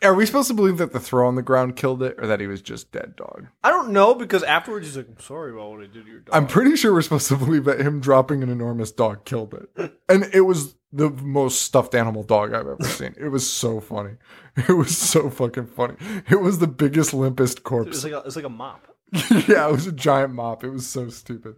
Are 0.02 0.14
we 0.14 0.26
supposed 0.26 0.48
to 0.48 0.54
believe 0.54 0.78
that 0.78 0.94
the 0.94 1.00
throw 1.00 1.28
on 1.28 1.36
the 1.36 1.42
ground 1.42 1.76
killed 1.76 2.02
it 2.02 2.16
or 2.20 2.26
that 2.28 2.40
he 2.40 2.48
was 2.48 2.62
just 2.62 2.92
dead 2.94 3.18
dog? 3.18 3.48
I 3.64 3.70
don't 3.70 3.92
know 3.92 4.14
because 4.16 4.44
afterwards 4.44 4.88
he's 4.88 4.96
like, 4.96 5.08
"I'm 5.10 5.20
sorry 5.20 5.52
about 5.52 5.72
what 5.72 5.80
I 5.82 5.88
did 5.88 6.06
to 6.06 6.10
your 6.12 6.20
dog." 6.22 6.34
I'm 6.34 6.48
pretty 6.48 6.78
sure 6.78 6.94
we're 6.94 7.02
supposed 7.02 7.28
to 7.28 7.36
believe 7.36 7.66
that 7.66 7.82
him 7.82 8.00
dropping 8.00 8.42
an 8.42 8.50
enormous 8.50 8.92
dog 8.94 9.26
killed 9.26 9.54
it. 9.54 9.94
And 10.08 10.24
it 10.34 10.42
was 10.42 10.76
the 10.94 11.10
most 11.10 11.64
stuffed 11.64 11.94
animal 11.96 12.24
dog 12.24 12.54
I've 12.54 12.66
ever 12.68 12.78
seen. 12.84 13.14
It 13.20 13.28
was 13.28 13.50
so 13.50 13.80
funny. 13.82 14.14
It 14.56 14.72
was 14.74 14.98
so 14.98 15.30
fucking 15.30 15.68
funny. 15.68 15.96
It 16.30 16.42
was 16.42 16.60
the 16.60 16.68
biggest, 16.68 17.12
limpest 17.12 17.52
It's 17.52 17.60
corpse. 17.60 18.04
like 18.04 18.14
a, 18.14 18.18
it's 18.26 18.36
like 18.36 18.46
a 18.46 18.50
mop. 18.50 18.88
yeah, 19.48 19.68
it 19.68 19.72
was 19.72 19.86
a 19.88 19.92
giant 19.92 20.34
mop. 20.34 20.64
It 20.64 20.70
was 20.70 20.88
so 20.88 21.10
stupid. 21.10 21.56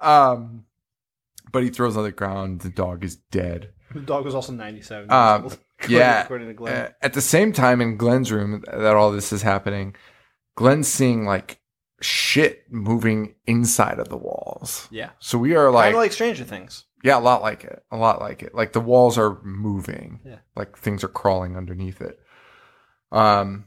Um, 0.00 0.64
but 1.52 1.62
he 1.62 1.68
throws 1.70 1.96
on 1.96 2.02
the 2.04 2.12
ground. 2.12 2.60
The 2.62 2.70
dog 2.70 3.04
is 3.04 3.16
dead. 3.16 3.70
The 3.94 4.00
dog 4.00 4.24
was 4.24 4.34
also 4.34 4.52
97 4.52 5.02
years 5.04 5.10
Um, 5.12 5.50
old. 5.84 5.90
yeah. 5.92 6.22
according 6.22 6.48
to 6.48 6.54
Glenn. 6.54 6.76
Uh, 6.86 6.88
at 7.02 7.12
the 7.12 7.20
same 7.20 7.52
time, 7.52 7.80
in 7.80 7.96
Glenn's 7.96 8.30
room, 8.32 8.62
that 8.66 8.94
all 8.96 9.12
this 9.12 9.32
is 9.32 9.42
happening, 9.42 9.94
Glenn's 10.56 10.88
seeing 10.88 11.24
like 11.24 11.60
shit 12.00 12.64
moving 12.70 13.34
inside 13.46 13.98
of 13.98 14.08
the 14.08 14.16
walls. 14.16 14.88
yeah, 14.90 15.10
So 15.20 15.38
we 15.38 15.54
are 15.54 15.66
kind 15.66 15.74
like, 15.74 15.94
of 15.94 15.98
like 15.98 16.12
Stranger 16.12 16.44
Things. 16.44 16.84
yeah, 17.04 17.16
a 17.16 17.20
lot 17.20 17.42
like 17.42 17.64
it. 17.64 17.84
A 17.90 17.96
lot 17.96 18.20
like 18.20 18.42
it. 18.42 18.54
Like 18.54 18.72
the 18.72 18.80
walls 18.80 19.16
are 19.18 19.40
moving. 19.42 20.20
Yeah. 20.24 20.38
Like 20.56 20.76
things 20.76 21.04
are 21.04 21.08
crawling 21.08 21.56
underneath 21.56 22.00
it. 22.00 22.18
Um, 23.12 23.66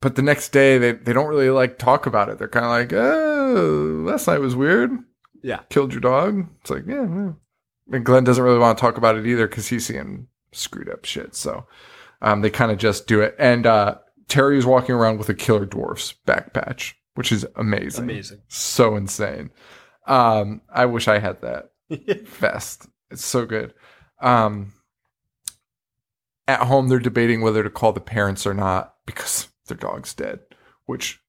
but 0.00 0.14
the 0.16 0.22
next 0.22 0.50
day 0.50 0.78
they, 0.78 0.92
they 0.92 1.12
don't 1.12 1.26
really 1.28 1.50
like 1.50 1.78
talk 1.78 2.06
about 2.06 2.28
it. 2.30 2.38
They're 2.38 2.48
kind 2.48 2.64
of 2.64 2.70
like, 2.70 2.92
oh, 2.92 4.04
last 4.06 4.26
night 4.26 4.40
was 4.40 4.56
weird. 4.56 4.90
Yeah. 5.42 5.60
Killed 5.68 5.92
your 5.92 6.00
dog. 6.00 6.46
It's 6.62 6.70
like, 6.70 6.86
yeah. 6.86 7.02
yeah. 7.06 7.32
And 7.92 8.04
Glenn 8.06 8.24
doesn't 8.24 8.42
really 8.42 8.58
want 8.58 8.78
to 8.78 8.80
talk 8.80 8.96
about 8.96 9.16
it 9.16 9.26
either 9.26 9.48
because 9.48 9.68
he's 9.68 9.84
seeing 9.86 10.28
screwed 10.52 10.88
up 10.90 11.04
shit. 11.04 11.34
So, 11.34 11.66
um, 12.22 12.40
they 12.42 12.50
kind 12.50 12.70
of 12.70 12.78
just 12.78 13.06
do 13.06 13.20
it. 13.20 13.34
And, 13.38 13.66
uh, 13.66 13.96
Terry 14.28 14.58
is 14.58 14.66
walking 14.66 14.94
around 14.94 15.18
with 15.18 15.28
a 15.28 15.34
killer 15.34 15.66
dwarfs 15.66 16.12
back 16.24 16.52
patch, 16.52 16.96
which 17.14 17.32
is 17.32 17.44
amazing. 17.56 18.04
Amazing. 18.04 18.42
So 18.48 18.94
insane. 18.96 19.50
Um, 20.06 20.60
I 20.72 20.86
wish 20.86 21.08
I 21.08 21.18
had 21.18 21.40
that 21.42 21.70
vest. 22.28 22.86
It's 23.10 23.24
so 23.24 23.44
good. 23.46 23.74
Um, 24.20 24.72
at 26.46 26.60
home, 26.60 26.88
they're 26.88 26.98
debating 26.98 27.40
whether 27.40 27.62
to 27.62 27.70
call 27.70 27.92
the 27.92 28.00
parents 28.00 28.46
or 28.46 28.54
not 28.54 28.94
because 29.06 29.48
their 29.66 29.76
dog's 29.76 30.14
dead. 30.14 30.40
Which, 30.86 31.20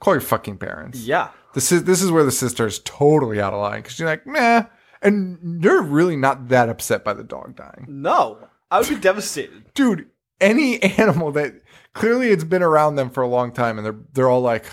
call 0.00 0.14
your 0.14 0.20
fucking 0.20 0.58
parents. 0.58 1.00
yeah, 1.00 1.30
This 1.54 1.70
is 1.72 1.84
this 1.84 2.02
is 2.02 2.10
where 2.10 2.24
the 2.24 2.32
sister 2.32 2.66
is 2.66 2.80
totally 2.80 3.40
out 3.40 3.52
of 3.52 3.60
line 3.60 3.82
because 3.82 3.98
you're 3.98 4.08
like, 4.08 4.26
meh, 4.26 4.64
and 5.02 5.38
they're 5.62 5.82
really 5.82 6.16
not 6.16 6.48
that 6.48 6.68
upset 6.68 7.04
by 7.04 7.14
the 7.14 7.22
dog 7.24 7.54
dying, 7.56 7.86
no, 7.88 8.48
I 8.74 8.78
would 8.80 8.88
be 8.88 8.96
devastated. 8.96 9.72
dude. 9.74 10.08
Any 10.40 10.82
animal 10.98 11.30
that 11.32 11.54
clearly 11.92 12.30
it's 12.30 12.44
been 12.44 12.62
around 12.62 12.96
them 12.96 13.08
for 13.08 13.22
a 13.22 13.28
long 13.28 13.52
time, 13.52 13.78
and 13.78 13.86
they're 13.86 13.96
they're 14.12 14.28
all 14.28 14.40
like, 14.40 14.64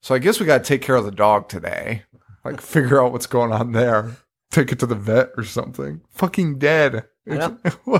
so 0.00 0.14
I 0.14 0.18
guess 0.18 0.40
we 0.40 0.46
got 0.46 0.58
to 0.58 0.64
take 0.64 0.80
care 0.80 0.96
of 0.96 1.04
the 1.04 1.10
dog 1.10 1.48
today. 1.48 2.04
Like, 2.44 2.60
figure 2.74 3.02
out 3.02 3.12
what's 3.12 3.26
going 3.26 3.52
on 3.52 3.72
there. 3.72 4.16
Take 4.50 4.72
it 4.72 4.78
to 4.80 4.86
the 4.86 4.94
vet 4.94 5.30
or 5.36 5.44
something. 5.44 6.00
Fucking 6.10 6.58
dead. 6.58 7.04
Yeah. 7.26 7.54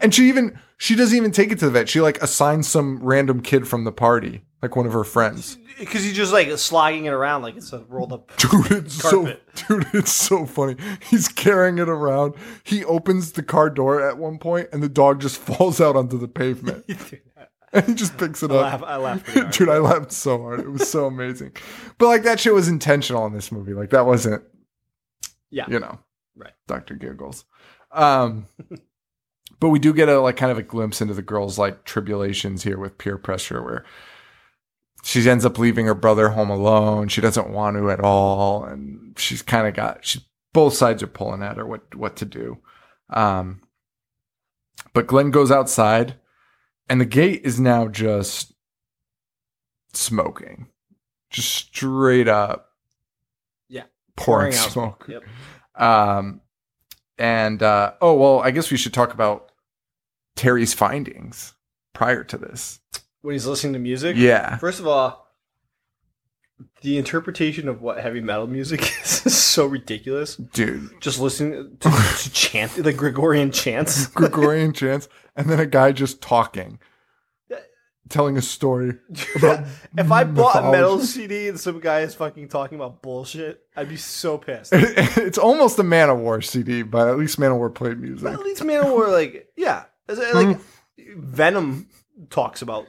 And 0.00 0.14
she 0.14 0.28
even 0.30 0.58
she 0.78 0.94
doesn't 0.96 1.16
even 1.16 1.30
take 1.32 1.52
it 1.52 1.58
to 1.58 1.66
the 1.66 1.70
vet. 1.72 1.88
She 1.88 2.00
like 2.00 2.22
assigns 2.22 2.66
some 2.68 2.98
random 3.02 3.40
kid 3.42 3.68
from 3.68 3.84
the 3.84 3.92
party, 3.92 4.42
like 4.62 4.74
one 4.76 4.86
of 4.86 4.92
her 4.94 5.04
friends. 5.04 5.58
Because 5.78 6.02
he's 6.02 6.14
just 6.16 6.32
like 6.32 6.48
slogging 6.58 7.04
it 7.04 7.12
around 7.12 7.42
like 7.42 7.56
it's 7.56 7.72
a 7.72 7.84
rolled 7.88 8.12
up. 8.12 8.30
Dude, 8.38 8.70
it's 8.72 9.00
Carpet. 9.02 9.42
so 9.54 9.78
dude, 9.78 9.86
it's 9.94 10.12
so 10.12 10.46
funny. 10.46 10.76
He's 11.10 11.28
carrying 11.28 11.78
it 11.78 11.88
around. 11.88 12.34
He 12.64 12.84
opens 12.84 13.32
the 13.32 13.42
car 13.42 13.70
door 13.70 14.00
at 14.08 14.18
one 14.18 14.38
point, 14.38 14.68
and 14.72 14.82
the 14.82 14.88
dog 14.88 15.20
just 15.20 15.36
falls 15.40 15.80
out 15.80 15.94
onto 15.96 16.18
the 16.18 16.26
pavement, 16.28 16.84
and 17.72 17.84
he 17.86 17.94
just 17.94 18.16
picks 18.18 18.42
it 18.42 18.50
I 18.50 18.54
up. 18.56 18.80
laugh. 18.80 18.82
I 18.84 18.96
laugh. 18.96 19.24
pretty 19.24 19.40
hard. 19.40 19.52
Dude, 19.52 19.68
I 19.68 19.78
laughed 19.78 20.12
so 20.12 20.40
hard. 20.40 20.60
It 20.60 20.70
was 20.70 20.88
so 20.90 21.06
amazing. 21.06 21.52
But 21.98 22.06
like 22.06 22.22
that 22.24 22.40
shit 22.40 22.54
was 22.54 22.66
intentional 22.68 23.26
in 23.26 23.32
this 23.32 23.52
movie. 23.52 23.74
Like 23.74 23.90
that 23.90 24.06
wasn't, 24.06 24.42
Yeah. 25.50 25.66
you 25.68 25.78
know, 25.80 25.98
Right. 26.36 26.52
Doctor 26.68 26.94
Giggles. 26.94 27.44
Um, 27.92 28.46
but 29.60 29.68
we 29.70 29.78
do 29.78 29.92
get 29.92 30.08
a 30.08 30.20
like 30.20 30.36
kind 30.36 30.52
of 30.52 30.58
a 30.58 30.62
glimpse 30.62 31.00
into 31.00 31.14
the 31.14 31.22
girl's 31.22 31.58
like 31.58 31.84
tribulations 31.84 32.62
here 32.62 32.78
with 32.78 32.98
peer 32.98 33.18
pressure, 33.18 33.62
where 33.62 33.84
she 35.02 35.28
ends 35.28 35.44
up 35.44 35.58
leaving 35.58 35.86
her 35.86 35.94
brother 35.94 36.30
home 36.30 36.50
alone. 36.50 37.08
She 37.08 37.20
doesn't 37.20 37.50
want 37.50 37.76
to 37.76 37.90
at 37.90 38.00
all, 38.00 38.64
and 38.64 39.18
she's 39.18 39.42
kind 39.42 39.66
of 39.66 39.74
got 39.74 40.04
she 40.04 40.20
both 40.52 40.74
sides 40.74 41.02
are 41.02 41.06
pulling 41.08 41.42
at 41.42 41.56
her 41.56 41.66
what 41.66 41.94
what 41.94 42.16
to 42.16 42.24
do. 42.24 42.58
Um, 43.10 43.62
but 44.92 45.06
Glenn 45.06 45.30
goes 45.30 45.50
outside, 45.50 46.14
and 46.88 47.00
the 47.00 47.04
gate 47.06 47.42
is 47.44 47.58
now 47.60 47.88
just 47.88 48.52
smoking, 49.92 50.68
just 51.30 51.48
straight 51.50 52.28
up, 52.28 52.70
Yeah. 53.68 53.84
pouring, 54.16 54.52
Pouring 54.52 54.70
smoke. 54.70 55.06
Yep. 55.08 55.22
Um, 55.80 56.40
and 57.18 57.62
uh, 57.62 57.92
oh 58.00 58.14
well, 58.14 58.40
I 58.40 58.50
guess 58.50 58.70
we 58.70 58.76
should 58.76 58.94
talk 58.94 59.12
about 59.14 59.47
Terry's 60.38 60.72
findings 60.72 61.54
prior 61.92 62.22
to 62.24 62.38
this. 62.38 62.78
When 63.22 63.32
he's 63.34 63.44
listening 63.46 63.72
to 63.72 63.78
music. 63.80 64.16
Yeah, 64.16 64.56
First 64.58 64.78
of 64.78 64.86
all, 64.86 65.26
the 66.82 66.96
interpretation 66.96 67.68
of 67.68 67.82
what 67.82 67.98
heavy 67.98 68.20
metal 68.20 68.46
music 68.46 68.80
is 69.02 69.26
is 69.26 69.36
so 69.36 69.66
ridiculous. 69.66 70.36
dude. 70.36 71.00
Just 71.00 71.18
listening 71.18 71.76
to, 71.80 71.90
to 71.90 72.30
chant, 72.32 72.78
like 72.78 72.96
Gregorian 72.96 73.50
chants. 73.50 74.06
Gregorian 74.20 74.72
chants, 74.72 75.08
and 75.34 75.50
then 75.50 75.58
a 75.58 75.66
guy 75.66 75.90
just 75.90 76.22
talking, 76.22 76.78
telling 78.08 78.36
a 78.36 78.42
story. 78.42 78.94
If 79.10 80.12
I 80.12 80.22
bought 80.22 80.64
a 80.64 80.70
metal. 80.70 81.00
CD 81.00 81.48
and 81.48 81.58
some 81.58 81.80
guy 81.80 82.00
is 82.02 82.14
fucking 82.14 82.48
talking 82.48 82.76
about 82.78 83.02
bullshit, 83.02 83.60
I'd 83.76 83.88
be 83.88 83.96
so 83.96 84.38
pissed. 84.38 84.70
it's 84.72 85.38
almost 85.38 85.80
a 85.80 85.82
Manowar 85.82 86.44
CD, 86.44 86.82
but 86.82 87.08
at 87.08 87.18
least 87.18 87.40
Manowar 87.40 87.74
played 87.74 87.98
music. 87.98 88.22
But 88.22 88.34
at 88.34 88.40
least 88.40 88.62
Manowar, 88.62 89.10
like, 89.12 89.48
yeah, 89.56 89.84
Is 90.08 90.18
it 90.18 90.34
uh, 90.34 90.42
like 90.42 90.56
hmm. 90.56 91.20
Venom 91.20 91.88
talks 92.30 92.62
about 92.62 92.86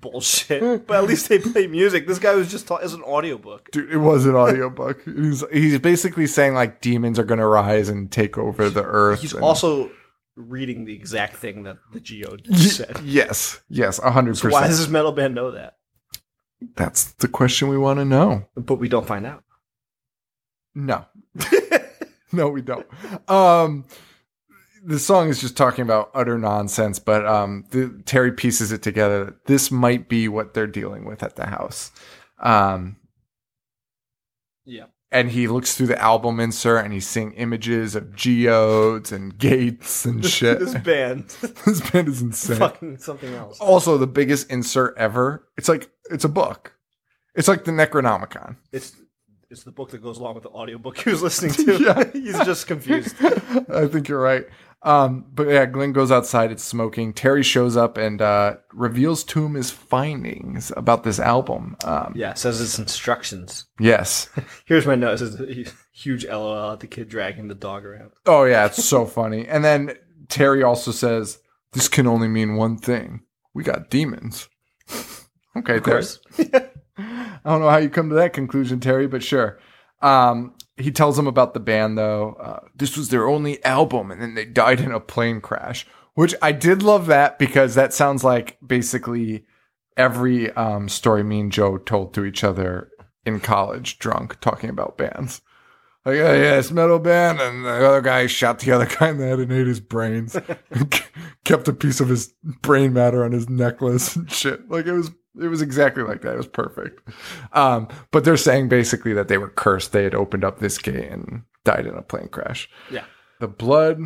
bullshit, 0.00 0.62
hmm. 0.62 0.84
but 0.86 0.98
at 0.98 1.04
least 1.04 1.28
they 1.28 1.38
play 1.38 1.66
music. 1.66 2.06
This 2.06 2.18
guy 2.18 2.34
was 2.34 2.50
just 2.50 2.66
talking 2.66 2.84
as 2.84 2.94
an 2.94 3.02
audiobook. 3.02 3.70
Dude, 3.70 3.90
it 3.90 3.98
was 3.98 4.26
an 4.26 4.34
audiobook. 4.34 5.02
He's 5.04 5.44
he's 5.52 5.78
basically 5.78 6.26
saying 6.26 6.54
like 6.54 6.80
demons 6.80 7.18
are 7.18 7.24
gonna 7.24 7.46
rise 7.46 7.88
and 7.88 8.10
take 8.10 8.36
over 8.36 8.68
the 8.68 8.82
earth. 8.82 9.20
He's 9.20 9.32
and- 9.32 9.42
also 9.42 9.90
reading 10.36 10.84
the 10.84 10.94
exact 10.94 11.36
thing 11.36 11.62
that 11.62 11.78
the 11.92 12.00
Geo 12.00 12.36
Y- 12.48 12.56
said. 12.56 13.00
yes, 13.02 13.60
yes, 13.68 13.98
a 14.00 14.10
hundred 14.10 14.36
So 14.36 14.50
why 14.50 14.66
does 14.66 14.78
this 14.78 14.88
metal 14.88 15.12
band 15.12 15.34
know 15.34 15.52
that? 15.52 15.76
That's 16.74 17.12
the 17.14 17.28
question 17.28 17.68
we 17.68 17.78
want 17.78 17.98
to 17.98 18.04
know. 18.04 18.46
But 18.54 18.76
we 18.76 18.88
don't 18.88 19.06
find 19.06 19.26
out. 19.26 19.44
No, 20.74 21.06
no, 22.32 22.48
we 22.48 22.60
don't. 22.60 22.86
Um, 23.30 23.86
the 24.86 24.98
song 25.00 25.28
is 25.28 25.40
just 25.40 25.56
talking 25.56 25.82
about 25.82 26.10
utter 26.14 26.38
nonsense, 26.38 26.98
but 26.98 27.26
um, 27.26 27.64
the, 27.70 28.00
Terry 28.06 28.32
pieces 28.32 28.70
it 28.72 28.82
together. 28.82 29.34
This 29.46 29.70
might 29.70 30.08
be 30.08 30.28
what 30.28 30.54
they're 30.54 30.66
dealing 30.66 31.04
with 31.04 31.22
at 31.22 31.36
the 31.36 31.46
house. 31.46 31.90
Um, 32.38 32.96
Yeah. 34.64 34.84
and 35.12 35.30
he 35.30 35.48
looks 35.48 35.74
through 35.76 35.86
the 35.88 36.00
album 36.00 36.38
insert 36.40 36.84
and 36.84 36.92
he's 36.92 37.06
seeing 37.06 37.32
images 37.32 37.94
of 37.94 38.14
geodes 38.14 39.10
and 39.12 39.36
gates 39.38 40.04
and 40.04 40.24
shit. 40.36 40.58
this 40.60 40.74
band, 40.74 41.28
this 41.66 41.90
band 41.90 42.08
is 42.08 42.22
insane. 42.22 42.58
fucking 42.58 42.98
something 42.98 43.32
else. 43.34 43.58
Also, 43.60 43.96
the 43.98 44.06
biggest 44.06 44.50
insert 44.50 44.96
ever. 44.98 45.48
It's 45.56 45.68
like 45.68 45.90
it's 46.10 46.24
a 46.24 46.28
book. 46.28 46.74
It's 47.34 47.48
like 47.48 47.64
the 47.64 47.72
Necronomicon. 47.72 48.56
It's 48.72 48.94
it's 49.48 49.62
the 49.62 49.70
book 49.70 49.90
that 49.90 50.02
goes 50.02 50.18
along 50.18 50.34
with 50.34 50.42
the 50.42 50.48
audiobook 50.50 50.98
he 50.98 51.10
was 51.10 51.22
listening 51.22 51.52
to. 51.52 51.78
Yeah. 51.84 52.04
He's 52.12 52.38
just 52.44 52.66
confused. 52.66 53.14
I 53.72 53.86
think 53.86 54.08
you're 54.08 54.20
right. 54.20 54.44
Um, 54.86 55.26
but 55.34 55.48
yeah, 55.48 55.66
Glenn 55.66 55.92
goes 55.92 56.12
outside. 56.12 56.52
It's 56.52 56.62
smoking. 56.62 57.12
Terry 57.12 57.42
shows 57.42 57.76
up 57.76 57.98
and 57.98 58.22
uh, 58.22 58.58
reveals 58.72 59.24
to 59.24 59.44
him 59.44 59.54
his 59.54 59.70
findings 59.72 60.72
about 60.76 61.02
this 61.02 61.18
album. 61.18 61.76
Um, 61.84 62.12
Yeah, 62.14 62.34
says 62.34 62.60
his 62.60 62.78
instructions. 62.78 63.66
Yes. 63.80 64.30
Here's 64.64 64.86
my 64.86 64.94
note. 64.94 65.20
It 65.20 65.72
huge 65.92 66.24
LOL 66.24 66.72
at 66.72 66.80
the 66.80 66.86
kid 66.86 67.08
dragging 67.08 67.48
the 67.48 67.54
dog 67.56 67.84
around. 67.84 68.12
Oh 68.26 68.44
yeah, 68.44 68.66
it's 68.66 68.84
so 68.84 69.04
funny. 69.18 69.48
And 69.48 69.64
then 69.64 69.96
Terry 70.28 70.62
also 70.62 70.92
says, 70.92 71.40
"This 71.72 71.88
can 71.88 72.06
only 72.06 72.28
mean 72.28 72.54
one 72.54 72.78
thing: 72.78 73.22
we 73.54 73.64
got 73.64 73.90
demons." 73.90 74.48
okay, 75.56 75.78
Of 75.78 75.82
course. 75.82 76.20
Terry. 76.36 76.50
I 76.98 77.50
don't 77.50 77.60
know 77.60 77.70
how 77.70 77.78
you 77.78 77.90
come 77.90 78.08
to 78.10 78.14
that 78.16 78.32
conclusion, 78.32 78.80
Terry, 78.80 79.06
but 79.08 79.22
sure. 79.22 79.58
Um, 80.00 80.54
he 80.76 80.90
tells 80.90 81.16
them 81.16 81.26
about 81.26 81.54
the 81.54 81.60
band, 81.60 81.96
though. 81.96 82.36
Uh, 82.40 82.60
this 82.74 82.96
was 82.96 83.08
their 83.08 83.26
only 83.26 83.64
album, 83.64 84.10
and 84.10 84.20
then 84.20 84.34
they 84.34 84.44
died 84.44 84.80
in 84.80 84.92
a 84.92 85.00
plane 85.00 85.40
crash. 85.40 85.86
Which 86.14 86.34
I 86.40 86.52
did 86.52 86.82
love 86.82 87.06
that 87.06 87.38
because 87.38 87.74
that 87.74 87.92
sounds 87.92 88.24
like 88.24 88.56
basically 88.66 89.44
every 89.96 90.50
um, 90.52 90.88
story 90.88 91.22
me 91.22 91.40
and 91.40 91.52
Joe 91.52 91.76
told 91.76 92.14
to 92.14 92.24
each 92.24 92.42
other 92.42 92.90
in 93.26 93.40
college, 93.40 93.98
drunk, 93.98 94.40
talking 94.40 94.70
about 94.70 94.96
bands. 94.96 95.42
Like, 96.06 96.18
oh, 96.18 96.34
yeah, 96.34 96.58
it's 96.58 96.70
metal 96.70 97.00
band, 97.00 97.40
and 97.40 97.64
the 97.64 97.86
other 97.86 98.00
guy 98.00 98.28
shot 98.28 98.60
the 98.60 98.72
other 98.72 98.86
guy 98.86 99.08
in 99.08 99.18
the 99.18 99.26
head 99.26 99.40
and 99.40 99.52
ate 99.52 99.66
his 99.66 99.80
brains. 99.80 100.36
Kept 101.46 101.68
a 101.68 101.72
piece 101.72 102.00
of 102.00 102.08
his 102.08 102.34
brain 102.62 102.92
matter 102.92 103.24
on 103.24 103.32
his 103.32 103.48
necklace 103.48 104.16
and 104.16 104.30
shit. 104.30 104.68
Like 104.70 104.86
it 104.86 104.92
was, 104.92 105.10
it 105.40 105.46
was 105.46 105.62
exactly 105.62 106.02
like 106.02 106.22
that. 106.22 106.34
It 106.34 106.38
was 106.38 106.46
perfect. 106.46 107.08
Um, 107.52 107.88
but 108.10 108.24
they're 108.24 108.36
saying 108.36 108.68
basically 108.68 109.12
that 109.14 109.28
they 109.28 109.38
were 109.38 109.48
cursed. 109.50 109.92
They 109.92 110.04
had 110.04 110.14
opened 110.14 110.44
up 110.44 110.58
this 110.58 110.76
gate 110.78 111.10
and 111.10 111.42
died 111.64 111.86
in 111.86 111.94
a 111.94 112.02
plane 112.02 112.28
crash. 112.28 112.68
Yeah. 112.90 113.04
The 113.40 113.48
blood. 113.48 114.00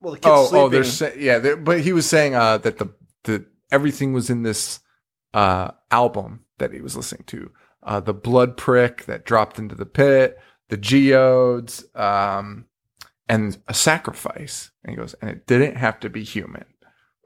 Well, 0.00 0.12
the 0.14 0.18
kid's 0.20 0.26
Oh, 0.30 0.44
sleeping. 0.46 0.64
oh, 0.64 0.68
they're 0.68 0.84
say, 0.84 1.16
yeah, 1.18 1.38
they're, 1.38 1.56
but 1.56 1.80
he 1.80 1.92
was 1.92 2.06
saying 2.08 2.34
uh, 2.34 2.58
that 2.58 2.78
the 2.78 2.88
the 3.24 3.46
everything 3.72 4.12
was 4.12 4.28
in 4.30 4.42
this 4.42 4.80
uh, 5.32 5.70
album 5.90 6.44
that 6.58 6.72
he 6.72 6.80
was 6.80 6.96
listening 6.96 7.24
to. 7.28 7.50
Uh, 7.82 8.00
the 8.00 8.14
blood 8.14 8.56
prick 8.56 9.04
that 9.06 9.24
dropped 9.24 9.58
into 9.58 9.74
the 9.74 9.86
pit, 9.86 10.38
the 10.68 10.76
geodes, 10.76 11.84
um, 11.94 12.66
and 13.28 13.58
a 13.68 13.74
sacrifice. 13.74 14.70
And 14.84 14.90
he 14.90 14.96
goes, 14.96 15.14
and 15.20 15.30
it 15.30 15.46
didn't 15.46 15.76
have 15.76 15.98
to 16.00 16.10
be 16.10 16.22
human. 16.24 16.66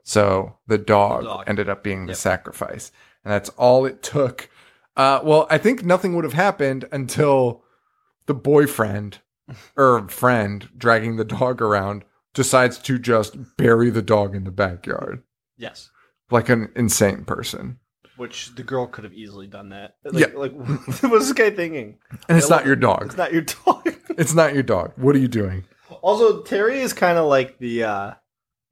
So 0.09 0.55
the 0.65 0.79
dog, 0.79 1.25
dog. 1.25 1.43
ended 1.45 1.69
up 1.69 1.83
being 1.83 2.07
the 2.07 2.13
Yep. 2.13 2.17
sacrifice, 2.17 2.91
and 3.23 3.31
that's 3.31 3.49
all 3.49 3.85
it 3.85 4.01
took. 4.01 4.49
Uh, 4.97 5.19
well, 5.23 5.45
I 5.51 5.59
think 5.59 5.85
nothing 5.85 6.15
would 6.15 6.23
have 6.23 6.33
happened 6.33 6.85
until 6.91 7.61
the 8.25 8.33
boyfriend 8.33 9.19
or 9.77 10.09
friend 10.09 10.67
dragging 10.75 11.17
the 11.17 11.25
dog 11.25 11.61
around 11.61 12.05
decides 12.33 12.79
to 12.79 12.97
just 12.97 13.37
bury 13.55 13.91
the 13.91 14.01
dog 14.01 14.33
in 14.33 14.45
the 14.45 14.51
backyard 14.51 15.21
yes. 15.57 15.91
like 16.31 16.49
an 16.49 16.71
insane 16.75 17.23
person. 17.23 17.77
Which 18.17 18.55
the 18.55 18.63
girl 18.63 18.87
could 18.87 19.03
have 19.03 19.13
easily 19.13 19.45
done 19.45 19.69
that. 19.69 19.97
Yeah. 20.11 20.29
Like, 20.33 20.53
what's 20.55 21.01
this 21.01 21.33
guy 21.33 21.51
thinking? 21.51 21.99
And 22.27 22.35
it's 22.35 22.49
I 22.49 22.55
not 22.57 22.65
your 22.65 22.75
dog. 22.75 23.05
It's 23.05 23.17
not 23.17 23.31
your 23.31 23.43
dog. 23.43 23.93
It's 24.17 24.33
not 24.33 24.55
your 24.55 24.63
dog. 24.63 24.93
What 24.95 25.15
are 25.15 25.19
you 25.19 25.27
doing? 25.27 25.65
also, 26.01 26.41
Terry 26.41 26.79
is 26.79 26.93
kind 26.93 27.19
of 27.19 27.27
like 27.27 27.59
the 27.59 27.83
uh 27.83 28.13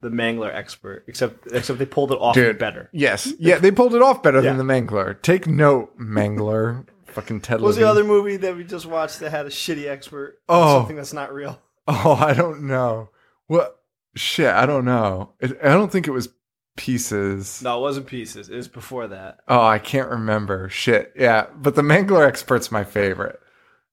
the 0.00 0.08
mangler 0.10 0.54
expert, 0.54 1.04
except 1.08 1.46
except 1.52 1.78
they 1.78 1.86
pulled 1.86 2.12
it 2.12 2.18
off 2.20 2.34
Dude. 2.34 2.58
better. 2.58 2.88
Yes. 2.92 3.32
Yeah, 3.38 3.58
they 3.58 3.70
pulled 3.70 3.94
it 3.94 4.02
off 4.02 4.22
better 4.22 4.40
Yeah. 4.42 4.52
than 4.54 4.58
the 4.66 4.72
Mangler. 4.72 5.20
Take 5.22 5.46
note, 5.46 5.98
Mangler. 5.98 6.86
Fucking 7.06 7.40
Ted 7.40 7.60
What 7.60 7.68
was 7.68 7.76
the 7.76 7.82
Levine. 7.82 7.90
other 7.90 8.04
movie 8.04 8.36
that 8.36 8.56
we 8.56 8.64
just 8.64 8.86
watched 8.86 9.20
that 9.20 9.30
had 9.30 9.46
a 9.46 9.50
shitty 9.50 9.88
expert? 9.88 10.38
Oh. 10.48 10.78
something 10.80 10.96
that's 10.96 11.12
not 11.12 11.32
real. 11.32 11.60
Oh, 11.90 12.12
I 12.20 12.34
don't 12.34 12.64
know. 12.64 13.08
What? 13.46 13.80
Shit, 14.14 14.50
I 14.54 14.66
don't 14.66 14.84
know. 14.84 15.32
It, 15.40 15.56
I 15.62 15.68
don't 15.68 15.90
think 15.90 16.06
it 16.06 16.10
was 16.10 16.28
Pieces. 16.76 17.60
No, 17.62 17.78
it 17.78 17.80
wasn't 17.80 18.06
Pieces. 18.06 18.48
It 18.50 18.56
was 18.56 18.68
before 18.68 19.08
that. 19.08 19.38
Oh, 19.48 19.62
I 19.62 19.78
can't 19.78 20.10
remember. 20.10 20.68
Shit. 20.68 21.12
Yeah, 21.16 21.46
but 21.56 21.74
the 21.74 21.82
Mangler 21.82 22.26
expert's 22.28 22.70
my 22.70 22.84
favorite. 22.84 23.40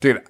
Dude, 0.01 0.22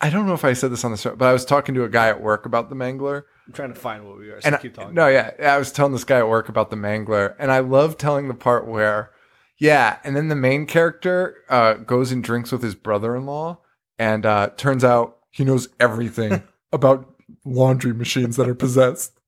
I 0.00 0.10
don't 0.10 0.26
know 0.26 0.32
if 0.34 0.44
I 0.44 0.54
said 0.54 0.72
this 0.72 0.84
on 0.84 0.90
the 0.90 0.96
show, 0.96 1.14
but 1.14 1.26
I 1.28 1.32
was 1.32 1.44
talking 1.44 1.74
to 1.76 1.84
a 1.84 1.88
guy 1.88 2.08
at 2.08 2.20
work 2.22 2.46
about 2.46 2.68
the 2.68 2.74
Mangler. 2.74 3.22
I'm 3.46 3.52
trying 3.52 3.72
to 3.74 3.78
find 3.80 4.06
what 4.06 4.18
we 4.18 4.30
are. 4.30 4.40
So 4.40 4.46
and 4.46 4.56
I- 4.56 4.58
keep 4.58 4.74
talking. 4.74 4.94
no, 4.94 5.08
yeah, 5.08 5.32
yeah, 5.38 5.54
I 5.54 5.58
was 5.58 5.72
telling 5.72 5.92
this 5.92 6.04
guy 6.04 6.18
at 6.18 6.28
work 6.28 6.48
about 6.48 6.70
the 6.70 6.76
Mangler, 6.76 7.34
and 7.38 7.50
I 7.50 7.58
love 7.60 7.98
telling 7.98 8.28
the 8.28 8.34
part 8.34 8.66
where, 8.66 9.10
yeah, 9.58 9.98
and 10.04 10.14
then 10.16 10.28
the 10.28 10.36
main 10.36 10.66
character 10.66 11.38
uh, 11.48 11.74
goes 11.74 12.12
and 12.12 12.22
drinks 12.22 12.52
with 12.52 12.62
his 12.62 12.74
brother-in-law, 12.74 13.58
and 13.98 14.24
uh, 14.26 14.50
turns 14.56 14.84
out 14.84 15.18
he 15.30 15.44
knows 15.44 15.68
everything 15.80 16.42
about 16.72 17.08
laundry 17.44 17.92
machines 17.92 18.36
that 18.36 18.48
are 18.48 18.54
possessed 18.54 19.18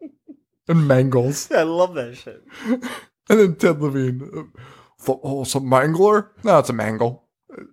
and 0.68 0.86
mangles. 0.88 1.50
I 1.52 1.62
love 1.62 1.94
that 1.94 2.16
shit. 2.16 2.42
And 3.30 3.40
then 3.40 3.54
Ted 3.56 3.80
Levine, 3.80 4.50
oh, 5.08 5.40
it's 5.42 5.54
a 5.54 5.60
mangler? 5.60 6.28
No, 6.42 6.58
it's 6.58 6.68
a 6.68 6.74
mangle. 6.74 7.24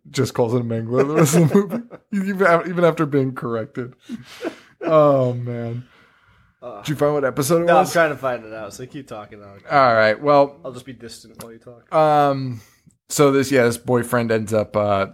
Just 0.10 0.34
calls 0.34 0.54
it 0.54 0.62
a 0.62 0.64
mangler 0.64 1.06
the 1.06 1.14
rest 1.16 1.36
of 1.36 1.50
the 1.50 1.56
movie, 2.14 2.32
even 2.72 2.86
after 2.86 3.06
being 3.06 3.36
corrected. 3.36 3.94
Oh 4.80 5.34
man, 5.34 5.86
did 6.62 6.90
you 6.90 6.96
find 6.96 7.14
what 7.14 7.26
episode 7.26 7.58
it 7.58 7.62
was? 7.62 7.68
no, 7.68 7.74
I'm 7.78 7.80
was? 7.82 7.94
trying 7.94 8.12
to 8.12 8.18
find 8.18 8.46
it 8.46 8.54
out. 8.54 8.74
So 8.74 8.86
keep 8.86 9.08
talking. 9.08 9.42
I'll, 9.44 9.58
All 9.70 9.94
right. 9.96 10.22
Well, 10.22 10.60
I'll 10.64 10.72
just 10.72 10.86
be 10.86 10.94
distant 10.94 11.42
while 11.44 11.52
you 11.52 11.60
talk. 11.60 11.94
um, 11.94 12.62
so 13.10 13.32
this 13.32 13.52
yeah, 13.52 13.64
this 13.64 13.78
boyfriend 13.78 14.32
ends 14.32 14.54
up 14.54 14.76
uh 14.78 15.08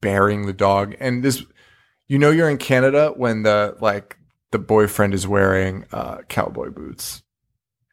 burying 0.00 0.46
the 0.46 0.52
dog, 0.52 0.94
and 1.00 1.22
this, 1.22 1.44
you 2.08 2.18
know, 2.18 2.30
you're 2.30 2.48
in 2.50 2.58
Canada 2.58 3.12
when 3.16 3.42
the 3.42 3.76
like 3.80 4.16
the 4.52 4.58
boyfriend 4.58 5.14
is 5.14 5.26
wearing 5.26 5.86
uh 5.92 6.18
cowboy 6.28 6.70
boots, 6.70 7.22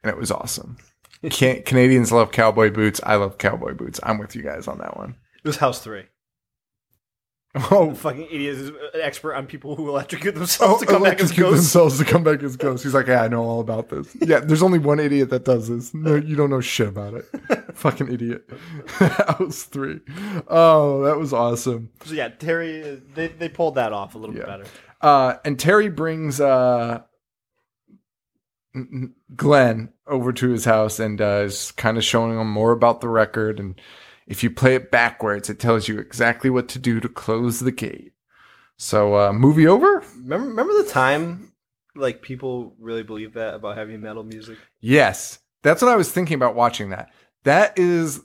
and 0.02 0.10
it 0.10 0.18
was 0.18 0.30
awesome. 0.30 0.76
Can- 1.30 1.62
Canadians 1.64 2.12
love 2.12 2.30
cowboy 2.30 2.70
boots. 2.70 3.00
I 3.04 3.16
love 3.16 3.38
cowboy 3.38 3.74
boots. 3.74 3.98
I'm 4.02 4.18
with 4.18 4.36
you 4.36 4.42
guys 4.42 4.68
on 4.68 4.78
that 4.78 4.96
one. 4.96 5.16
It 5.42 5.46
was 5.46 5.56
House 5.56 5.80
Three. 5.80 6.04
Oh, 7.70 7.90
The 7.90 7.94
fucking 8.00 8.26
idiot 8.30 8.54
is 8.58 8.68
an 8.68 8.76
expert 9.02 9.34
on 9.34 9.46
people 9.46 9.74
who 9.76 9.88
electrocute 9.88 10.34
themselves 10.34 10.82
oh 10.82 10.86
to 10.86 10.90
come 10.90 11.02
back 11.02 11.20
as 11.20 11.32
ghosts. 11.32 11.56
themselves 11.72 11.98
to 11.98 12.04
come 12.04 12.22
back 12.24 12.42
as 12.42 12.56
ghosts. 12.56 12.84
He's 12.84 12.94
like, 12.94 13.06
yeah, 13.06 13.22
I 13.22 13.28
know 13.28 13.42
all 13.42 13.60
about 13.60 13.88
this. 13.88 14.14
Yeah, 14.20 14.40
there's 14.40 14.62
only 14.62 14.78
one 14.78 15.00
idiot 15.00 15.30
that 15.30 15.44
does 15.44 15.68
this. 15.68 15.92
No, 15.94 16.14
you 16.16 16.36
don't 16.36 16.50
know 16.50 16.60
shit 16.60 16.88
about 16.88 17.14
it. 17.14 17.24
Fucking 17.74 18.12
idiot. 18.12 18.48
House 18.98 19.62
three. 19.64 20.00
Oh, 20.48 21.02
that 21.04 21.16
was 21.18 21.32
awesome. 21.32 21.90
So 22.04 22.14
yeah, 22.14 22.28
Terry, 22.28 23.00
they, 23.14 23.28
they 23.28 23.48
pulled 23.48 23.76
that 23.76 23.92
off 23.92 24.14
a 24.14 24.18
little 24.18 24.34
Yeah. 24.36 24.42
bit 24.42 24.48
better. 24.48 24.64
Uh, 25.00 25.34
and 25.44 25.58
Terry 25.58 25.88
brings 25.88 26.40
uh, 26.40 27.02
Glenn 29.34 29.92
over 30.06 30.32
to 30.32 30.48
his 30.50 30.64
house 30.64 30.98
and 31.00 31.20
uh, 31.20 31.42
is 31.46 31.72
kind 31.72 31.96
of 31.96 32.04
showing 32.04 32.38
him 32.38 32.50
more 32.50 32.72
about 32.72 33.00
the 33.00 33.08
record. 33.08 33.58
And 33.60 33.80
if 34.28 34.44
you 34.44 34.50
play 34.50 34.76
it 34.76 34.90
backwards, 34.92 35.50
it 35.50 35.58
tells 35.58 35.88
you 35.88 35.98
exactly 35.98 36.50
what 36.50 36.68
to 36.68 36.78
do 36.78 37.00
to 37.00 37.08
close 37.08 37.58
the 37.58 37.72
gate. 37.72 38.12
So, 38.76 39.16
uh, 39.16 39.32
movie 39.32 39.66
over? 39.66 40.04
Remember, 40.18 40.48
remember 40.48 40.72
the 40.82 40.88
time 40.88 41.52
like 41.96 42.22
people 42.22 42.74
really 42.78 43.02
believe 43.02 43.32
that 43.32 43.54
about 43.54 43.76
heavy 43.76 43.96
metal 43.96 44.22
music? 44.22 44.58
Yes. 44.80 45.40
That's 45.62 45.82
what 45.82 45.90
I 45.90 45.96
was 45.96 46.12
thinking 46.12 46.36
about 46.36 46.54
watching 46.54 46.90
that. 46.90 47.10
That 47.42 47.76
is 47.78 48.20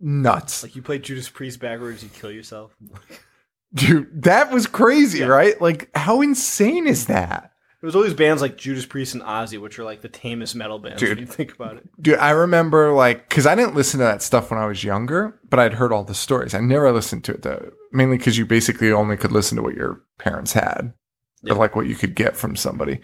nuts. 0.00 0.64
Like 0.64 0.74
you 0.74 0.82
play 0.82 0.98
Judas 0.98 1.28
Priest 1.28 1.60
backwards, 1.60 2.02
you 2.02 2.08
kill 2.08 2.32
yourself. 2.32 2.76
Dude, 3.74 4.22
that 4.22 4.50
was 4.52 4.66
crazy, 4.66 5.18
Yeah. 5.20 5.26
right? 5.26 5.60
Like, 5.60 5.90
how 5.96 6.20
insane 6.22 6.86
is 6.86 7.06
that? 7.06 7.52
There's 7.84 7.94
all 7.94 8.02
these 8.02 8.14
bands 8.14 8.40
like 8.40 8.56
Judas 8.56 8.86
Priest 8.86 9.12
and 9.12 9.22
Ozzy, 9.22 9.60
which 9.60 9.78
are 9.78 9.84
like 9.84 10.00
the 10.00 10.08
tamest 10.08 10.54
metal 10.56 10.78
bands 10.78 11.00
Dude. 11.00 11.10
when 11.10 11.18
you 11.18 11.26
think 11.26 11.52
about 11.54 11.76
it. 11.76 11.86
Dude, 12.00 12.16
I 12.18 12.30
remember 12.30 12.92
like 12.94 13.28
because 13.28 13.46
I 13.46 13.54
didn't 13.54 13.74
listen 13.74 13.98
to 14.00 14.04
that 14.04 14.22
stuff 14.22 14.50
when 14.50 14.58
I 14.58 14.64
was 14.64 14.82
younger, 14.82 15.38
but 15.50 15.60
I'd 15.60 15.74
heard 15.74 15.92
all 15.92 16.02
the 16.02 16.14
stories. 16.14 16.54
I 16.54 16.60
never 16.60 16.90
listened 16.92 17.24
to 17.24 17.32
it 17.34 17.42
though, 17.42 17.72
mainly 17.92 18.16
because 18.16 18.38
you 18.38 18.46
basically 18.46 18.90
only 18.90 19.18
could 19.18 19.32
listen 19.32 19.56
to 19.56 19.62
what 19.62 19.74
your 19.74 20.00
parents 20.18 20.54
had, 20.54 20.94
Yeah. 21.42 21.52
or 21.52 21.56
like 21.56 21.76
what 21.76 21.86
you 21.86 21.94
could 21.94 22.14
get 22.14 22.38
from 22.38 22.56
somebody. 22.56 23.00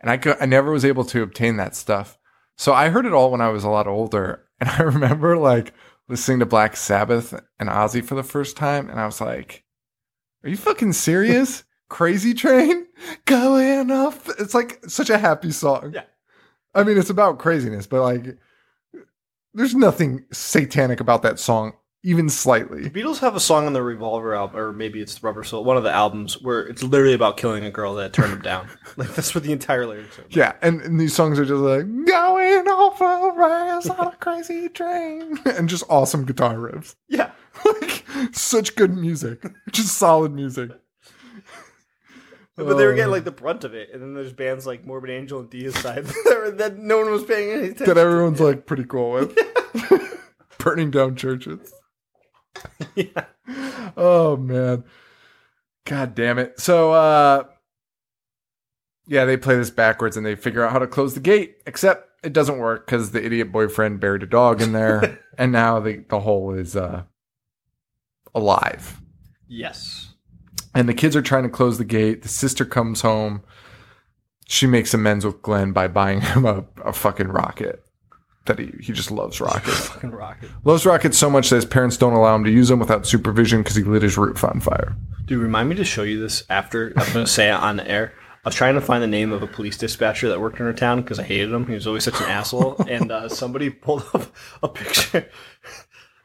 And 0.00 0.10
I 0.10 0.16
could, 0.16 0.38
I 0.40 0.46
never 0.46 0.70
was 0.70 0.86
able 0.86 1.04
to 1.04 1.20
obtain 1.20 1.58
that 1.58 1.76
stuff. 1.76 2.16
So 2.56 2.72
I 2.72 2.88
heard 2.88 3.04
it 3.04 3.12
all 3.12 3.30
when 3.30 3.42
I 3.42 3.50
was 3.50 3.62
a 3.64 3.68
lot 3.68 3.86
older, 3.86 4.42
and 4.58 4.70
I 4.70 4.78
remember 4.84 5.36
like 5.36 5.74
listening 6.08 6.38
to 6.38 6.46
Black 6.46 6.76
Sabbath 6.78 7.38
and 7.60 7.68
Ozzy 7.68 8.02
for 8.02 8.14
the 8.14 8.22
first 8.22 8.56
time, 8.56 8.88
and 8.88 8.98
I 8.98 9.04
was 9.04 9.20
like, 9.20 9.64
"Are 10.42 10.48
you 10.48 10.56
fucking 10.56 10.94
serious?" 10.94 11.64
Crazy 11.88 12.34
Train 12.34 12.86
going 13.26 13.90
off. 13.90 14.28
It's 14.38 14.54
like 14.54 14.82
such 14.88 15.10
a 15.10 15.18
happy 15.18 15.50
song. 15.52 15.92
Yeah. 15.94 16.04
I 16.74 16.82
mean, 16.82 16.98
it's 16.98 17.10
about 17.10 17.38
craziness, 17.38 17.86
but 17.86 18.02
like, 18.02 18.36
there's 19.52 19.74
nothing 19.74 20.24
satanic 20.32 20.98
about 20.98 21.22
that 21.22 21.38
song, 21.38 21.74
even 22.02 22.28
slightly. 22.28 22.88
The. 22.88 22.90
Beatles 23.02 23.18
have 23.20 23.36
a 23.36 23.40
song 23.40 23.66
on 23.66 23.72
the 23.72 23.82
Revolver 23.82 24.34
album, 24.34 24.58
or 24.58 24.72
maybe 24.72 25.00
it's 25.00 25.14
the 25.14 25.24
Rubber 25.26 25.44
Soul, 25.44 25.62
one 25.62 25.76
of 25.76 25.84
the 25.84 25.92
albums 25.92 26.42
where 26.42 26.62
it's 26.66 26.82
literally 26.82 27.14
about 27.14 27.36
killing 27.36 27.64
a 27.64 27.70
girl 27.70 27.94
that 27.94 28.12
turned 28.12 28.32
him 28.32 28.42
down. 28.42 28.68
Like 28.96 29.14
that's 29.14 29.32
what 29.34 29.44
the 29.44 29.52
entire 29.52 29.86
lyrics 29.86 30.18
are. 30.18 30.24
Yeah, 30.30 30.54
and, 30.62 30.80
and 30.80 30.98
these 31.00 31.14
songs 31.14 31.38
are 31.38 31.44
just 31.44 31.60
like 31.60 31.82
going 32.06 32.66
off 32.66 33.00
a 33.00 33.32
rise 33.36 33.88
on 33.88 34.08
a 34.08 34.16
crazy 34.20 34.68
train, 34.68 35.38
and 35.44 35.68
just 35.68 35.84
awesome 35.88 36.24
guitar 36.24 36.56
riffs. 36.56 36.96
Yeah. 37.08 37.30
like 37.64 38.04
such 38.32 38.74
good 38.74 38.96
music, 38.96 39.44
just 39.70 39.96
solid 39.96 40.32
music. 40.32 40.72
But 42.56 42.74
they 42.74 42.86
were 42.86 42.94
getting 42.94 43.08
Oh. 43.08 43.12
like 43.12 43.24
the 43.24 43.32
brunt 43.32 43.64
of 43.64 43.74
it, 43.74 43.90
and 43.92 44.00
then 44.00 44.14
there's 44.14 44.32
bands 44.32 44.64
like 44.66 44.84
Morbid 44.86 45.10
Angel 45.10 45.40
and 45.40 45.50
Deicide 45.50 46.04
that 46.24 46.54
that 46.58 46.78
no 46.78 46.98
one 46.98 47.10
was 47.10 47.24
paying 47.24 47.50
any 47.50 47.64
attention. 47.70 47.86
that 47.86 47.98
everyone's 47.98 48.40
like 48.40 48.64
pretty 48.66 48.84
cool 48.84 49.10
with. 49.12 49.36
Burning 50.58 50.90
down 50.90 51.16
churches. 51.16 51.72
Yeah. 52.94 53.24
Oh 53.96 54.36
man. 54.36 54.84
God 55.84 56.14
damn 56.14 56.38
it. 56.38 56.60
So 56.60 56.92
uh 56.92 57.44
yeah, 59.06 59.24
they 59.26 59.36
play 59.36 59.56
this 59.56 59.70
backwards 59.70 60.16
and 60.16 60.24
they 60.24 60.34
figure 60.36 60.64
out 60.64 60.72
how 60.72 60.78
to 60.78 60.86
close 60.86 61.12
the 61.14 61.20
gate, 61.20 61.56
except 61.66 62.08
it 62.22 62.32
doesn't 62.32 62.58
work 62.58 62.86
because 62.86 63.10
the 63.10 63.22
idiot 63.22 63.52
boyfriend 63.52 64.00
buried 64.00 64.22
a 64.22 64.26
dog 64.26 64.62
in 64.62 64.72
there, 64.72 65.20
and 65.36 65.52
now 65.52 65.80
the, 65.80 66.04
the 66.08 66.20
hole 66.20 66.54
is 66.54 66.74
uh 66.76 67.02
alive. 68.34 69.00
Yes. 69.48 70.13
And 70.74 70.88
the 70.88 70.94
kids 70.94 71.14
are 71.14 71.22
trying 71.22 71.44
to 71.44 71.48
close 71.48 71.78
the 71.78 71.84
gate. 71.84 72.22
The 72.22 72.28
sister 72.28 72.64
comes 72.64 73.02
home. 73.02 73.42
She 74.46 74.66
makes 74.66 74.92
amends 74.92 75.24
with 75.24 75.40
Glenn 75.42 75.72
by 75.72 75.88
buying 75.88 76.20
him 76.22 76.44
a, 76.44 76.64
a 76.84 76.92
fucking 76.92 77.28
rocket. 77.28 77.82
That 78.46 78.58
he, 78.58 78.72
he 78.80 78.92
just 78.92 79.10
loves 79.10 79.40
rockets. 79.40 79.88
Fucking 79.88 80.10
rocket. 80.10 80.50
loves 80.64 80.84
rockets 80.84 81.16
so 81.16 81.30
much 81.30 81.48
that 81.50 81.56
his 81.56 81.64
parents 81.64 81.96
don't 81.96 82.12
allow 82.12 82.34
him 82.34 82.44
to 82.44 82.50
use 82.50 82.68
them 82.68 82.78
without 82.78 83.06
supervision 83.06 83.62
because 83.62 83.76
he 83.76 83.82
lit 83.82 84.02
his 84.02 84.18
roof 84.18 84.44
on 84.44 84.60
fire. 84.60 84.96
Dude, 85.24 85.40
remind 85.40 85.70
me 85.70 85.76
to 85.76 85.84
show 85.84 86.02
you 86.02 86.20
this 86.20 86.44
after. 86.50 86.88
I'm 86.96 87.12
going 87.12 87.24
to 87.24 87.30
say 87.30 87.48
it 87.48 87.54
on 87.54 87.76
the 87.76 87.88
air. 87.88 88.12
I 88.44 88.48
was 88.48 88.54
trying 88.54 88.74
to 88.74 88.82
find 88.82 89.02
the 89.02 89.06
name 89.06 89.32
of 89.32 89.42
a 89.42 89.46
police 89.46 89.78
dispatcher 89.78 90.28
that 90.28 90.38
worked 90.38 90.60
in 90.60 90.66
our 90.66 90.74
town 90.74 91.00
because 91.00 91.18
I 91.18 91.22
hated 91.22 91.50
him. 91.50 91.66
He 91.66 91.72
was 91.72 91.86
always 91.86 92.04
such 92.04 92.20
an 92.20 92.26
asshole. 92.26 92.76
And 92.86 93.10
uh, 93.10 93.30
somebody 93.30 93.70
pulled 93.70 94.04
up 94.12 94.26
a 94.62 94.68
picture. 94.68 95.30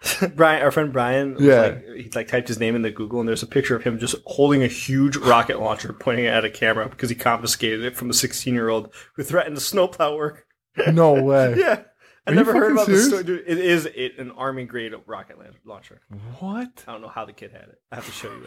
Brian, 0.35 0.61
our 0.63 0.71
friend 0.71 0.93
Brian, 0.93 1.33
was 1.35 1.43
Yeah. 1.43 1.61
like, 1.61 1.83
he 1.95 2.09
like 2.15 2.27
typed 2.27 2.47
his 2.47 2.59
name 2.59 2.75
into 2.75 2.89
Google, 2.91 3.19
and 3.19 3.27
there's 3.27 3.43
a 3.43 3.47
picture 3.47 3.75
of 3.75 3.83
him 3.83 3.99
just 3.99 4.15
holding 4.25 4.63
a 4.63 4.67
huge 4.67 5.17
rocket 5.17 5.59
launcher, 5.59 5.91
pointing 5.93 6.25
it 6.25 6.29
at 6.29 6.45
a 6.45 6.49
camera 6.49 6.87
because 6.87 7.09
he 7.09 7.15
confiscated 7.15 7.83
it 7.83 7.95
from 7.97 8.09
a 8.09 8.13
16 8.13 8.53
year 8.53 8.69
old 8.69 8.93
who 9.15 9.23
threatened 9.23 9.55
to 9.57 9.61
snowplow 9.61 10.15
work. 10.15 10.45
No 10.91 11.13
way. 11.23 11.55
Yeah, 11.57 11.83
I 12.25 12.31
Are 12.31 12.35
never 12.35 12.53
heard 12.53 12.71
about 12.71 12.85
serious? 12.85 13.03
this 13.03 13.09
story. 13.09 13.23
Dude, 13.25 13.43
it 13.47 13.57
is 13.57 13.85
it, 13.87 14.17
an 14.19 14.31
army 14.31 14.63
grade 14.65 14.93
rocket 15.05 15.37
launcher. 15.65 15.99
What? 16.39 16.83
I 16.87 16.91
don't 16.93 17.01
know 17.01 17.07
how 17.09 17.25
the 17.25 17.33
kid 17.33 17.51
had 17.51 17.63
it. 17.63 17.81
I 17.91 17.95
have 17.95 18.05
to 18.05 18.11
show 18.11 18.31
you 18.31 18.43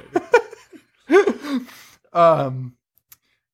later. 1.09 1.67
um 2.15 2.75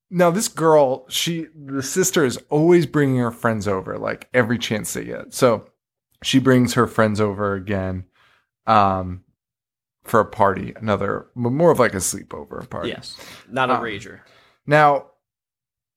now 0.09 0.31
this 0.31 0.47
girl 0.47 1.05
she 1.09 1.47
the 1.55 1.83
sister 1.83 2.23
is 2.25 2.37
always 2.49 2.85
bringing 2.85 3.17
her 3.17 3.31
friends 3.31 3.67
over 3.67 3.97
like 3.97 4.27
every 4.33 4.57
chance 4.57 4.93
they 4.93 5.03
get 5.05 5.33
so 5.33 5.65
she 6.23 6.39
brings 6.39 6.73
her 6.73 6.87
friends 6.87 7.19
over 7.21 7.53
again 7.53 8.05
um 8.67 9.23
for 10.03 10.19
a 10.19 10.25
party 10.25 10.73
another 10.77 11.27
more 11.35 11.71
of 11.71 11.79
like 11.79 11.93
a 11.93 11.97
sleepover 11.97 12.67
party 12.69 12.89
yes, 12.89 13.17
not 13.49 13.69
a 13.69 13.75
Um, 13.75 13.83
rager. 13.83 14.19
now 14.65 15.05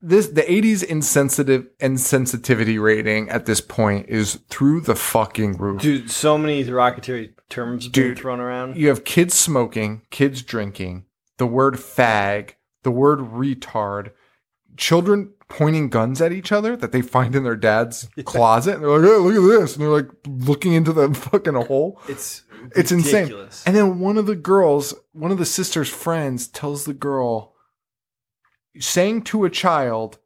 this 0.00 0.26
the 0.28 0.42
80s 0.42 0.82
insensitive 0.84 1.66
insensitivity 1.80 2.82
rating 2.82 3.28
at 3.30 3.46
this 3.46 3.60
point 3.60 4.08
is 4.08 4.34
through 4.48 4.80
the 4.80 4.96
fucking 4.96 5.56
roof 5.58 5.80
Dude, 5.80 6.10
so 6.10 6.36
many 6.36 6.62
derogatory 6.64 7.34
terms 7.48 7.88
being 7.88 8.08
Dude, 8.08 8.18
thrown 8.18 8.40
around. 8.40 8.76
you 8.76 8.88
have 8.88 9.04
kids 9.04 9.34
smoking, 9.34 10.02
kids 10.10 10.42
drinking, 10.42 11.04
the 11.38 11.46
word 11.46 11.74
fag, 11.74 12.54
the 12.82 12.90
word 12.90 13.20
retard, 13.20 14.10
children 14.76 15.32
pointing 15.52 15.90
guns 15.90 16.22
at 16.22 16.32
each 16.32 16.50
other 16.50 16.74
that 16.76 16.92
they 16.92 17.02
find 17.02 17.36
in 17.36 17.44
their 17.44 17.56
dad's 17.56 18.08
closet. 18.24 18.76
And 18.76 18.82
they're 18.82 18.98
like, 18.98 19.02
hey, 19.02 19.16
look 19.16 19.34
at 19.34 19.60
this. 19.60 19.74
And 19.74 19.82
they're 19.82 19.90
like 19.90 20.08
looking 20.26 20.72
into 20.72 20.94
the 20.94 21.12
fucking 21.30 21.54
hole. 21.54 22.00
It's 22.08 22.42
It's 22.74 22.90
insane. 22.90 23.30
And 23.66 23.76
then 23.76 23.98
one 24.00 24.16
of 24.16 24.24
the 24.24 24.34
girls, 24.34 24.94
one 25.12 25.30
of 25.30 25.36
the 25.36 25.44
sister's 25.44 25.90
friends 25.90 26.48
tells 26.48 26.86
the 26.86 26.94
girl, 26.94 27.54
saying 28.80 29.24
to 29.24 29.44
a 29.44 29.50
child, 29.50 30.18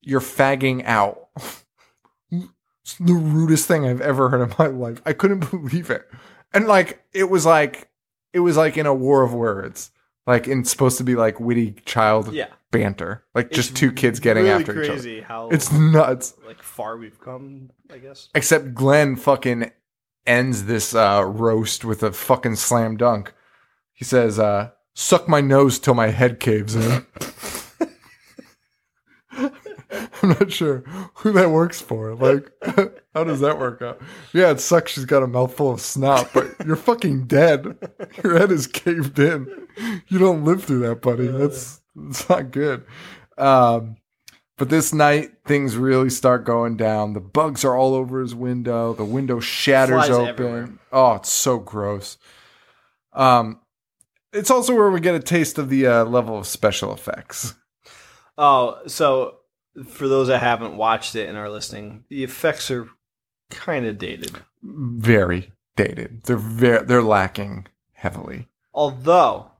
you're 0.00 0.20
fagging 0.20 0.84
out. 0.84 1.28
it's 2.30 2.94
the 3.00 3.14
rudest 3.14 3.66
thing 3.66 3.84
I've 3.84 4.00
ever 4.00 4.28
heard 4.28 4.48
in 4.48 4.54
my 4.60 4.68
life. 4.68 5.02
I 5.04 5.12
couldn't 5.12 5.50
believe 5.50 5.90
it. 5.90 6.08
And 6.54 6.68
like, 6.68 7.02
it 7.12 7.28
was 7.28 7.44
like, 7.44 7.90
it 8.32 8.40
was 8.40 8.56
like 8.56 8.76
in 8.76 8.86
a 8.86 8.94
war 8.94 9.24
of 9.24 9.34
words. 9.34 9.90
Like, 10.24 10.46
in 10.46 10.64
supposed 10.64 10.98
to 10.98 11.04
be 11.04 11.16
like 11.16 11.40
witty 11.40 11.72
child 11.84 12.32
yeah, 12.32 12.48
banter. 12.70 13.24
Like 13.34 13.50
just 13.50 13.76
two 13.76 13.92
kids 13.92 14.20
getting 14.20 14.44
really 14.44 14.60
after 14.60 14.72
each 14.82 14.88
other. 14.90 15.00
crazy 15.00 15.20
how 15.20 15.48
It's 15.48 15.72
nuts. 15.72 16.34
like 16.46 16.62
far 16.62 16.96
we've 16.96 17.20
come. 17.20 17.70
I 17.90 17.98
guess. 17.98 18.28
Except 18.34 18.74
Glenn 18.74 19.16
fucking 19.16 19.70
ends 20.26 20.64
this 20.66 20.94
uh, 20.94 21.24
roast 21.26 21.84
with 21.84 22.02
a 22.02 22.12
fucking 22.12 22.56
slam 22.56 22.96
dunk. 22.96 23.32
He 23.92 24.04
says, 24.04 24.38
uh, 24.38 24.70
"Suck 24.94 25.28
my 25.28 25.40
nose 25.40 25.78
till 25.78 25.94
my 25.94 26.08
head 26.08 26.38
caves 26.40 26.76
in." 26.76 27.06
I'm 30.20 30.30
not 30.30 30.50
sure 30.50 30.82
who 31.14 31.32
that 31.32 31.50
works 31.50 31.80
for. 31.80 32.14
Like, 32.14 32.50
how 33.14 33.24
does 33.24 33.40
that 33.40 33.58
work 33.58 33.80
out? 33.82 34.00
Yeah, 34.32 34.50
it 34.50 34.60
sucks. 34.60 34.92
She's 34.92 35.04
got 35.04 35.22
a 35.22 35.26
mouthful 35.28 35.70
of 35.70 35.80
snot, 35.80 36.30
but 36.34 36.54
you're 36.66 36.76
fucking 36.76 37.26
dead. 37.26 37.78
Your 38.22 38.38
head 38.38 38.50
is 38.50 38.66
caved 38.66 39.18
in. 39.18 39.68
You 40.08 40.18
don't 40.18 40.44
live 40.44 40.64
through 40.64 40.80
that, 40.80 41.02
buddy. 41.02 41.28
That's 41.28 41.80
it's 42.08 42.28
not 42.28 42.50
good. 42.50 42.84
Um, 43.36 43.96
but 44.56 44.68
this 44.68 44.92
night, 44.92 45.30
things 45.44 45.76
really 45.76 46.10
start 46.10 46.44
going 46.44 46.76
down. 46.76 47.12
The 47.12 47.20
bugs 47.20 47.64
are 47.64 47.76
all 47.76 47.94
over 47.94 48.20
his 48.20 48.34
window. 48.34 48.92
The 48.92 49.04
window 49.04 49.38
shatters 49.38 50.06
Flies 50.06 50.10
open. 50.10 50.28
everywhere. 50.28 50.68
Oh, 50.92 51.14
it's 51.14 51.30
so 51.30 51.58
gross. 51.58 52.18
Um, 53.12 53.60
it's 54.32 54.50
also 54.50 54.74
where 54.74 54.90
we 54.90 55.00
get 55.00 55.14
a 55.14 55.20
taste 55.20 55.58
of 55.58 55.68
the 55.68 55.86
uh, 55.86 56.04
level 56.04 56.38
of 56.38 56.46
special 56.46 56.92
effects. 56.92 57.54
Oh, 58.36 58.78
so 58.86 59.36
for 59.86 60.08
those 60.08 60.28
that 60.28 60.40
haven't 60.40 60.76
watched 60.76 61.14
it 61.14 61.28
and 61.28 61.38
are 61.38 61.50
listening, 61.50 62.04
the 62.08 62.24
effects 62.24 62.70
are 62.70 62.88
kind 63.50 63.86
of 63.86 63.98
dated. 63.98 64.36
Very 64.62 65.52
dated. 65.76 66.24
They're 66.24 66.36
very 66.36 66.84
they're 66.84 67.02
lacking 67.02 67.66
heavily. 67.92 68.48
Although 68.74 69.50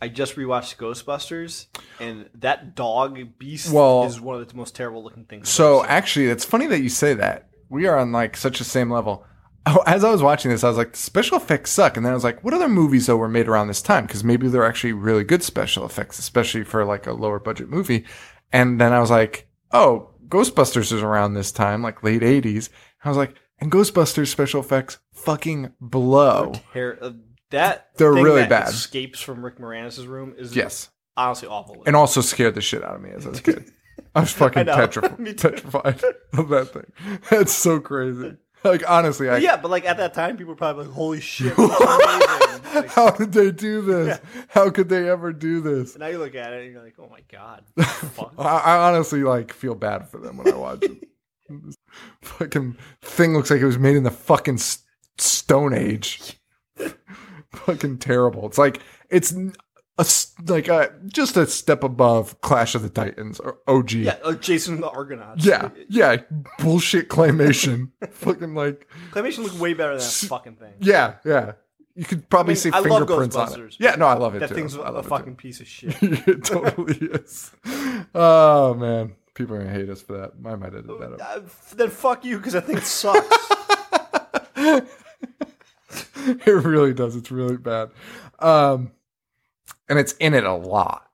I 0.00 0.08
just 0.08 0.36
rewatched 0.36 0.76
Ghostbusters, 0.76 1.66
and 1.98 2.28
that 2.34 2.74
dog 2.74 3.18
beast 3.38 3.72
Well- 3.72 4.04
is 4.04 4.20
one 4.20 4.40
of 4.40 4.46
the 4.46 4.54
most 4.54 4.74
terrible 4.74 5.02
looking 5.02 5.24
things. 5.24 5.48
So 5.48 5.84
actually, 5.84 6.26
it's 6.26 6.44
funny 6.44 6.66
that 6.66 6.80
you 6.80 6.88
say 6.88 7.14
that. 7.14 7.48
We 7.68 7.86
are 7.86 7.98
on 7.98 8.12
like 8.12 8.36
such 8.36 8.60
a 8.60 8.64
same 8.64 8.90
level. 8.90 9.24
Oh, 9.68 9.82
as 9.86 10.04
I 10.04 10.12
was 10.12 10.22
watching 10.22 10.52
this, 10.52 10.62
I 10.62 10.68
was 10.68 10.76
like, 10.76 10.92
the 10.92 10.98
special 10.98 11.36
effects 11.38 11.72
suck. 11.72 11.96
And 11.96 12.06
then 12.06 12.12
I 12.12 12.14
was 12.14 12.22
like, 12.22 12.44
what 12.44 12.54
other 12.54 12.68
movies 12.68 13.06
though 13.06 13.16
were 13.16 13.28
made 13.28 13.48
around 13.48 13.66
this 13.66 13.82
time? 13.82 14.06
Because 14.06 14.22
maybe 14.22 14.46
they're 14.46 14.64
actually 14.64 14.92
really 14.92 15.24
good 15.24 15.42
special 15.42 15.84
effects, 15.84 16.20
especially 16.20 16.62
for 16.62 16.84
like 16.84 17.06
a 17.08 17.12
lower 17.12 17.40
budget 17.40 17.68
movie. 17.68 18.04
And 18.52 18.80
then 18.80 18.92
I 18.92 19.00
was 19.00 19.10
like, 19.10 19.48
oh, 19.72 20.10
Ghostbusters 20.28 20.92
is 20.92 21.02
around 21.02 21.34
this 21.34 21.50
time, 21.50 21.82
like 21.82 22.04
late 22.04 22.22
'80s. 22.22 22.68
I 23.04 23.08
was 23.08 23.16
like, 23.18 23.34
and 23.58 23.72
Ghostbusters 23.72 24.28
special 24.28 24.60
effects 24.60 24.98
fucking 25.12 25.72
blow. 25.80 26.52
Ter- 26.72 27.14
that 27.50 27.88
They're 27.96 28.12
thing 28.14 28.22
really 28.24 28.40
that 28.42 28.48
bad. 28.50 28.68
Escapes 28.68 29.20
from 29.20 29.44
Rick 29.44 29.58
Moranis' 29.58 30.06
room 30.06 30.34
is 30.36 30.54
Yes, 30.56 30.90
honestly 31.16 31.48
awful. 31.48 31.82
and 31.86 31.94
also 31.96 32.20
scared 32.20 32.54
the 32.54 32.60
shit 32.60 32.82
out 32.84 32.96
of 32.96 33.02
me 33.02 33.10
as 33.10 33.26
I 33.26 33.30
was 33.30 33.38
a 33.38 33.42
kid. 33.42 33.70
I 34.14 34.20
was 34.20 34.32
fucking 34.34 34.68
I 34.68 34.74
petrified, 34.76 35.18
Me 35.18 35.32
too. 35.34 35.50
petrified 35.50 36.02
of 36.34 36.48
that 36.48 36.72
thing. 36.72 37.20
That's 37.30 37.52
so 37.52 37.80
crazy. 37.80 38.36
Like 38.64 38.88
honestly, 38.90 39.28
I 39.28 39.36
yeah, 39.38 39.56
but 39.56 39.70
like 39.70 39.84
at 39.84 39.98
that 39.98 40.12
time, 40.14 40.36
people 40.36 40.52
were 40.54 40.56
probably 40.56 40.86
like, 40.86 40.94
"Holy 40.94 41.20
shit, 41.20 41.54
this 41.56 41.70
is 41.70 41.80
amazing!" 41.80 42.74
Like, 42.74 42.88
How 42.88 43.10
did 43.10 43.32
they 43.32 43.52
do 43.52 43.80
this? 43.82 44.18
How 44.48 44.70
could 44.70 44.88
they 44.88 45.08
ever 45.08 45.32
do 45.32 45.60
this? 45.60 45.96
now 45.96 46.06
you 46.08 46.18
look 46.18 46.34
at 46.34 46.52
it 46.52 46.64
and 46.64 46.72
you're 46.72 46.82
like, 46.82 46.94
"Oh 46.98 47.08
my 47.08 47.20
god, 47.30 47.62
fuck." 47.78 48.32
I, 48.38 48.42
I 48.58 48.88
honestly 48.88 49.22
like 49.22 49.52
feel 49.52 49.74
bad 49.76 50.08
for 50.08 50.18
them 50.18 50.38
when 50.38 50.52
I 50.52 50.56
watch 50.56 50.82
it. 50.82 51.08
This 51.48 51.76
fucking 52.22 52.76
thing 53.02 53.34
looks 53.34 53.50
like 53.50 53.60
it 53.60 53.66
was 53.66 53.78
made 53.78 53.94
in 53.94 54.02
the 54.02 54.10
fucking 54.10 54.58
Stone 55.18 55.74
Age. 55.74 56.40
Fucking 57.52 57.98
terrible. 57.98 58.46
It's 58.46 58.58
like 58.58 58.80
it's 59.10 59.34
a, 59.98 60.06
like 60.46 60.68
a, 60.68 60.92
just 61.06 61.36
a 61.36 61.46
step 61.46 61.82
above 61.82 62.40
Clash 62.42 62.74
of 62.74 62.82
the 62.82 62.90
Titans 62.90 63.40
or 63.40 63.58
OG. 63.66 63.92
yeah, 63.92 64.16
uh, 64.24 64.34
Jason 64.34 64.80
the 64.80 64.90
Argonauts. 64.90 65.44
yeah, 65.44 65.70
yeah. 65.88 66.16
Bullshit 66.58 67.08
claymation. 67.08 67.90
fucking 68.10 68.54
like 68.54 68.88
claymation 69.10 69.38
looked 69.44 69.58
way 69.58 69.72
better 69.74 69.92
than 69.92 70.00
that 70.00 70.26
fucking 70.28 70.56
thing. 70.56 70.74
yeah, 70.80 71.14
yeah. 71.24 71.52
You 71.94 72.04
could 72.04 72.28
probably 72.28 72.50
I 72.50 72.54
mean, 72.54 72.56
see 72.56 72.70
I 72.74 72.82
fingerprints 72.82 73.36
on 73.36 73.58
it. 73.58 73.76
Yeah, 73.78 73.94
no, 73.94 74.04
I 74.06 74.14
love 74.18 74.34
it 74.34 74.40
That 74.40 74.50
too. 74.50 74.54
thing's 74.54 74.74
a 74.74 75.02
fucking 75.02 75.36
piece 75.36 75.60
of 75.60 75.66
shit. 75.66 75.96
it 76.02 76.44
totally 76.44 76.94
is. 77.00 77.52
Oh 78.14 78.74
man, 78.74 79.14
people 79.32 79.56
are 79.56 79.60
gonna 79.60 79.70
hate 79.72 79.88
us 79.88 80.02
for 80.02 80.18
that. 80.18 80.32
I 80.46 80.56
might 80.56 80.74
edit 80.74 80.86
that 80.88 81.20
Uh, 81.22 81.40
then 81.74 81.88
fuck 81.88 82.22
you 82.22 82.36
because 82.36 82.54
I 82.54 82.60
think 82.60 82.80
it 82.80 82.84
sucks. 82.84 83.26
it 86.46 86.46
really 86.64 86.92
does. 86.94 87.16
It's 87.16 87.30
really 87.30 87.56
bad, 87.56 87.90
um, 88.38 88.90
and 89.88 89.98
it's 89.98 90.12
in 90.14 90.34
it 90.34 90.44
a 90.44 90.54
lot. 90.54 91.08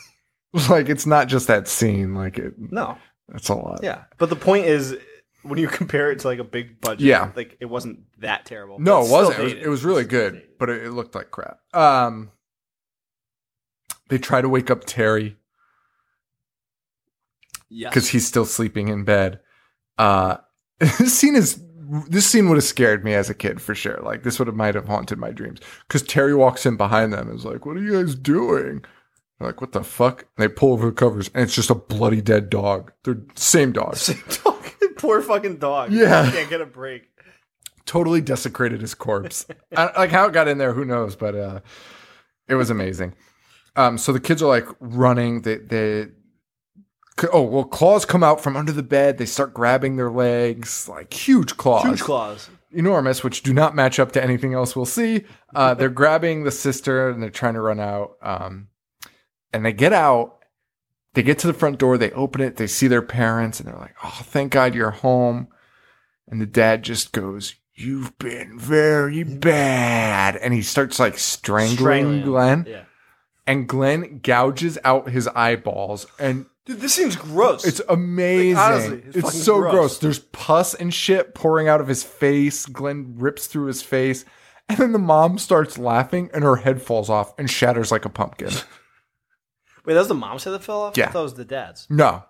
like 0.68 0.88
it's 0.88 1.06
not 1.06 1.28
just 1.28 1.46
that 1.48 1.68
scene. 1.68 2.14
Like 2.14 2.38
it, 2.38 2.54
no, 2.58 2.98
it's 3.34 3.48
a 3.48 3.54
lot. 3.54 3.80
yeah, 3.82 4.04
but 4.18 4.28
the 4.30 4.36
point 4.36 4.66
is, 4.66 4.96
when 5.42 5.58
you 5.58 5.68
compare 5.68 6.10
it 6.10 6.18
to 6.20 6.28
like 6.28 6.38
a 6.38 6.44
big 6.44 6.80
budget, 6.80 7.00
Yeah. 7.00 7.30
like 7.34 7.56
it 7.60 7.66
wasn't 7.66 8.00
that 8.18 8.44
terrible. 8.46 8.78
No, 8.78 8.98
it 8.98 9.02
it's 9.04 9.10
wasn't. 9.12 9.38
It 9.38 9.42
was, 9.42 9.52
dated. 9.52 9.64
it 9.66 9.68
was 9.70 9.84
really 9.84 10.02
It's 10.02 10.10
still 10.10 10.20
good, 10.20 10.32
dated. 10.34 10.58
but 10.58 10.68
it, 10.70 10.84
it 10.86 10.90
looked 10.90 11.14
like 11.14 11.30
crap. 11.30 11.58
Um, 11.74 12.30
they 14.08 14.18
try 14.18 14.40
to 14.42 14.48
wake 14.48 14.70
up 14.70 14.84
Terry 14.84 15.36
yeah, 17.68 17.88
because 17.88 18.08
he's 18.08 18.26
still 18.26 18.44
sleeping 18.44 18.88
in 18.88 19.04
bed. 19.04 19.40
Uh, 19.98 20.38
this 20.78 21.16
scene 21.16 21.36
is 21.36 21.62
this 22.08 22.26
scene 22.26 22.48
would 22.48 22.56
have 22.56 22.64
scared 22.64 23.04
me 23.04 23.14
as 23.14 23.28
a 23.30 23.34
kid 23.34 23.60
for 23.60 23.74
sure. 23.74 24.00
Like 24.02 24.22
this 24.22 24.38
would 24.38 24.48
have 24.48 24.56
might 24.56 24.74
have 24.74 24.86
haunted 24.86 25.18
my 25.18 25.30
dreams 25.30 25.60
because 25.88 26.02
Terry 26.02 26.34
walks 26.34 26.64
in 26.66 26.76
behind 26.76 27.12
them 27.12 27.28
and 27.28 27.38
is 27.38 27.44
like, 27.44 27.66
"What 27.66 27.76
are 27.76 27.82
you 27.82 27.92
guys 28.02 28.14
doing?" 28.14 28.84
They're 29.38 29.48
like, 29.48 29.60
"What 29.60 29.72
the 29.72 29.82
fuck?" 29.82 30.26
And 30.36 30.44
they 30.44 30.48
pull 30.48 30.72
over 30.72 30.86
the 30.86 30.92
covers 30.92 31.30
and 31.34 31.42
it's 31.42 31.54
just 31.54 31.70
a 31.70 31.74
bloody 31.74 32.20
dead 32.20 32.50
dog. 32.50 32.92
They're 33.04 33.22
same 33.34 33.72
dog. 33.72 33.96
Same 33.96 34.22
dog. 34.44 34.64
Poor 34.96 35.22
fucking 35.22 35.56
dog. 35.56 35.92
Yeah. 35.92 36.30
can't 36.30 36.50
get 36.50 36.60
a 36.60 36.66
break. 36.66 37.08
totally 37.86 38.20
desecrated 38.20 38.80
his 38.82 38.94
corpse. 38.94 39.46
I, 39.76 39.90
like 39.98 40.10
how 40.10 40.26
it 40.26 40.32
got 40.32 40.46
in 40.48 40.58
there, 40.58 40.74
who 40.74 40.84
knows? 40.84 41.16
But 41.16 41.34
uh, 41.34 41.60
it 42.48 42.54
was 42.54 42.70
amazing. 42.70 43.14
Um, 43.76 43.96
so 43.98 44.12
the 44.12 44.20
kids 44.20 44.42
are 44.42 44.48
like 44.48 44.66
running. 44.80 45.42
They 45.42 45.56
they 45.56 46.08
oh 47.32 47.42
well, 47.42 47.64
claws 47.64 48.04
come 48.04 48.22
out 48.22 48.40
from 48.40 48.56
under 48.56 48.72
the 48.72 48.82
bed. 48.82 49.18
They 49.18 49.26
start 49.26 49.54
grabbing 49.54 49.96
their 49.96 50.10
legs, 50.10 50.88
like 50.88 51.12
huge 51.12 51.56
claws, 51.56 51.84
Huge 51.84 52.00
claws. 52.00 52.48
enormous, 52.72 53.22
which 53.24 53.42
do 53.42 53.52
not 53.52 53.74
match 53.74 53.98
up 53.98 54.12
to 54.12 54.22
anything 54.22 54.54
else 54.54 54.74
we'll 54.76 54.84
see. 54.86 55.24
Uh, 55.54 55.74
they're 55.74 55.88
grabbing 56.02 56.44
the 56.44 56.50
sister 56.50 57.08
and 57.10 57.22
they're 57.22 57.30
trying 57.30 57.54
to 57.54 57.60
run 57.60 57.80
out. 57.80 58.12
Um, 58.22 58.68
and 59.52 59.64
they 59.64 59.72
get 59.72 59.92
out. 59.92 60.36
They 61.14 61.22
get 61.24 61.38
to 61.40 61.46
the 61.48 61.52
front 61.54 61.78
door. 61.78 61.98
They 61.98 62.12
open 62.12 62.40
it. 62.40 62.56
They 62.56 62.68
see 62.68 62.86
their 62.86 63.02
parents, 63.02 63.58
and 63.58 63.68
they're 63.68 63.76
like, 63.78 63.96
"Oh, 64.04 64.20
thank 64.22 64.52
God 64.52 64.74
you're 64.76 64.90
home." 64.92 65.48
And 66.28 66.40
the 66.40 66.46
dad 66.46 66.84
just 66.84 67.10
goes, 67.10 67.56
"You've 67.74 68.16
been 68.18 68.56
very 68.56 69.24
bad," 69.24 70.36
and 70.36 70.54
he 70.54 70.62
starts 70.62 71.00
like 71.00 71.18
strangling, 71.18 71.76
Strangling. 71.78 72.22
Glenn. 72.22 72.66
Yeah. 72.68 72.84
And 73.50 73.66
Glenn 73.66 74.20
gouges 74.22 74.78
out 74.84 75.10
his 75.10 75.26
eyeballs, 75.26 76.06
and 76.20 76.46
Dude, 76.66 76.80
this 76.80 76.94
seems 76.94 77.16
gross. 77.16 77.64
it's 77.64 77.80
amazing. 77.88 78.54
Like, 78.54 78.72
honestly, 78.72 79.02
it's 79.06 79.16
it's 79.16 79.42
so 79.42 79.58
gross. 79.58 79.72
gross. 79.72 79.98
There's 79.98 80.18
pus 80.20 80.74
and 80.74 80.94
shit 80.94 81.34
pouring 81.34 81.66
out 81.66 81.80
of 81.80 81.88
his 81.88 82.04
face. 82.04 82.64
Glenn 82.66 83.14
rips 83.16 83.48
through 83.48 83.66
his 83.66 83.82
face. 83.82 84.24
And 84.68 84.78
then 84.78 84.92
the 84.92 85.00
mom 85.00 85.38
starts 85.38 85.78
laughing 85.78 86.30
and 86.32 86.44
her 86.44 86.56
head 86.56 86.80
falls 86.80 87.10
off 87.10 87.36
and 87.36 87.50
shatters 87.50 87.90
like 87.90 88.04
a 88.04 88.08
pumpkin. 88.08 88.50
Wait, 89.84 89.94
that 89.94 90.00
was 90.00 90.06
the 90.06 90.14
mom's 90.14 90.44
head 90.44 90.52
that 90.52 90.62
fell 90.62 90.82
off? 90.82 90.96
Yeah. 90.96 91.08
I 91.08 91.10
thought 91.10 91.20
it 91.20 91.22
was 91.24 91.34
the 91.34 91.44
dad's. 91.44 91.88
No. 91.90 92.22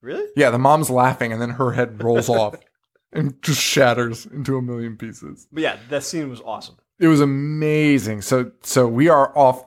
Really? 0.00 0.28
Yeah, 0.36 0.50
the 0.50 0.60
mom's 0.60 0.90
laughing 0.90 1.32
and 1.32 1.42
then 1.42 1.50
her 1.50 1.72
head 1.72 2.00
rolls 2.00 2.28
off 2.28 2.54
and 3.12 3.42
just 3.42 3.60
shatters 3.60 4.26
into 4.26 4.56
a 4.56 4.62
million 4.62 4.96
pieces. 4.96 5.48
But 5.50 5.64
yeah, 5.64 5.76
that 5.88 6.04
scene 6.04 6.30
was 6.30 6.40
awesome. 6.42 6.76
It 7.00 7.08
was 7.08 7.20
amazing. 7.20 8.22
So 8.22 8.52
so 8.62 8.86
we 8.86 9.08
are 9.08 9.36
off 9.36 9.64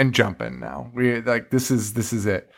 and 0.00 0.14
jumping 0.14 0.58
now. 0.58 0.90
We 0.94 1.20
like 1.20 1.50
this 1.50 1.70
is 1.70 1.92
this 1.92 2.12
is 2.12 2.24
it. 2.24 2.50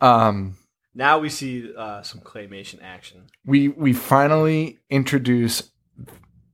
Um 0.00 0.56
Now 0.94 1.18
we 1.18 1.28
see 1.28 1.74
uh, 1.76 2.02
some 2.02 2.20
claymation 2.20 2.78
action. 2.82 3.26
we 3.44 3.68
we 3.68 3.92
finally 3.92 4.78
introduce 4.88 5.70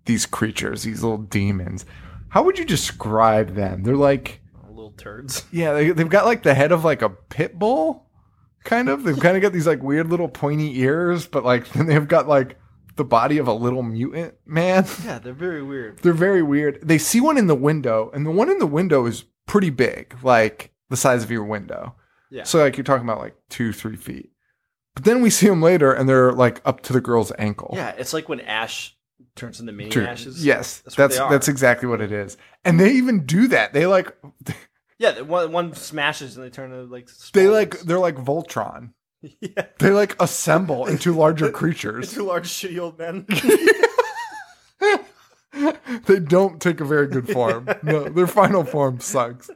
these 0.07 0.25
creatures, 0.27 0.83
these 0.83 1.03
little 1.03 1.19
demons. 1.19 1.85
How 2.31 2.43
would 2.43 2.59
you 2.59 2.65
describe 2.65 3.55
them? 3.55 3.83
They're 3.83 3.97
like, 3.97 4.41
Little 4.69 4.93
turds. 4.93 5.45
yeah, 5.53 5.75
they, 5.75 5.91
they've 5.91 6.09
got 6.09 6.25
like 6.25 6.43
the 6.43 6.55
head 6.55 6.73
of 6.73 6.85
like 6.85 7.03
a 7.03 7.11
pit 7.11 7.59
bull, 7.59 8.07
kind 8.65 8.89
of. 8.89 9.05
They've 9.05 9.21
kind 9.21 9.37
of 9.37 9.43
got 9.43 9.53
these 9.53 9.67
like 9.67 9.83
weird 9.83 10.09
little 10.09 10.29
pointy 10.29 10.81
ears, 10.81 11.27
but 11.27 11.45
like 11.45 11.69
then 11.73 11.87
they've 11.87 12.09
got 12.09 12.27
like 12.29 12.57
the 12.97 13.05
body 13.05 13.37
of 13.37 13.47
a 13.47 13.53
little 13.53 13.83
mutant 13.83 14.35
man. 14.47 14.87
Yeah, 15.05 15.19
they're 15.19 15.35
very 15.35 15.63
weird. 15.63 15.99
They're 15.99 16.13
very 16.15 16.43
weird. 16.43 16.81
They 16.83 16.99
see 16.99 17.21
one 17.21 17.37
in 17.37 17.47
the 17.47 17.55
window, 17.55 18.11
and 18.15 18.25
the 18.25 18.31
one 18.31 18.49
in 18.49 18.59
the 18.59 18.67
window 18.67 19.05
is 19.05 19.25
pretty 19.51 19.71
big, 19.71 20.15
like 20.23 20.71
the 20.91 20.97
size 20.97 21.25
of 21.25 21.31
your 21.31 21.43
window. 21.45 21.97
Yeah. 22.31 22.45
So 22.45 22.61
like 22.61 22.77
you're 22.77 22.85
talking 22.85 23.05
about 23.05 23.19
like 23.19 23.35
two, 23.49 23.73
three 23.73 23.97
feet. 23.97 24.31
But 24.95 25.05
then 25.05 25.23
we 25.23 25.31
see 25.31 25.49
them 25.49 25.61
later, 25.61 25.93
and 25.93 26.09
they're 26.09 26.33
like 26.33 26.61
up 26.65 26.83
to 26.83 26.93
the 26.93 27.01
girl's 27.01 27.33
ankle. 27.37 27.73
Yeah, 27.75 27.91
it's 27.99 28.13
like 28.13 28.29
when 28.29 28.41
Ash 28.41 28.97
turns 29.35 29.59
into 29.59 29.73
mini 29.73 29.91
True. 29.91 30.05
ashes. 30.05 30.45
Yes, 30.45 30.81
That's 30.83 30.95
that's 30.95 31.19
that's, 31.19 31.49
exactly 31.49 31.89
what 31.89 32.01
it 32.01 32.13
is. 32.13 32.37
And 32.65 32.79
they 32.79 32.93
even 32.93 33.27
do 33.27 33.49
that. 33.49 33.73
They 33.73 33.87
like 33.87 34.17
Yeah, 34.99 35.21
one 35.23 35.51
one 35.51 35.75
smashes 35.75 36.37
and 36.37 36.45
they 36.47 36.51
turn 36.51 36.73
into 36.73 36.85
like 36.93 37.07
they 37.33 37.43
small 37.45 37.53
like 37.53 37.81
they're 37.81 37.99
like 37.99 38.17
Voltron. 38.17 38.93
yeah, 39.41 39.67
They 39.79 39.91
like 39.91 40.21
assemble 40.23 40.87
into 40.87 41.13
larger 41.13 41.51
creatures. 41.61 42.13
two 42.13 42.25
large 42.25 42.49
shitty 42.49 42.79
old 42.79 42.99
men. 42.99 43.27
they 46.07 46.21
don't 46.21 46.61
take 46.61 46.81
a 46.81 46.85
very 46.85 47.07
good 47.07 47.29
form. 47.29 47.69
No, 47.83 48.05
their 48.09 48.27
final 48.27 48.65
form 48.65 49.01
sucks. 49.01 49.51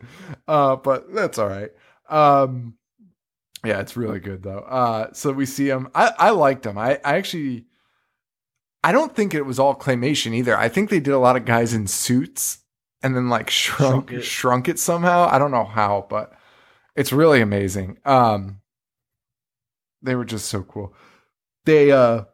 Uh, 0.48 0.76
but 0.76 1.12
that's 1.14 1.38
all 1.38 1.48
right. 1.48 1.70
Um, 2.08 2.74
yeah, 3.64 3.80
it's 3.80 3.96
really 3.96 4.20
good 4.20 4.42
though. 4.42 4.58
Uh, 4.58 5.12
so 5.12 5.32
we 5.32 5.46
see 5.46 5.68
him. 5.68 5.88
I, 5.94 6.12
I 6.18 6.30
liked 6.30 6.66
him. 6.66 6.76
I, 6.78 7.00
I 7.04 7.16
actually, 7.16 7.66
I 8.82 8.92
don't 8.92 9.14
think 9.14 9.34
it 9.34 9.42
was 9.42 9.58
all 9.58 9.74
claymation 9.74 10.34
either. 10.34 10.56
I 10.56 10.68
think 10.68 10.90
they 10.90 11.00
did 11.00 11.12
a 11.14 11.18
lot 11.18 11.36
of 11.36 11.44
guys 11.44 11.72
in 11.72 11.86
suits 11.86 12.58
and 13.02 13.14
then 13.14 13.28
like 13.28 13.50
shrunk 13.50 14.10
Shrunk 14.10 14.24
shrunk 14.24 14.68
it. 14.68 14.72
it, 14.72 14.78
somehow. 14.78 15.28
I 15.30 15.38
don't 15.38 15.50
know 15.50 15.64
how, 15.64 16.06
but 16.08 16.32
it's 16.96 17.12
really 17.12 17.40
amazing. 17.40 17.98
Um, 18.04 18.60
they 20.02 20.14
were 20.14 20.24
just 20.24 20.46
so 20.46 20.62
cool. 20.62 20.94
They 21.64 21.92
uh, 21.92 22.24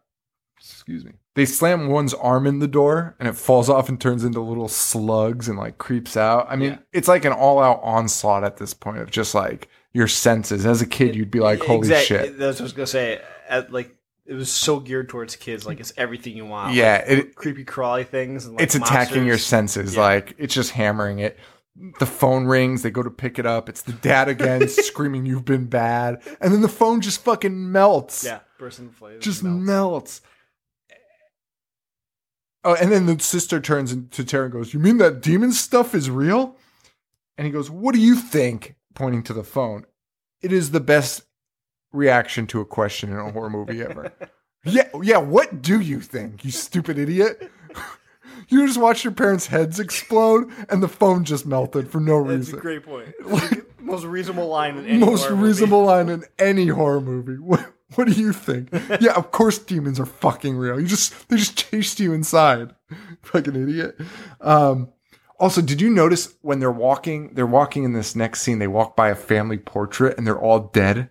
excuse 0.59 1.05
me. 1.05 1.13
They 1.37 1.45
slam 1.47 1.87
one's 1.89 2.13
arm 2.15 2.47
in 2.47 2.59
the 2.59 2.67
door 2.67 3.15
and 3.21 3.29
it 3.29 3.35
falls 3.37 3.69
off 3.71 3.89
and 3.89 4.01
turns 4.01 4.25
into 4.25 4.41
little 4.41 4.69
slugs 4.69 5.49
and 5.49 5.57
like 5.57 5.79
creeps 5.79 6.17
out. 6.17 6.47
I 6.51 6.57
mean, 6.57 6.73
Yeah. 6.73 6.79
it's 6.93 7.07
like 7.09 7.25
an 7.25 7.33
all 7.33 7.61
out 7.61 7.81
onslaught 7.83 8.43
at 8.45 8.57
this 8.57 8.75
point 8.75 8.99
of 8.99 9.11
just 9.11 9.35
like 9.35 9.69
your 9.93 10.09
senses. 10.09 10.67
As 10.67 10.83
a 10.83 10.87
kid, 10.87 11.15
you'd 11.15 11.31
be 11.31 11.41
like, 11.41 11.61
holy 11.61 11.79
Exact- 11.79 12.07
shit. 12.07 12.39
That's 12.39 12.57
what 12.59 12.63
I 12.63 12.65
was 12.65 12.73
gonna 12.73 12.87
say. 12.89 13.21
At, 13.49 13.73
like 13.73 13.95
it 14.27 14.35
was 14.35 14.51
so 14.51 14.81
geared 14.81 15.09
towards 15.09 15.37
kids. 15.37 15.65
Like 15.67 15.79
it's 15.81 15.93
everything 15.97 16.37
you 16.37 16.47
want. 16.47 16.75
Yeah, 16.75 17.05
Like, 17.09 17.19
it- 17.19 17.35
creepy 17.37 17.65
crawly 17.65 18.05
things. 18.05 18.47
And, 18.47 18.55
like, 18.57 18.65
it's 18.65 18.75
attacking 18.75 19.25
your 19.25 19.39
senses. 19.39 19.95
Yeah. 19.95 20.03
Like 20.03 20.35
it's 20.37 20.55
just 20.55 20.73
hammering 20.73 21.21
it. 21.21 21.39
The 22.01 22.07
phone 22.07 22.45
rings. 22.47 22.83
They 22.83 22.91
go 22.91 23.03
to 23.05 23.11
pick 23.11 23.39
it 23.39 23.47
up. 23.47 23.69
It's 23.69 23.83
the 23.83 23.93
dad 23.93 24.29
again, 24.29 24.69
screaming, 24.69 25.25
"You've 25.25 25.45
been 25.45 25.67
bad!" 25.67 26.21
And 26.41 26.53
then 26.53 26.61
the 26.61 26.69
phone 26.69 27.01
just 27.01 27.23
fucking 27.25 27.71
melts. 27.73 28.25
Yeah, 28.25 28.41
burst 28.59 28.81
into 28.81 28.93
flames. 28.93 29.25
just 29.25 29.43
melts. 29.45 29.65
melts. 29.65 30.21
Oh, 32.63 32.75
and 32.75 32.93
then 32.93 33.07
the 33.07 33.19
sister 33.19 33.59
turns 33.61 33.97
to 34.11 34.25
Terry 34.25 34.45
and 34.45 34.53
goes, 34.53 34.75
"You 34.75 34.81
mean 34.81 34.99
that 34.99 35.23
demon 35.23 35.53
stuff 35.53 35.95
is 35.95 36.11
real?" 36.11 36.57
And 37.39 37.47
he 37.47 37.53
goes, 37.53 37.71
"What 37.71 37.95
do 37.95 38.01
you 38.01 38.15
think?" 38.17 38.77
Pointing 38.95 39.23
to 39.25 39.33
the 39.33 39.45
phone. 39.45 39.87
It 40.43 40.53
is 40.53 40.71
the 40.73 40.81
best 40.81 41.23
reaction 41.93 42.47
to 42.49 42.61
a 42.61 42.65
question 42.65 43.11
in 43.13 43.19
a 43.19 43.31
horror 43.31 43.49
movie 43.51 43.81
ever. 43.83 44.13
yeah, 44.65 44.89
yeah. 45.03 45.19
What 45.19 45.63
do 45.63 45.81
you 45.81 46.01
think, 46.01 46.45
you 46.45 46.51
stupid 46.51 46.99
idiot? 46.99 47.51
you 48.49 48.67
just 48.67 48.79
watched 48.81 49.05
your 49.05 49.13
parents' 49.15 49.47
heads 49.47 49.81
explode, 49.81 50.51
and 50.69 50.83
the 50.83 50.89
phone 50.89 51.25
just 51.25 51.47
melted 51.47 51.91
for 51.91 52.01
no 52.01 52.23
That's 52.25 52.31
a 52.35 52.37
reason. 52.39 52.59
great 52.59 52.83
point. 52.85 53.09
Most 53.81 54.05
reasonable 54.05 54.49
line 54.49 54.77
in 54.77 54.87
any 54.87 54.99
Most 54.99 55.23
horror 55.23 55.37
movie. 55.37 55.49
reasonable 55.49 55.85
line 55.85 56.09
in 56.11 56.25
any 56.39 56.67
horror 56.69 57.01
movie. 57.01 57.39
What, 57.97 58.07
do 58.07 58.13
you 58.13 58.33
think? 58.33 58.69
yeah, 59.01 59.15
of 59.17 59.31
course 59.33 59.59
demons 59.59 59.99
are 59.99 60.07
fucking 60.07 60.57
real. 60.57 60.79
You 60.81 60.87
just 60.87 61.29
they 61.29 61.37
just 61.37 61.57
chased 61.71 61.99
you 61.99 62.13
inside. 62.13 62.75
Fucking 63.23 63.57
idiot. 63.57 63.97
Um 64.41 64.91
also, 65.41 65.63
did 65.63 65.81
you 65.81 65.89
notice 65.89 66.35
when 66.43 66.61
they're 66.61 66.71
walking, 66.71 67.33
they're 67.33 67.47
walking 67.47 67.85
in 67.85 67.95
this 67.95 68.15
next 68.15 68.43
scene, 68.43 68.59
they 68.59 68.67
walk 68.67 68.95
by 68.95 69.09
a 69.09 69.15
family 69.15 69.57
portrait 69.57 70.19
and 70.19 70.27
they're 70.27 70.39
all 70.39 70.61
dead 70.61 71.09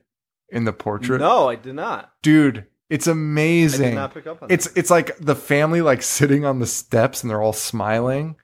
in 0.49 0.65
the 0.65 0.71
portrait? 0.73 1.19
No, 1.19 1.49
I 1.49 1.55
did 1.55 1.73
not. 1.73 2.11
Dude, 2.21 2.67
it's 2.89 3.07
amazing. 3.07 3.87
I 3.87 3.89
did 3.89 3.95
not 3.95 4.13
pick 4.13 4.27
up 4.27 4.43
on 4.43 4.51
It's 4.51 4.67
it's 4.75 4.91
like 4.91 5.17
the 5.17 5.35
family 5.35 5.81
like 5.81 6.03
sitting 6.03 6.45
on 6.45 6.59
the 6.59 6.67
steps 6.67 7.23
and 7.23 7.29
they're 7.29 7.41
all 7.41 7.53
smiling, 7.53 8.35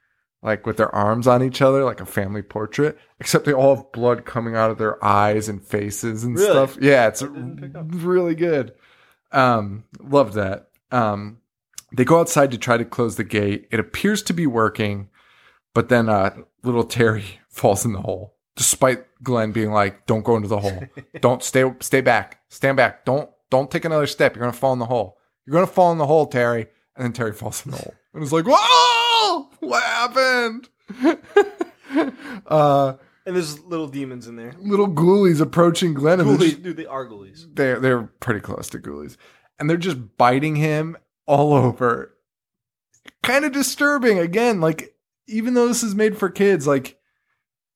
like 0.45 0.65
with 0.65 0.77
their 0.77 0.93
arms 0.95 1.27
on 1.27 1.43
each 1.43 1.61
other, 1.61 1.83
like 1.83 1.99
a 1.99 2.05
family 2.05 2.41
portrait. 2.43 2.97
Except 3.19 3.43
they 3.45 3.51
all 3.53 3.75
have 3.75 3.91
blood 3.91 4.23
coming 4.25 4.55
out 4.55 4.71
of 4.71 4.77
their 4.77 5.03
eyes 5.03 5.49
and 5.49 5.61
faces 5.61 6.23
and 6.23 6.35
Really? 6.35 6.49
stuff. 6.49 6.77
Yeah, 6.79 7.07
it's 7.07 7.19
didn't 7.19 7.57
pick 7.59 7.75
up. 7.75 7.85
really 7.89 8.35
good. 8.35 8.73
Um, 9.31 9.83
love 9.99 10.33
that. 10.35 10.69
Um, 10.91 11.39
they 11.91 12.05
go 12.05 12.19
outside 12.19 12.51
to 12.51 12.57
try 12.57 12.77
to 12.77 12.85
close 12.85 13.15
the 13.15 13.23
gate. 13.23 13.67
It 13.71 13.79
appears 13.79 14.21
to 14.23 14.33
be 14.33 14.47
working, 14.47 15.09
but 15.73 15.89
then 15.89 16.07
uh, 16.09 16.35
little 16.63 16.83
Terry 16.83 17.25
falls 17.49 17.83
in 17.83 17.93
the 17.93 18.01
hole. 18.01 18.33
Despite 18.55 19.03
Glenn 19.21 19.51
being 19.51 19.71
like, 19.71 20.05
"Don't 20.05 20.23
go 20.23 20.37
into 20.37 20.47
the 20.47 20.59
hole. 20.59 20.83
Don't 21.19 21.43
stay. 21.43 21.69
Stay 21.81 21.99
back. 21.99 22.39
Stand 22.49 22.77
back. 22.77 23.03
Don't 23.03 23.29
don't 23.49 23.69
take 23.69 23.83
another 23.83 24.07
step. 24.07 24.33
You're 24.35 24.45
gonna 24.45 24.53
fall 24.53 24.71
in 24.71 24.79
the 24.79 24.85
hole. 24.85 25.17
You're 25.45 25.53
gonna 25.55 25.67
fall 25.67 25.91
in 25.91 25.97
the 25.97 26.05
hole, 26.07 26.27
Terry." 26.27 26.67
And 26.95 27.03
then 27.03 27.11
Terry 27.11 27.33
falls 27.33 27.65
in 27.65 27.71
the 27.71 27.77
hole, 27.77 27.93
and 28.13 28.23
it's 28.23 28.31
like, 28.31 28.45
"Whoa! 28.47 28.55
What 29.59 29.83
happened?" 29.83 30.69
uh, 32.47 32.93
And 33.25 33.35
there's 33.35 33.59
little 33.63 33.87
demons 33.87 34.27
in 34.27 34.35
there. 34.35 34.53
little 34.59 34.87
ghoulies 34.87 35.41
approaching 35.41 35.93
Glenn, 35.93 36.19
and 36.19 36.29
they're 36.29 36.37
just- 36.37 36.57
Ghoulies, 36.59 36.63
dude, 36.63 36.77
they 36.77 36.85
are 36.85 37.07
ghoulies. 37.07 37.47
they're 37.55 37.79
they're 37.79 38.03
pretty 38.03 38.39
close 38.39 38.69
to 38.69 38.79
ghoulies, 38.79 39.17
and 39.59 39.69
they're 39.69 39.77
just 39.77 40.17
biting 40.17 40.55
him. 40.55 40.97
all 41.27 41.53
over. 41.55 42.13
Kind 43.23 43.45
of 43.45 43.51
disturbing 43.51 44.19
again, 44.19 44.61
like 44.61 44.95
even 45.27 45.55
though 45.55 45.67
this 45.67 45.81
is 45.81 45.95
made 45.95 46.15
for 46.15 46.29
kids, 46.29 46.67
like 46.67 46.99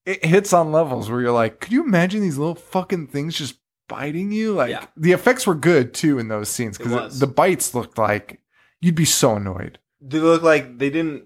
it 0.05 0.23
hits 0.23 0.53
on 0.53 0.71
levels 0.71 1.09
where 1.09 1.19
you're 1.19 1.31
like, 1.31 1.59
could 1.59 1.71
you 1.71 1.83
imagine 1.83 2.21
these 2.21 2.37
little 2.37 2.53
fucking 2.53 3.07
things 3.07 3.35
just 3.35 3.55
biting 3.87 4.31
you? 4.31 4.53
Like 4.53 4.69
Yeah. 4.69 4.85
the 4.95 5.13
effects 5.13 5.47
were 5.47 5.55
good 5.55 5.95
too 5.95 6.19
in 6.19 6.27
those 6.27 6.47
scenes 6.49 6.75
It 6.79 6.83
because 6.83 6.93
was. 7.01 7.19
the 7.19 7.25
bites 7.25 7.73
looked 7.73 7.97
like 7.97 8.39
you'd 8.81 8.93
be 8.93 9.05
so 9.05 9.35
annoyed. 9.37 9.79
They 10.01 10.19
look 10.19 10.41
like 10.41 10.77
they 10.77 10.89
didn't 10.89 11.25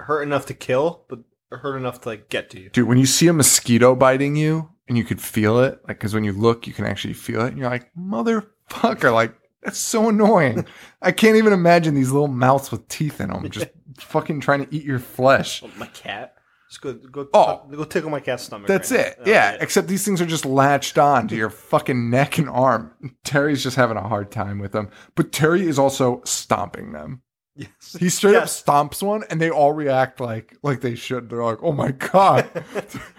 hurt 0.00 0.22
enough 0.22 0.46
to 0.46 0.54
kill, 0.54 1.04
but 1.08 1.20
hurt 1.50 1.76
enough 1.76 2.00
to 2.02 2.08
like 2.10 2.28
get 2.28 2.50
to 2.50 2.60
you. 2.60 2.70
Dude, 2.70 2.88
when 2.88 2.98
you 2.98 3.06
see 3.06 3.26
a 3.28 3.32
mosquito 3.32 3.94
biting 3.94 4.36
you 4.36 4.70
and 4.88 4.96
you 4.98 5.04
could 5.04 5.20
feel 5.20 5.60
it, 5.60 5.80
like, 5.86 5.98
because 5.98 6.14
when 6.14 6.24
you 6.24 6.32
look, 6.32 6.66
you 6.66 6.72
can 6.72 6.84
actually 6.84 7.14
feel 7.14 7.42
it, 7.42 7.48
and 7.48 7.58
you're 7.58 7.70
like, 7.70 7.90
motherfucker, 7.94 9.12
like, 9.12 9.34
that's 9.62 9.78
so 9.78 10.08
annoying. 10.08 10.66
I 11.02 11.12
can't 11.12 11.36
even 11.36 11.52
imagine 11.52 11.94
these 11.94 12.10
little 12.10 12.28
mouths 12.28 12.70
with 12.70 12.86
teeth 12.88 13.20
in 13.20 13.30
them 13.30 13.48
just 13.50 13.68
fucking 13.98 14.40
trying 14.40 14.64
to 14.64 14.74
eat 14.74 14.84
your 14.84 14.98
flesh. 14.98 15.62
Oh, 15.64 15.70
my 15.76 15.86
cat. 15.86 16.34
Just 16.70 16.82
go 16.82 16.92
go 16.92 17.26
Oh. 17.32 17.66
go 17.70 17.84
tickle 17.84 18.10
my 18.10 18.20
cat's 18.20 18.42
stomach. 18.42 18.68
That's 18.68 18.90
right 18.92 19.00
it. 19.06 19.18
now. 19.20 19.24
Yeah. 19.32 19.56
Except 19.58 19.88
these 19.88 20.04
things 20.04 20.20
are 20.20 20.26
just 20.26 20.44
latched 20.44 20.98
on 20.98 21.26
to 21.28 21.34
your 21.34 21.48
fucking 21.48 22.10
neck 22.10 22.36
and 22.36 22.48
arm. 22.48 22.92
Terry's 23.24 23.62
just 23.62 23.76
having 23.76 23.96
a 23.96 24.06
hard 24.06 24.30
time 24.30 24.58
with 24.58 24.72
them. 24.72 24.90
But 25.14 25.32
Terry 25.32 25.66
is 25.66 25.78
also 25.78 26.20
stomping 26.24 26.92
them. 26.92 27.22
Yes. 27.58 27.96
He 27.98 28.08
straight 28.08 28.32
Yes. 28.34 28.62
up 28.62 28.66
stomps 28.92 29.02
one 29.02 29.24
and 29.30 29.40
they 29.40 29.50
all 29.50 29.72
react 29.72 30.20
like 30.20 30.56
like 30.62 30.80
they 30.80 30.94
should. 30.94 31.28
They're 31.28 31.42
like, 31.42 31.58
oh 31.60 31.72
my 31.72 31.90
God. 31.90 32.48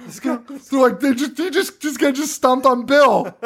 This 0.06 0.20
guy- 0.22 0.40
They're 0.72 0.80
like, 0.80 1.00
they 1.02 1.14
just 1.14 1.36
they 1.36 1.50
just 1.50 1.82
this 1.82 1.98
guy 1.98 2.12
just 2.12 2.34
stomped 2.34 2.66
on 2.66 2.86
Bill. 2.86 3.26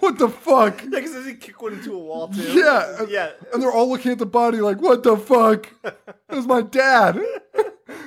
what 0.00 0.18
the 0.18 0.28
fuck? 0.28 0.82
Yeah, 0.82 0.88
because 0.90 1.12
does 1.12 1.26
he 1.26 1.34
kick 1.34 1.60
one 1.62 1.74
into 1.74 1.92
a 1.94 1.98
wall 1.98 2.28
too? 2.28 2.42
Yeah. 2.42 3.04
yeah. 3.08 3.30
And 3.52 3.62
they're 3.62 3.70
all 3.70 3.88
looking 3.88 4.10
at 4.12 4.18
the 4.18 4.26
body 4.26 4.60
like, 4.62 4.80
what 4.80 5.02
the 5.02 5.16
fuck? 5.16 5.68
It 5.84 6.34
was 6.34 6.46
my 6.46 6.62
dad. 6.62 7.20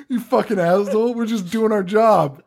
you 0.08 0.20
fucking 0.20 0.58
asshole. 0.58 1.14
We're 1.14 1.26
just 1.26 1.50
doing 1.50 1.72
our 1.72 1.82
job. 1.84 2.42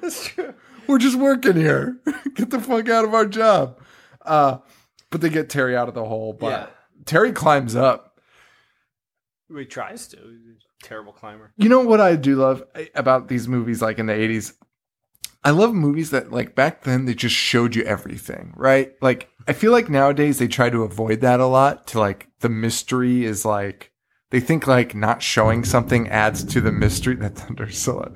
That's 0.00 0.26
true. 0.28 0.54
We're 0.86 0.98
just 0.98 1.16
working 1.16 1.56
here. 1.56 1.98
get 2.34 2.50
the 2.50 2.60
fuck 2.60 2.88
out 2.88 3.04
of 3.04 3.14
our 3.14 3.26
job. 3.26 3.78
Uh, 4.24 4.58
but 5.10 5.20
they 5.22 5.28
get 5.30 5.48
Terry 5.48 5.76
out 5.76 5.88
of 5.88 5.94
the 5.94 6.04
hole. 6.04 6.32
But 6.34 6.48
Yeah. 6.50 6.66
Terry 7.04 7.32
climbs 7.32 7.74
up. 7.74 8.11
He 9.54 9.64
tries 9.64 10.06
to. 10.08 10.16
He's 10.16 10.64
a 10.82 10.86
terrible 10.86 11.12
climber. 11.12 11.52
You 11.56 11.68
know 11.68 11.80
what 11.80 12.00
I 12.00 12.16
do 12.16 12.36
love 12.36 12.62
eh, 12.74 12.86
about 12.94 13.28
these 13.28 13.46
movies, 13.48 13.82
like 13.82 13.98
in 13.98 14.06
the 14.06 14.12
80s? 14.14 14.54
I 15.44 15.50
love 15.50 15.74
movies 15.74 16.10
that, 16.10 16.30
like, 16.30 16.54
back 16.54 16.84
then 16.84 17.04
they 17.04 17.14
just 17.14 17.34
showed 17.34 17.74
you 17.74 17.82
everything, 17.82 18.54
right? 18.56 18.92
Like, 19.02 19.28
I 19.48 19.52
feel 19.52 19.72
like 19.72 19.88
nowadays 19.90 20.38
they 20.38 20.46
try 20.46 20.70
to 20.70 20.84
avoid 20.84 21.20
that 21.22 21.40
a 21.40 21.46
lot 21.46 21.88
to, 21.88 21.98
like, 21.98 22.28
the 22.40 22.48
mystery 22.48 23.24
is 23.24 23.44
like, 23.44 23.90
they 24.30 24.38
think, 24.38 24.68
like, 24.68 24.94
not 24.94 25.20
showing 25.20 25.64
something 25.64 26.08
adds 26.08 26.44
to 26.44 26.60
the 26.60 26.70
mystery. 26.72 27.16
That 27.20 27.34
thunder 27.36 27.68
so. 27.70 28.14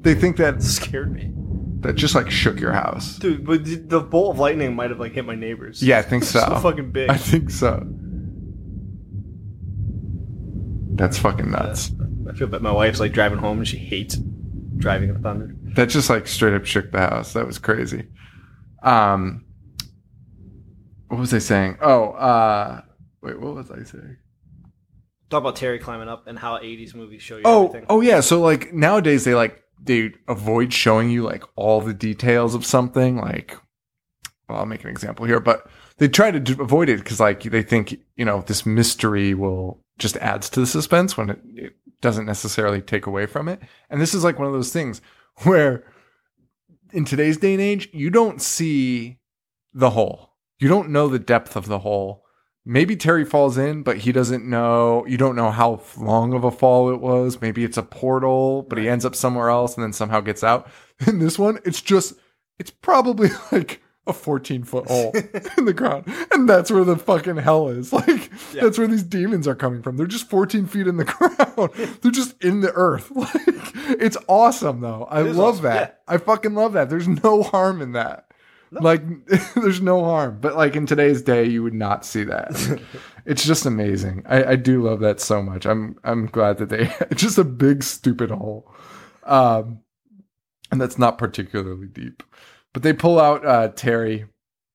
They 0.00 0.14
think 0.14 0.36
that, 0.36 0.62
scared 0.62 1.12
me. 1.14 1.32
that 1.80 1.94
just, 1.94 2.14
like, 2.14 2.30
shook 2.30 2.60
your 2.60 2.72
house. 2.72 3.16
Dude, 3.16 3.46
but 3.46 3.64
the- 3.64 3.76
the 3.76 4.00
bolt 4.00 4.34
of 4.34 4.38
lightning 4.38 4.76
might 4.76 4.90
have 4.90 5.00
like 5.00 5.12
hit 5.12 5.24
my 5.24 5.34
neighbors. 5.34 5.82
Yeah, 5.82 5.98
I 5.98 6.02
think 6.02 6.24
so. 6.34 6.40
so 6.40 6.58
fucking 6.60 6.92
big. 6.92 7.08
I 7.08 7.16
think 7.16 7.48
so. 7.50 7.84
That's 10.96 11.18
fucking 11.18 11.50
nuts. 11.50 11.92
I 12.28 12.32
feel 12.32 12.46
bad. 12.48 12.62
My 12.62 12.72
wife's 12.72 13.00
like 13.00 13.12
driving 13.12 13.38
home 13.38 13.58
and 13.58 13.68
she 13.68 13.76
hates 13.78 14.16
driving 14.78 15.08
in 15.10 15.14
the 15.16 15.20
thunder. 15.20 15.54
That 15.74 15.88
just 15.88 16.10
like 16.10 16.26
straight 16.26 16.54
up 16.54 16.64
shook 16.64 16.90
the 16.92 16.98
house. 17.00 17.32
That 17.34 17.46
was 17.46 17.58
crazy. 17.58 18.06
Um, 18.82 19.44
what 21.08 21.20
was 21.20 21.32
I 21.34 21.38
saying? 21.38 21.78
Oh, 21.80 22.10
uh, 22.12 22.80
wait, 23.22 23.40
what 23.40 23.54
was 23.54 23.70
I 23.70 23.82
saying? 23.84 24.16
Talk 25.30 25.40
about 25.40 25.56
Terry 25.56 25.78
climbing 25.78 26.08
up 26.08 26.26
and 26.26 26.38
how 26.38 26.58
80s 26.58 26.94
movies 26.94 27.22
show 27.22 27.36
you 27.36 27.42
Oh, 27.44 27.66
everything. 27.66 27.86
oh 27.88 28.00
yeah. 28.00 28.20
So 28.20 28.40
like 28.40 28.72
nowadays 28.72 29.24
they 29.24 29.34
like 29.34 29.62
they 29.82 30.12
avoid 30.28 30.72
showing 30.72 31.10
you 31.10 31.22
like 31.24 31.44
all 31.56 31.80
the 31.80 31.94
details 31.94 32.54
of 32.54 32.64
something. 32.64 33.16
Like, 33.16 33.56
well, 34.48 34.58
I'll 34.58 34.66
make 34.66 34.84
an 34.84 34.90
example 34.90 35.26
here, 35.26 35.40
but 35.40 35.68
they 35.98 36.08
try 36.08 36.30
to 36.30 36.62
avoid 36.62 36.88
it 36.88 36.98
because 36.98 37.18
like 37.20 37.42
they 37.42 37.62
think 37.62 37.98
you 38.16 38.24
know 38.24 38.42
this 38.46 38.64
mystery 38.64 39.34
will 39.34 39.82
just 39.98 40.16
adds 40.18 40.50
to 40.50 40.60
the 40.60 40.66
suspense 40.66 41.16
when 41.16 41.30
it, 41.30 41.40
it 41.54 41.72
doesn't 42.00 42.26
necessarily 42.26 42.80
take 42.80 43.06
away 43.06 43.26
from 43.26 43.48
it. 43.48 43.60
And 43.90 44.00
this 44.00 44.14
is 44.14 44.24
like 44.24 44.38
one 44.38 44.46
of 44.46 44.54
those 44.54 44.72
things 44.72 45.00
where 45.42 45.84
in 46.92 47.04
today's 47.04 47.38
day 47.38 47.52
and 47.52 47.62
age 47.62 47.88
you 47.92 48.10
don't 48.10 48.40
see 48.40 49.18
the 49.72 49.90
hole. 49.90 50.34
You 50.58 50.68
don't 50.68 50.90
know 50.90 51.08
the 51.08 51.18
depth 51.18 51.56
of 51.56 51.66
the 51.66 51.80
hole. 51.80 52.24
Maybe 52.64 52.96
Terry 52.96 53.24
falls 53.24 53.56
in, 53.56 53.82
but 53.82 53.98
he 53.98 54.10
doesn't 54.10 54.44
know. 54.44 55.06
You 55.06 55.16
don't 55.16 55.36
know 55.36 55.50
how 55.50 55.82
long 55.96 56.32
of 56.32 56.42
a 56.42 56.50
fall 56.50 56.90
it 56.90 57.00
was. 57.00 57.40
Maybe 57.40 57.62
it's 57.62 57.76
a 57.76 57.82
portal, 57.82 58.62
but 58.62 58.78
he 58.78 58.88
ends 58.88 59.04
up 59.04 59.14
somewhere 59.14 59.50
else 59.50 59.76
and 59.76 59.84
then 59.84 59.92
somehow 59.92 60.20
gets 60.20 60.42
out. 60.42 60.68
In 61.06 61.20
this 61.20 61.38
one, 61.38 61.60
it's 61.64 61.80
just, 61.80 62.14
it's 62.58 62.70
probably 62.70 63.28
like 63.52 63.82
a 64.06 64.12
14 64.12 64.62
foot 64.64 64.86
hole 64.86 65.12
in 65.58 65.64
the 65.64 65.74
ground. 65.74 66.04
And 66.32 66.48
that's 66.48 66.70
where 66.70 66.84
the 66.84 66.96
fucking 66.96 67.36
hell 67.38 67.68
is. 67.68 67.92
Like, 67.96 68.30
Yeah. 68.54 68.62
that's 68.62 68.78
where 68.78 68.86
these 68.86 69.02
demons 69.02 69.48
are 69.48 69.54
coming 69.54 69.82
from. 69.82 69.96
They're 69.96 70.06
just 70.06 70.28
14 70.30 70.66
feet 70.66 70.86
in 70.86 70.96
the 70.96 71.04
ground. 71.56 71.72
They're 72.02 72.12
just 72.12 72.40
in 72.42 72.60
the 72.60 72.72
earth. 72.72 73.10
Like, 73.10 73.36
it's 74.00 74.16
awesome 74.28 74.80
though. 74.80 75.06
I 75.10 75.22
love 75.22 75.38
awesome, 75.56 75.64
that. 75.64 76.02
I 76.06 76.18
fucking 76.18 76.54
love 76.54 76.72
that. 76.74 76.88
There's 76.90 77.08
no 77.08 77.42
harm 77.42 77.80
in 77.82 77.92
that. 77.92 78.24
Like, 78.72 79.02
there's 79.54 79.80
no 79.80 80.04
harm. 80.04 80.38
But 80.40 80.56
like 80.56 80.76
in 80.76 80.86
today's 80.86 81.22
day, 81.22 81.44
you 81.44 81.62
would 81.62 81.72
not 81.74 82.04
see 82.04 82.24
that. 82.24 82.80
it's 83.24 83.44
just 83.44 83.64
amazing. 83.64 84.24
I, 84.26 84.44
I 84.44 84.56
do 84.56 84.82
love 84.82 85.00
that 85.00 85.20
so 85.20 85.40
much. 85.42 85.66
I'm 85.66 85.96
I'm 86.04 86.26
glad 86.26 86.58
that 86.58 86.68
they 86.68 86.92
it's 87.10 87.22
just 87.22 87.38
a 87.38 87.44
big 87.44 87.82
stupid 87.82 88.30
hole. 88.30 88.70
Um 89.24 89.80
and 90.72 90.80
that's 90.80 90.98
not 90.98 91.16
particularly 91.16 91.86
deep. 91.86 92.22
But 92.76 92.82
they 92.82 92.92
pull 92.92 93.18
out 93.18 93.46
uh 93.46 93.68
Terry. 93.68 94.26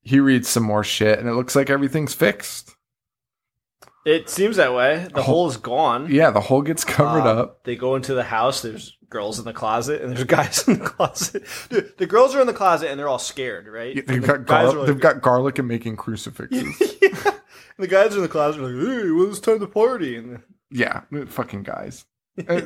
He 0.02 0.20
reads 0.20 0.48
some 0.50 0.64
more 0.64 0.84
shit 0.84 1.20
and 1.20 1.30
it 1.30 1.34
looks 1.34 1.56
like 1.56 1.70
everything's 1.70 2.16
fixed. 2.16 2.76
It 4.08 4.28
seems 4.28 4.56
that 4.56 4.74
way. 4.74 5.08
The 5.14 5.22
hole 5.22 5.48
is 5.48 5.58
gone. 5.58 6.08
Yeah, 6.10 6.32
the 6.32 6.42
hole 6.42 6.64
gets 6.64 6.84
covered 6.84 7.28
Um, 7.30 7.38
up. 7.38 7.64
They 7.64 7.76
go 7.76 7.96
into 7.96 8.16
the 8.16 8.24
house. 8.24 8.64
There's 8.64 8.98
girls 9.12 9.38
in 9.38 9.46
the 9.46 9.54
closet 9.54 10.02
and 10.02 10.10
there's 10.10 10.24
guys 10.40 10.68
in 10.68 10.80
the 10.80 10.86
closet. 10.90 11.44
Dude, 11.70 11.96
the 12.00 12.08
girls 12.08 12.34
are 12.34 12.42
in 12.42 12.48
the 12.48 12.54
closet 12.54 12.90
and 12.90 13.00
they're 13.00 13.08
all 13.08 13.20
scared, 13.20 13.68
right? 13.68 13.96
Yeah, 13.96 14.02
They've 14.08 14.20
the 14.20 14.28
got 14.28 14.46
gar- 14.48 14.74
like- 14.74 14.88
they've 14.88 15.00
got 15.00 15.22
garlic 15.22 15.60
and 15.60 15.68
making 15.68 15.98
crucifixes. 15.98 16.82
yeah. 17.04 17.10
And 17.14 17.38
the 17.78 17.88
guys 17.88 18.14
are 18.14 18.18
in 18.18 18.24
the 18.24 18.30
closet 18.30 18.62
are 18.64 18.68
like, 18.72 18.84
"Hey, 19.04 19.12
well, 19.12 19.30
it's 19.30 19.40
time 19.40 19.60
to 19.60 19.68
party." 19.68 20.18
And 20.18 20.42
Yeah, 20.72 21.02
fucking 21.28 21.62
guys. 21.62 22.06
Uh, 22.48 22.62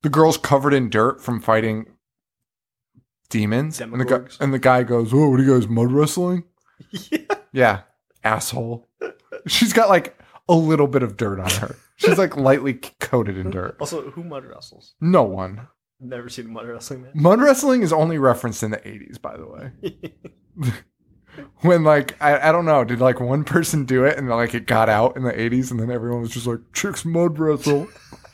the 0.00 0.08
girl's 0.08 0.38
covered 0.38 0.72
in 0.72 0.88
dirt 0.88 1.22
from 1.22 1.42
fighting 1.42 1.84
demons, 3.30 3.80
and 3.80 3.98
the 3.98 4.04
guy 4.04 4.20
and 4.40 4.52
the 4.52 4.58
guy 4.58 4.82
goes, 4.82 5.14
"Oh, 5.14 5.30
what 5.30 5.40
are 5.40 5.42
you 5.42 5.58
guys 5.58 5.68
mud 5.68 5.90
wrestling?" 5.90 6.44
yeah, 6.90 7.18
Yeah, 7.52 7.80
asshole. 8.22 8.88
She's 9.46 9.72
got 9.72 9.88
like 9.88 10.18
a 10.48 10.54
little 10.54 10.86
bit 10.86 11.02
of 11.02 11.16
dirt 11.16 11.40
on 11.40 11.50
her. 11.50 11.76
She's 11.96 12.18
like 12.18 12.36
lightly 12.36 12.74
coated 12.74 13.38
in 13.38 13.50
dirt. 13.50 13.76
Also, 13.80 14.10
who 14.10 14.24
mud 14.24 14.44
wrestles? 14.44 14.94
No 15.00 15.22
one. 15.22 15.68
Never 16.00 16.28
seen 16.28 16.46
a 16.46 16.48
mud 16.48 16.66
wrestling 16.66 17.02
match. 17.02 17.14
Mud 17.14 17.40
wrestling 17.40 17.82
is 17.82 17.92
only 17.92 18.18
referenced 18.18 18.62
in 18.62 18.70
the 18.70 18.78
'80s, 18.78 19.20
by 19.20 19.36
the 19.36 19.46
way. 19.46 20.72
when 21.60 21.84
like 21.84 22.20
I, 22.22 22.48
I 22.48 22.52
don't 22.52 22.64
know, 22.64 22.84
did 22.84 23.00
like 23.00 23.20
one 23.20 23.44
person 23.44 23.84
do 23.84 24.04
it 24.04 24.16
and 24.18 24.28
like 24.28 24.54
it 24.54 24.66
got 24.66 24.88
out 24.88 25.16
in 25.16 25.22
the 25.22 25.32
'80s, 25.32 25.70
and 25.70 25.78
then 25.78 25.90
everyone 25.90 26.22
was 26.22 26.30
just 26.30 26.46
like, 26.46 26.60
"Chicks 26.72 27.04
mud 27.04 27.38
wrestle." 27.38 27.88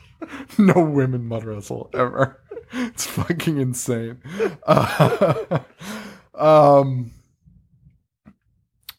no 0.59 0.75
women 0.75 1.27
mud 1.27 1.45
wrestle 1.45 1.91
ever. 1.93 2.41
It's 2.73 3.07
fucking 3.07 3.59
insane. 3.59 4.19
Uh, 4.67 5.61
um, 6.35 7.13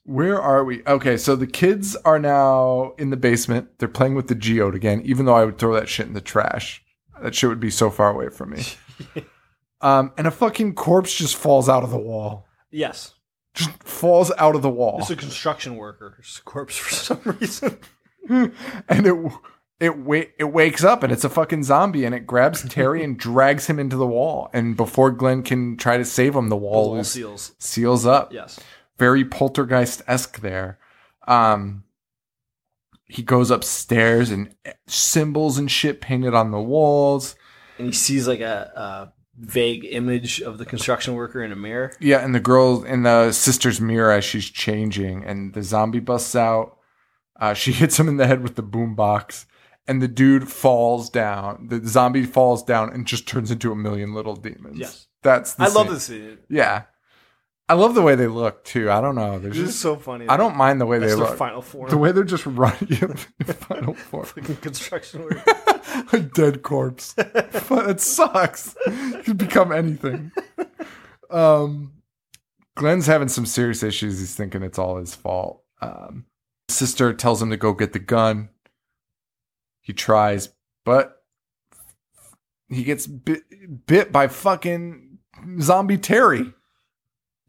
where 0.03 0.41
are 0.41 0.63
we? 0.63 0.83
Okay, 0.87 1.17
so 1.17 1.35
the 1.35 1.47
kids 1.47 1.95
are 2.05 2.19
now 2.19 2.93
in 2.97 3.09
the 3.09 3.17
basement. 3.17 3.77
They're 3.79 3.89
playing 3.89 4.15
with 4.15 4.27
the 4.27 4.35
geode 4.35 4.75
again, 4.75 5.01
even 5.03 5.25
though 5.25 5.35
I 5.35 5.43
would 5.45 5.57
throw 5.57 5.73
that 5.73 5.89
shit 5.89 6.07
in 6.07 6.13
the 6.13 6.21
trash. 6.21 6.81
That 7.21 7.35
shit 7.35 7.49
would 7.49 7.59
be 7.59 7.69
so 7.71 7.89
far 7.89 8.09
away 8.11 8.29
from 8.29 8.51
me. 8.51 8.63
um, 9.81 10.13
and 10.17 10.27
a 10.27 10.31
fucking 10.31 10.75
corpse 10.75 11.13
just 11.13 11.35
falls 11.35 11.67
out 11.67 11.83
of 11.83 11.89
the 11.89 11.97
wall. 11.99 12.45
yes, 12.71 13.15
Just 13.53 13.71
falls 13.83 14.31
out 14.37 14.55
of 14.55 14.61
the 14.61 14.69
wall. 14.69 14.99
it's 14.99 15.09
a 15.09 15.15
construction 15.15 15.75
worker's 15.77 16.41
corpse 16.45 16.77
for 16.77 16.93
some 16.93 17.37
reason. 17.39 17.77
and 18.29 19.07
it 19.07 19.15
it 19.79 19.97
wa- 19.97 20.23
it 20.39 20.51
wakes 20.51 20.83
up 20.83 21.03
and 21.03 21.11
it's 21.11 21.23
a 21.23 21.29
fucking 21.29 21.63
zombie 21.63 22.03
and 22.05 22.15
it 22.15 22.25
grabs 22.27 22.63
Terry 22.69 23.03
and 23.03 23.17
drags 23.17 23.67
him 23.67 23.79
into 23.79 23.95
the 23.97 24.07
wall. 24.07 24.49
And 24.53 24.75
before 24.75 25.11
Glenn 25.11 25.43
can 25.43 25.77
try 25.77 25.97
to 25.97 26.05
save 26.05 26.35
him, 26.35 26.49
the 26.49 26.55
wall, 26.57 26.91
Wall 26.91 26.97
is, 26.99 27.11
seals. 27.11 27.53
seals 27.59 28.05
up. 28.05 28.33
Yes. 28.33 28.59
Very 28.97 29.23
poltergeist 29.23 30.01
esque 30.07 30.39
there. 30.39 30.79
Um, 31.27 31.83
he 33.05 33.21
goes 33.23 33.51
upstairs 33.51 34.31
and 34.31 34.53
symbols 34.87 35.57
and 35.57 35.69
shit 35.71 36.01
painted 36.01 36.33
on 36.33 36.51
the 36.51 36.59
walls. 36.59 37.35
And 37.77 37.87
he 37.87 37.93
sees 37.93 38.27
like 38.27 38.39
a, 38.41 38.71
a 38.75 39.13
vague 39.39 39.85
image 39.85 40.41
of 40.41 40.57
the 40.57 40.65
construction 40.65 41.13
worker 41.13 41.43
in 41.43 41.51
a 41.51 41.55
mirror. 41.55 41.93
Yeah, 41.99 42.25
and 42.25 42.33
the 42.33 42.39
girl 42.39 42.83
in 42.83 43.03
the 43.03 43.31
sister's 43.31 43.79
mirror 43.79 44.11
as 44.11 44.25
she's 44.25 44.49
changing, 44.49 45.23
and 45.23 45.53
the 45.53 45.61
zombie 45.63 45.99
busts 45.99 46.35
out. 46.35 46.77
Uh, 47.39 47.53
she 47.53 47.71
hits 47.73 47.99
him 47.99 48.07
in 48.09 48.17
the 48.17 48.25
head 48.27 48.41
with 48.41 48.55
the 48.55 48.63
boombox, 48.63 49.45
and 49.87 50.01
the 50.01 50.07
dude 50.07 50.49
falls 50.49 51.09
down. 51.09 51.67
The 51.69 51.85
zombie 51.87 52.25
falls 52.25 52.63
down 52.63 52.91
and 52.93 53.05
just 53.07 53.27
turns 53.27 53.51
into 53.51 53.71
a 53.71 53.75
million 53.75 54.13
little 54.13 54.35
demons. 54.35 54.77
Yes. 54.79 55.07
that's. 55.23 55.53
The 55.55 55.63
I 55.63 55.67
love 55.67 55.85
scene. 55.87 55.93
this 55.93 56.03
scene. 56.03 56.37
Yeah, 56.49 56.83
I 57.69 57.73
love 57.73 57.95
the 57.95 58.01
way 58.01 58.15
they 58.15 58.27
look 58.27 58.63
too. 58.63 58.89
I 58.91 59.01
don't 59.01 59.15
know. 59.15 59.39
They're 59.39 59.49
This 59.51 59.59
is 59.59 59.67
just. 59.69 59.79
so 59.81 59.95
funny. 59.95 60.27
I 60.27 60.37
don't 60.37 60.55
mind 60.55 60.79
the 60.81 60.85
way 60.85 60.99
they 60.99 61.13
look. 61.15 61.37
final 61.37 61.61
form. 61.61 61.89
The 61.89 61.97
way 61.97 62.11
they're 62.11 62.23
just 62.23 62.45
running 62.45 62.87
in 63.01 63.15
final 63.45 63.93
form. 63.93 64.25
Fucking 64.25 64.57
construction 64.57 65.23
work. 65.23 65.41
a 66.13 66.19
dead 66.19 66.63
corpse. 66.63 67.13
But 67.69 67.89
it 67.89 67.99
sucks. 68.01 68.75
You 68.87 69.21
could 69.25 69.37
become 69.37 69.71
anything. 69.73 70.31
Um, 71.29 71.93
Glenn's 72.75 73.07
having 73.07 73.27
some 73.27 73.45
serious 73.45 73.83
issues. 73.83 74.19
He's 74.19 74.35
thinking 74.35 74.63
it's 74.63 74.79
all 74.79 74.97
his 74.97 75.15
fault. 75.15 75.63
Um, 75.81 76.25
sister 76.69 77.13
tells 77.13 77.41
him 77.41 77.49
to 77.49 77.57
go 77.57 77.73
get 77.73 77.91
the 77.93 77.99
gun. 77.99 78.49
He 79.87 79.93
tries, 79.93 80.49
but 80.83 81.23
he 82.67 82.83
gets 82.83 83.07
bit, 83.07 83.43
bit 83.87 84.11
by 84.11 84.27
fucking 84.27 85.19
zombie 85.61 85.97
Terry. 85.97 86.53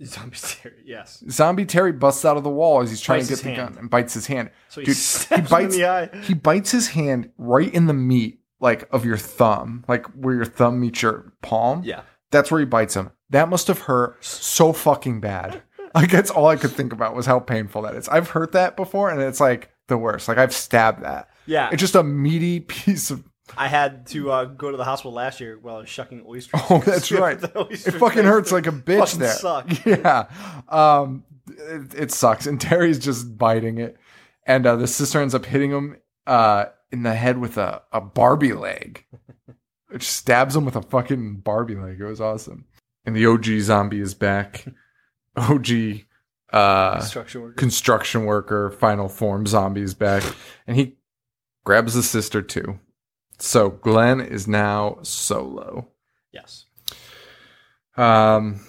Zombie 0.05 0.37
Terry, 0.41 0.83
yes. 0.85 1.25
Zombie 1.29 1.67
Terry 1.67 1.91
busts 1.91 2.25
out 2.25 2.37
of 2.37 2.45
the 2.45 2.49
wall 2.51 2.81
as 2.81 2.91
he's 2.91 3.01
trying 3.01 3.19
Bites 3.19 3.29
to 3.31 3.35
get 3.35 3.43
the 3.43 3.51
hand. 3.51 3.75
gun 3.75 3.79
and 3.81 3.91
bites 3.91 4.15
his 4.15 4.29
hand. 4.29 4.51
So 4.69 4.81
he 4.81 4.85
Dude, 4.87 4.97
he 4.97 5.41
bites 5.51 5.75
the 5.75 5.87
eye. 5.87 6.11
he 6.23 6.35
bites 6.35 6.71
his 6.71 6.87
hand 6.91 7.33
right 7.39 7.75
in 7.75 7.87
the 7.87 7.93
meat, 7.93 8.39
like 8.61 8.89
of 8.93 9.05
your 9.05 9.17
thumb, 9.17 9.85
like 9.89 10.07
where 10.15 10.37
your 10.37 10.45
thumb 10.45 10.79
meets 10.79 11.03
your 11.03 11.33
palm. 11.43 11.83
Yeah. 11.83 12.03
That's 12.31 12.53
where 12.53 12.61
he 12.61 12.67
bites 12.67 12.95
him. 12.95 13.11
That 13.31 13.49
must 13.49 13.67
have 13.67 13.81
hurt 13.81 14.25
so 14.25 14.73
fucking 14.73 15.21
bad. 15.21 15.63
Like 15.93 16.13
that's 16.13 16.31
all 16.31 16.47
I 16.47 16.55
could 16.55 16.71
think 16.71 16.93
about 16.93 17.17
was 17.17 17.27
how 17.27 17.41
painful 17.41 17.83
that 17.83 17.97
is. 17.97 18.09
I've 18.09 18.31
hurt 18.31 18.53
that 18.53 18.77
before, 18.77 19.11
and 19.11 19.21
it's 19.21 19.41
like 19.41 19.71
the 19.89 19.99
worst. 19.99 20.29
Like 20.29 20.39
I've 20.39 20.55
stabbed 20.55 21.03
that. 21.03 21.29
Yeah. 21.49 21.71
It's 21.73 21.81
just 21.81 21.95
a 21.97 22.03
meaty 22.03 22.61
piece 22.77 23.11
of. 23.11 23.25
I 23.57 23.67
had 23.69 24.07
to 24.09 24.31
uh, 24.31 24.45
go 24.45 24.71
to 24.71 24.77
the 24.77 24.85
hospital 24.85 25.13
last 25.15 25.41
year 25.41 25.59
while 25.61 25.77
I 25.77 25.81
was 25.81 25.89
shucking 25.89 26.23
oysters. 26.29 26.61
Oh, 26.69 26.83
that's 26.85 27.11
right. 27.13 27.39
It 27.43 27.93
fucking 27.93 28.25
hurts 28.25 28.53
like 28.53 28.67
a 28.67 28.73
bitch 28.73 29.15
there. 29.15 29.33
suck. 29.33 29.67
Yeah. 29.87 30.27
Um, 30.69 31.25
it, 31.49 31.95
it 31.95 32.13
sucks. 32.13 32.47
And 32.47 32.61
Terry's 32.61 32.99
just 32.99 33.39
biting 33.39 33.79
it. 33.79 33.97
And 34.47 34.67
uh, 34.67 34.77
the 34.77 34.87
sister 34.87 35.21
ends 35.23 35.35
up 35.35 35.47
hitting 35.47 35.71
him 35.71 35.97
uh, 36.27 36.67
in 36.93 37.05
the 37.05 37.15
head 37.15 37.39
with 37.39 37.57
a, 37.57 37.81
a 37.91 38.03
Barbie 38.03 38.53
leg. 38.53 39.07
It 39.91 40.03
stabs 40.03 40.55
him 40.55 40.67
with 40.67 40.77
a 40.77 40.83
fucking 40.83 41.37
Barbie 41.39 41.77
leg. 41.77 41.99
It 41.99 42.05
was 42.05 42.21
awesome. 42.21 42.67
And 43.07 43.17
the 43.17 43.25
OG 43.25 43.47
zombie 43.61 44.01
is 44.01 44.13
back. 44.13 44.67
OG 45.39 45.69
uh, 46.53 46.99
Construction 46.99 47.41
worker. 47.43 47.55
construction 47.55 48.25
worker, 48.27 48.71
final 48.73 49.09
form 49.09 49.47
zombie 49.47 49.81
is 49.83 49.95
back. 49.95 50.23
And 50.67 50.77
he 50.77 50.98
grabs 51.69 51.93
the 51.93 52.03
sister 52.03 52.41
too. 52.41 52.79
So 53.39 53.69
Glenn 53.69 54.23
is 54.23 54.49
now 54.49 54.97
solo. 55.03 55.87
yes. 56.33 56.65
Um, 57.97 58.61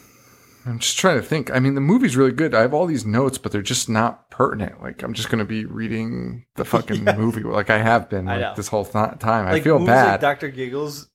I'm 0.65 0.79
just 0.79 0.97
trying 0.99 1.15
to 1.17 1.23
think. 1.25 1.49
I 1.49 1.59
mean, 1.59 1.75
the 1.75 1.81
movie's 1.81 2.17
really 2.17 2.33
good. 2.33 2.53
I 2.53 2.59
have 2.61 2.73
all 2.73 2.85
these 2.87 3.05
notes, 3.05 3.37
but 3.37 3.51
they're 3.53 3.61
just 3.61 3.87
not 3.87 4.29
pertinent. 4.29 4.81
Like, 4.81 5.01
I'm 5.01 5.13
just 5.13 5.29
going 5.29 5.39
to 5.39 5.45
be 5.45 5.63
reading 5.65 6.45
the 6.55 6.65
fucking 6.65 7.05
Yeah. 7.05 7.15
movie 7.17 7.41
like 7.43 7.69
I 7.69 7.77
have 7.77 8.09
been 8.09 8.25
like, 8.25 8.41
know. 8.41 8.53
this 8.55 8.67
whole 8.67 8.83
th- 8.83 9.19
time. 9.19 9.47
I 9.47 9.53
Like, 9.53 9.63
feel 9.63 9.83
bad. 9.85 10.11
Like 10.11 10.21
Doctor 10.21 10.49
Giggles, 10.49 11.07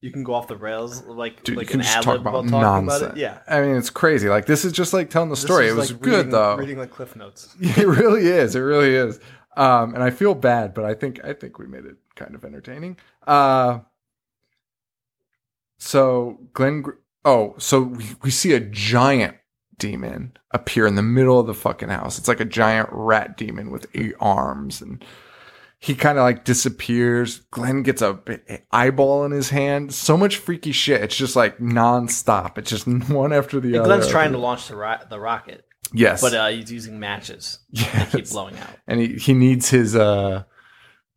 you 0.00 0.12
can 0.12 0.22
go 0.22 0.34
off 0.34 0.46
the 0.48 0.56
rails 0.56 1.02
like 1.06 1.42
Dude, 1.42 1.56
like 1.56 1.66
you 1.66 1.70
can 1.72 1.80
an 1.80 1.86
just 1.86 2.02
talk 2.02 2.20
about 2.20 2.44
nonsense. 2.44 3.02
about 3.02 3.16
it. 3.16 3.20
Yeah. 3.20 3.38
I 3.48 3.62
mean, 3.62 3.76
it's 3.76 3.90
crazy. 3.90 4.28
Like, 4.28 4.46
this 4.46 4.64
is 4.64 4.72
just 4.72 4.92
like 4.92 5.10
telling 5.10 5.28
the 5.30 5.34
This 5.34 5.42
story. 5.42 5.68
It 5.68 5.74
was 5.74 5.90
like 5.92 6.00
good 6.02 6.10
reading- 6.18 6.30
though. 6.30 6.54
Reading 6.56 6.78
like 6.78 6.90
Cliff 6.90 7.16
Notes. 7.16 7.54
it 7.60 7.86
really 7.86 8.26
is. 8.28 8.54
It 8.54 8.60
really 8.60 8.94
is. 8.94 9.18
Um, 9.56 9.94
and 9.94 10.02
I 10.02 10.10
feel 10.10 10.34
bad, 10.34 10.72
but 10.74 10.84
I 10.84 10.94
think 10.94 11.22
I 11.24 11.32
think 11.34 11.58
we 11.58 11.66
made 11.66 11.84
it 11.84 11.96
kind 12.16 12.34
of 12.34 12.44
entertaining. 12.44 12.96
Uh, 13.26 13.80
so 15.78 16.38
Glenn, 16.54 16.84
oh, 17.24 17.54
so 17.58 17.82
we, 17.82 18.04
we 18.22 18.30
see 18.30 18.52
a 18.52 18.60
giant 18.60 19.36
demon 19.78 20.36
appear 20.52 20.86
in 20.86 20.94
the 20.94 21.02
middle 21.02 21.40
of 21.40 21.46
the 21.46 21.54
fucking 21.54 21.88
house. 21.88 22.18
It's 22.18 22.28
like 22.28 22.40
a 22.40 22.44
giant 22.44 22.88
rat 22.92 23.36
demon 23.36 23.70
with 23.70 23.86
eight 23.94 24.14
arms, 24.20 24.80
and 24.80 25.04
he 25.78 25.94
kind 25.94 26.16
of 26.18 26.22
like 26.22 26.44
disappears. 26.44 27.40
Glenn 27.50 27.82
gets 27.82 28.00
a, 28.00 28.18
a 28.48 28.60
eyeball 28.70 29.24
in 29.24 29.32
his 29.32 29.50
hand. 29.50 29.92
So 29.92 30.16
much 30.16 30.36
freaky 30.36 30.72
shit. 30.72 31.02
It's 31.02 31.16
just 31.16 31.34
like 31.34 31.58
nonstop. 31.58 32.56
It's 32.56 32.70
just 32.70 32.86
one 33.10 33.32
after 33.32 33.58
the 33.60 33.68
And 33.68 33.76
other. 33.78 33.86
Glenn's 33.86 34.08
trying 34.08 34.32
to 34.32 34.38
launch 34.38 34.68
the 34.68 34.76
ro- 34.76 35.00
the 35.10 35.18
rocket, 35.18 35.66
yes, 35.92 36.20
but 36.20 36.34
uh, 36.34 36.48
he's 36.48 36.70
using 36.72 36.98
matches. 36.98 37.58
They 37.72 38.06
keep 38.10 38.28
blowing 38.30 38.58
out. 38.58 38.70
and 38.86 39.00
he, 39.00 39.14
he 39.14 39.34
needs 39.34 39.70
his 39.70 39.94
uh 39.96 40.44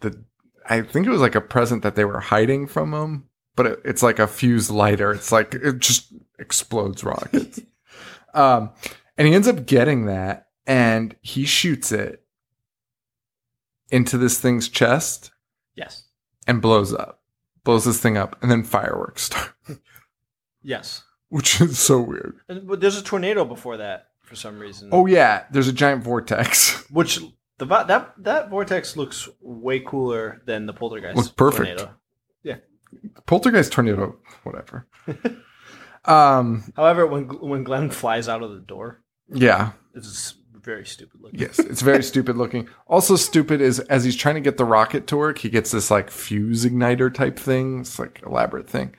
the 0.02 0.24
I 0.68 0.82
think 0.82 1.06
it 1.08 1.12
was 1.12 1.22
like 1.22 1.36
a 1.36 1.42
present 1.42 1.84
that 1.84 1.96
they 1.96 2.06
were 2.06 2.20
hiding 2.20 2.68
from 2.68 2.94
him, 2.94 3.26
but 3.56 3.66
it, 3.68 3.80
it's 3.86 4.02
like 4.04 4.20
a 4.20 4.28
fused 4.28 4.70
lighter. 4.72 5.12
It's 5.12 5.32
like 5.32 5.54
it 5.54 5.80
just 5.80 6.12
explodes 6.40 7.04
rockets. 7.04 7.60
um, 8.34 8.72
and 9.18 9.28
he 9.28 9.34
ends 9.36 9.48
up 9.48 9.66
getting 9.66 10.06
that, 10.08 10.48
and 10.66 11.16
he 11.22 11.46
shoots 11.46 11.92
it 11.92 12.24
into 13.90 14.18
this 14.18 14.40
thing's 14.40 14.68
chest 14.70 15.32
Yes. 15.76 16.06
and 16.48 16.62
blows 16.62 16.94
up, 16.94 17.22
blows 17.64 17.86
this 17.86 18.00
thing 18.02 18.18
up, 18.18 18.36
and 18.42 18.50
then 18.50 18.64
fireworks 18.64 19.24
start, 19.24 19.54
Yes. 20.64 21.04
which 21.30 21.62
is 21.62 21.78
so 21.78 22.02
weird. 22.02 22.40
And, 22.50 22.68
but 22.68 22.82
there's 22.82 22.98
a 22.98 23.04
tornado 23.04 23.46
before 23.46 23.78
that 23.78 24.08
for 24.26 24.36
some 24.36 24.60
reason. 24.60 24.90
Oh 24.92 25.06
yeah, 25.06 25.46
there's 25.52 25.68
a 25.68 25.74
giant 25.74 26.04
vortex. 26.04 26.84
which 26.90 27.20
the 27.58 27.66
that 27.66 28.14
that 28.18 28.50
vortex 28.50 28.98
looks 28.98 29.30
way 29.42 29.80
cooler 29.80 30.42
than 30.46 30.66
the 30.66 30.74
poltergeist. 30.74 31.16
Looks 31.16 31.30
perfect. 31.30 31.80
Tornado. 31.80 31.96
Yeah. 32.44 32.58
Poltergeist 33.26 33.72
tornado, 33.72 34.18
whatever. 34.44 34.88
um, 36.06 36.72
However, 36.76 37.08
when 37.08 37.26
when 37.26 37.64
Glenn 37.64 37.90
flies 37.90 38.28
out 38.28 38.44
of 38.44 38.52
the 38.52 38.60
door, 38.60 39.02
yeah, 39.30 39.72
it's 39.94 40.36
very 40.66 40.86
stupid 40.86 41.22
looking. 41.22 41.40
Yes, 41.40 41.60
it's 41.60 41.82
very 41.82 42.04
stupid 42.12 42.36
looking. 42.36 42.68
Also, 42.88 43.16
stupid 43.16 43.62
is 43.62 43.80
as 43.82 44.04
he's 44.04 44.16
trying 44.18 44.36
to 44.36 44.42
get 44.42 44.58
the 44.58 44.66
rocket 44.66 45.08
to 45.08 45.18
work, 45.18 45.38
he 45.38 45.50
gets 45.50 45.72
this 45.72 45.90
like 45.90 46.12
fuse 46.12 46.66
igniter 46.66 47.14
type 47.14 47.40
thing. 47.40 47.82
It's 47.82 47.98
like 48.00 48.22
elaborate 48.26 48.70
thing, 48.70 48.96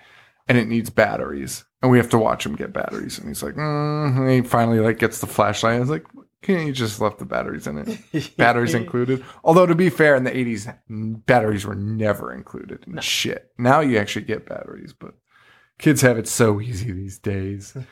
and 0.49 0.57
it 0.57 0.68
needs 0.68 0.89
batteries, 0.89 1.64
and 1.83 1.91
we 1.91 1.99
have 1.99 2.11
to 2.11 2.18
watch 2.18 2.45
him 2.47 2.57
get 2.57 2.72
batteries. 2.72 3.18
And 3.18 3.29
he's 3.29 3.43
like, 3.43 3.55
mm, 3.55 4.16
and 4.16 4.31
he 4.31 4.43
finally 4.43 4.81
like 4.81 4.99
gets 4.99 5.20
the 5.20 5.27
flashlight. 5.27 5.77
I 5.77 5.81
was 5.81 5.91
like, 5.91 6.05
can't 6.43 6.66
you 6.66 6.72
just 6.72 7.01
left 7.01 7.18
the 7.18 7.24
batteries 7.24 7.66
in 7.66 7.79
it? 7.79 8.37
Batteries 8.37 8.74
included. 8.74 9.24
Although 9.43 9.66
to 9.66 9.74
be 9.74 9.91
fair, 9.91 10.14
in 10.14 10.22
the 10.22 10.31
'80s, 10.31 10.72
batteries 11.27 11.66
were 11.66 11.74
never 11.74 12.33
included 12.33 12.85
in 12.87 13.01
shit. 13.01 13.51
Now 13.59 13.81
you 13.81 13.99
actually 13.99 14.27
get 14.27 14.47
batteries, 14.47 14.93
but 14.93 15.14
kids 15.79 16.03
have 16.03 16.18
it 16.18 16.29
so 16.29 16.61
easy 16.61 16.93
these 16.93 17.18
days. 17.18 17.77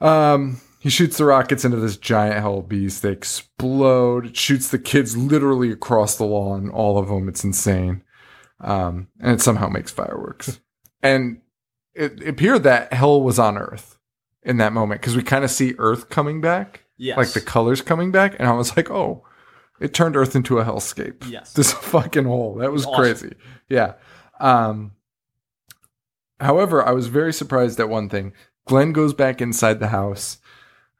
Um, 0.00 0.60
he 0.80 0.88
shoots 0.88 1.18
the 1.18 1.26
rockets 1.26 1.64
into 1.64 1.76
this 1.76 1.96
giant 1.96 2.40
hell 2.40 2.62
beast. 2.62 3.02
They 3.02 3.12
explode. 3.12 4.26
It 4.26 4.36
shoots 4.36 4.68
the 4.68 4.78
kids 4.78 5.16
literally 5.16 5.70
across 5.70 6.16
the 6.16 6.24
lawn, 6.24 6.70
all 6.70 6.98
of 6.98 7.08
them. 7.08 7.28
It's 7.28 7.44
insane. 7.44 8.02
Um, 8.60 9.08
and 9.20 9.32
it 9.32 9.40
somehow 9.40 9.68
makes 9.68 9.90
fireworks. 9.90 10.60
and 11.02 11.40
it, 11.94 12.26
appeared 12.26 12.62
that 12.64 12.92
hell 12.92 13.20
was 13.22 13.38
on 13.38 13.58
Earth 13.58 13.98
in 14.42 14.56
that 14.58 14.72
moment 14.72 15.00
because 15.00 15.16
we 15.16 15.22
kind 15.22 15.44
of 15.44 15.50
see 15.50 15.74
Earth 15.78 16.08
coming 16.08 16.40
back, 16.40 16.84
Yes. 16.96 17.16
like 17.16 17.32
the 17.32 17.40
colors 17.40 17.82
coming 17.82 18.10
back. 18.12 18.36
And 18.38 18.48
I 18.48 18.52
was 18.52 18.76
like, 18.76 18.90
oh, 18.90 19.24
it 19.80 19.92
turned 19.94 20.16
Earth 20.16 20.34
into 20.36 20.58
a 20.58 20.64
hellscape. 20.64 21.28
Yes. 21.30 21.52
This 21.54 21.72
fucking 21.72 22.24
hole. 22.24 22.56
That 22.56 22.72
was 22.72 22.86
Awesome. 22.86 23.00
crazy. 23.02 23.34
Yeah. 23.68 23.94
Um, 24.38 24.92
however, 26.40 26.86
I 26.86 26.92
was 26.92 27.06
very 27.08 27.32
surprised 27.32 27.80
at 27.80 27.88
one 27.88 28.08
thing. 28.08 28.32
Glenn 28.66 28.92
goes 28.92 29.14
back 29.14 29.40
inside 29.40 29.80
the 29.80 29.88
house, 29.88 30.38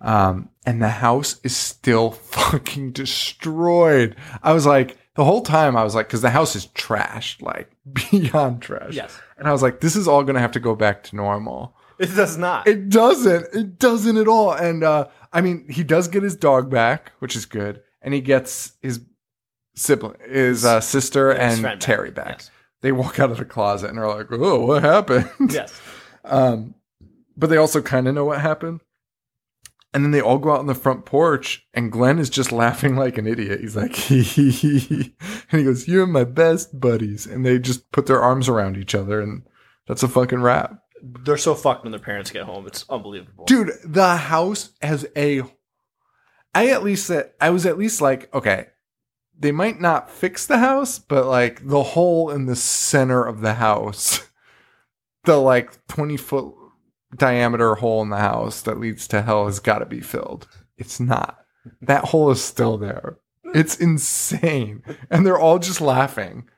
um, 0.01 0.49
and 0.67 0.83
the 0.83 0.89
house 0.89 1.41
is 1.45 1.57
still 1.57 2.11
fucking 2.11 2.93
destroyed. 2.93 4.17
I 4.43 4.53
was 4.53 4.67
like, 4.67 4.97
the 5.15 5.25
whole 5.25 5.43
time 5.43 5.77
I 5.77 5.85
was 5.85 5.95
like, 5.95 6.07
because 6.07 6.23
the 6.23 6.31
house 6.31 6.57
is 6.57 6.67
trashed, 6.69 7.43
like 7.43 7.71
beyond 8.11 8.63
trash. 8.63 8.95
Yes. 8.95 9.19
And 9.41 9.49
I 9.49 9.53
was 9.53 9.63
like, 9.63 9.81
this 9.81 9.97
is 9.97 10.07
all 10.07 10.23
going 10.23 10.35
to 10.35 10.41
have 10.41 10.53
to 10.53 10.61
go 10.61 10.75
back 10.77 11.03
to 11.05 11.17
normal. 11.17 11.75
It 11.99 12.15
does 12.15 12.37
not. 12.37 12.69
It 12.69 12.91
doesn't. 12.91 13.47
It 13.55 13.79
doesn't 13.79 14.17
at 14.19 14.29
all. 14.29 14.53
And 14.53 14.85
uh, 14.85 15.09
I 15.33 15.41
mean, 15.41 15.67
he 15.69 15.83
does 15.83 16.09
get 16.09 16.23
his 16.23 16.37
dog 16.37 16.71
back, 16.71 17.13
which 17.21 17.35
is 17.35 17.47
good, 17.47 17.83
and 18.03 18.13
he 18.15 18.21
gets 18.21 18.73
his 18.83 19.01
sibling, 19.75 20.17
his 20.29 20.65
uh, 20.65 20.81
sister, 20.81 21.31
His 21.31 21.55
and 21.55 21.63
back. 21.63 21.81
Terry 21.81 22.11
back. 22.11 22.37
Yes. 22.39 22.51
They 22.83 22.93
walk 22.93 23.19
out 23.19 23.31
of 23.31 23.39
the 23.39 23.45
closet 23.47 23.91
and 23.91 23.99
are 23.99 24.15
like, 24.15 24.27
"Oh, 24.31 24.67
what 24.67 24.83
happened?" 24.83 25.31
Yes. 25.51 25.79
Um, 26.23 26.75
but 27.35 27.49
they 27.49 27.57
also 27.57 27.81
kind 27.81 28.07
of 28.07 28.15
know 28.15 28.27
what 28.27 28.43
happened. 28.43 28.81
And 29.93 30.05
then 30.05 30.13
they 30.13 30.21
all 30.21 30.39
go 30.39 30.53
out 30.53 30.61
on 30.61 30.67
the 30.67 30.75
front 30.75 31.05
porch, 31.05 31.67
and 31.75 31.91
Glenn 31.91 32.19
is 32.19 32.31
just 32.31 32.53
laughing 32.53 32.97
like 32.97 33.19
an 33.19 33.27
idiot. 33.27 33.61
He's 33.61 33.77
like, 33.77 33.95
hee 33.97 34.23
hee 34.23 34.51
hee. 34.51 35.15
And 35.51 35.61
he 35.61 35.65
goes, 35.65 35.89
You're 35.89 36.07
my 36.07 36.25
best 36.25 36.79
buddies. 36.79 37.27
And 37.27 37.45
they 37.45 37.59
just 37.59 37.91
put 37.91 38.07
their 38.07 38.21
arms 38.21 38.49
around 38.49 38.77
each 38.77 38.95
other, 38.95 39.21
and 39.21 39.43
that's 39.87 40.03
a 40.03 40.09
fucking 40.09 40.41
wrap. 40.41 40.79
They're 41.03 41.39
so 41.39 41.55
fucked 41.55 41.83
when 41.83 41.93
their 41.93 42.01
parents 42.01 42.31
get 42.31 42.45
home. 42.45 42.67
It's 42.67 42.85
unbelievable. 42.89 43.47
Dude, 43.47 43.73
the 43.85 44.17
house 44.17 44.71
has 44.83 45.07
a. 45.17 45.43
I 46.55 46.69
at 46.69 46.83
least 46.83 47.07
said, 47.07 47.31
I 47.41 47.51
was 47.51 47.65
at 47.65 47.79
least 47.79 48.01
like, 48.01 48.33
okay, 48.35 48.67
they 49.41 49.53
might 49.53 49.81
not 49.81 50.11
fix 50.11 50.47
the 50.47 50.59
house, 50.59 50.99
but 50.99 51.27
like 51.27 51.67
the 51.67 51.83
hole 51.83 52.31
in 52.31 52.47
the 52.47 52.57
center 52.57 53.25
of 53.25 53.41
the 53.41 53.55
house, 53.55 54.29
the 55.25 55.39
like 55.39 55.87
20 55.89 56.17
foot 56.19 56.55
diameter 57.17 57.75
hole 57.77 58.03
in 58.03 58.11
the 58.11 58.19
house 58.19 58.63
that 58.63 58.79
leads 58.81 59.07
to 59.09 59.23
hell 59.23 59.47
has 59.47 59.61
got 59.61 59.79
to 59.79 59.87
be 59.87 60.01
filled. 60.01 60.47
It's 60.77 61.01
not. 61.01 61.39
That 61.83 62.07
hole 62.07 62.31
is 62.31 62.43
still 62.43 62.79
there. 62.79 63.19
It's 63.55 63.77
insane. 63.77 64.83
And 65.11 65.27
they're 65.27 65.39
all 65.39 65.59
just 65.59 65.81
laughing. 65.81 66.49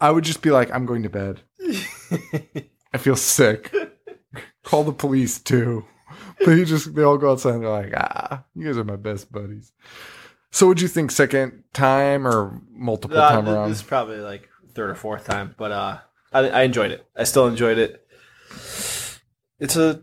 I 0.00 0.10
would 0.10 0.24
just 0.24 0.42
be 0.42 0.50
like, 0.50 0.70
I'm 0.72 0.86
going 0.86 1.02
to 1.02 1.10
bed. 1.10 1.40
I 2.92 2.98
feel 2.98 3.16
sick. 3.16 3.74
Call 4.62 4.84
the 4.84 4.92
police 4.92 5.38
too. 5.38 5.84
But 6.38 6.52
you 6.52 6.64
just 6.64 6.94
they 6.94 7.02
all 7.02 7.18
go 7.18 7.32
outside 7.32 7.54
and 7.54 7.62
they're 7.62 7.70
like, 7.70 7.92
ah, 7.96 8.44
you 8.54 8.64
guys 8.66 8.78
are 8.78 8.84
my 8.84 8.96
best 8.96 9.30
buddies. 9.32 9.72
So 10.50 10.66
would 10.68 10.80
you 10.80 10.88
think 10.88 11.10
second 11.10 11.64
time 11.72 12.26
or 12.26 12.60
multiple 12.70 13.18
Uh, 13.18 13.28
time 13.30 13.48
around? 13.48 13.68
this 13.70 13.78
is 13.78 13.82
probably 13.84 14.18
like 14.18 14.48
third 14.74 14.90
or 14.90 14.94
fourth 14.94 15.24
time, 15.24 15.54
but 15.58 15.72
uh, 15.72 15.98
I, 16.32 16.48
I 16.48 16.62
enjoyed 16.62 16.92
it. 16.92 17.06
I 17.16 17.24
still 17.24 17.46
enjoyed 17.46 17.78
it. 17.78 18.06
It's 19.60 19.76
a 19.76 20.02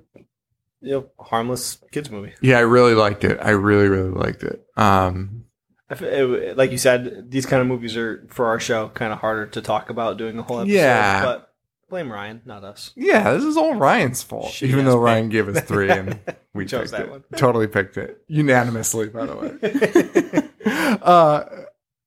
you 0.81 0.91
know 0.91 1.09
harmless 1.19 1.79
kids 1.91 2.09
movie. 2.09 2.33
Yeah, 2.41 2.57
I 2.57 2.61
really 2.61 2.93
liked 2.95 3.23
it. 3.23 3.39
I 3.41 3.51
really, 3.51 3.87
really 3.87 4.09
liked 4.11 4.43
it. 4.43 4.65
Um 4.77 5.45
it- 5.89 6.57
like 6.57 6.71
you 6.71 6.77
said, 6.79 7.29
these 7.29 7.45
kind 7.45 7.61
of 7.61 7.67
movies 7.67 7.95
are 7.95 8.25
for 8.29 8.47
our 8.47 8.59
show 8.59 8.89
kind 8.89 9.13
of 9.13 9.19
harder 9.19 9.45
to 9.47 9.61
talk 9.61 9.89
about 9.89 10.17
doing 10.17 10.37
a 10.39 10.41
whole 10.43 10.59
episode. 10.61 10.73
Yeah. 10.73 11.23
but 11.23 11.53
blame 11.89 12.11
Ryan, 12.11 12.41
not 12.45 12.63
us. 12.63 12.91
yeah, 12.95 13.31
this 13.33 13.43
is 13.43 13.55
all 13.57 13.75
Ryan's 13.75 14.23
fault. 14.23 14.47
Shitty 14.47 14.69
even 14.69 14.85
though. 14.85 14.97
Ryan 14.97 15.29
gave 15.29 15.47
us 15.47 15.61
three 15.63 15.89
and 15.91 16.19
we 16.55 16.65
Chose 16.65 16.89
that 16.91 17.01
it. 17.01 17.09
one. 17.11 17.23
Totally 17.35 17.67
picked 17.67 17.97
it. 17.97 18.23
Unanimously, 18.27 19.09
by 19.09 19.25
the 19.27 19.35
way. 20.65 20.97
uh 21.01 21.45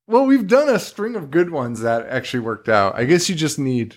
well, 0.09 0.25
we've 0.25 0.47
done 0.47 0.69
a 0.69 0.79
string 0.79 1.15
of 1.15 1.31
good 1.31 1.49
ones 1.49 1.81
that 1.81 2.07
actually 2.07 2.39
worked 2.39 2.69
out. 2.69 2.95
I 2.95 3.03
guess 3.05 3.29
you 3.29 3.35
just 3.35 3.59
need 3.59 3.95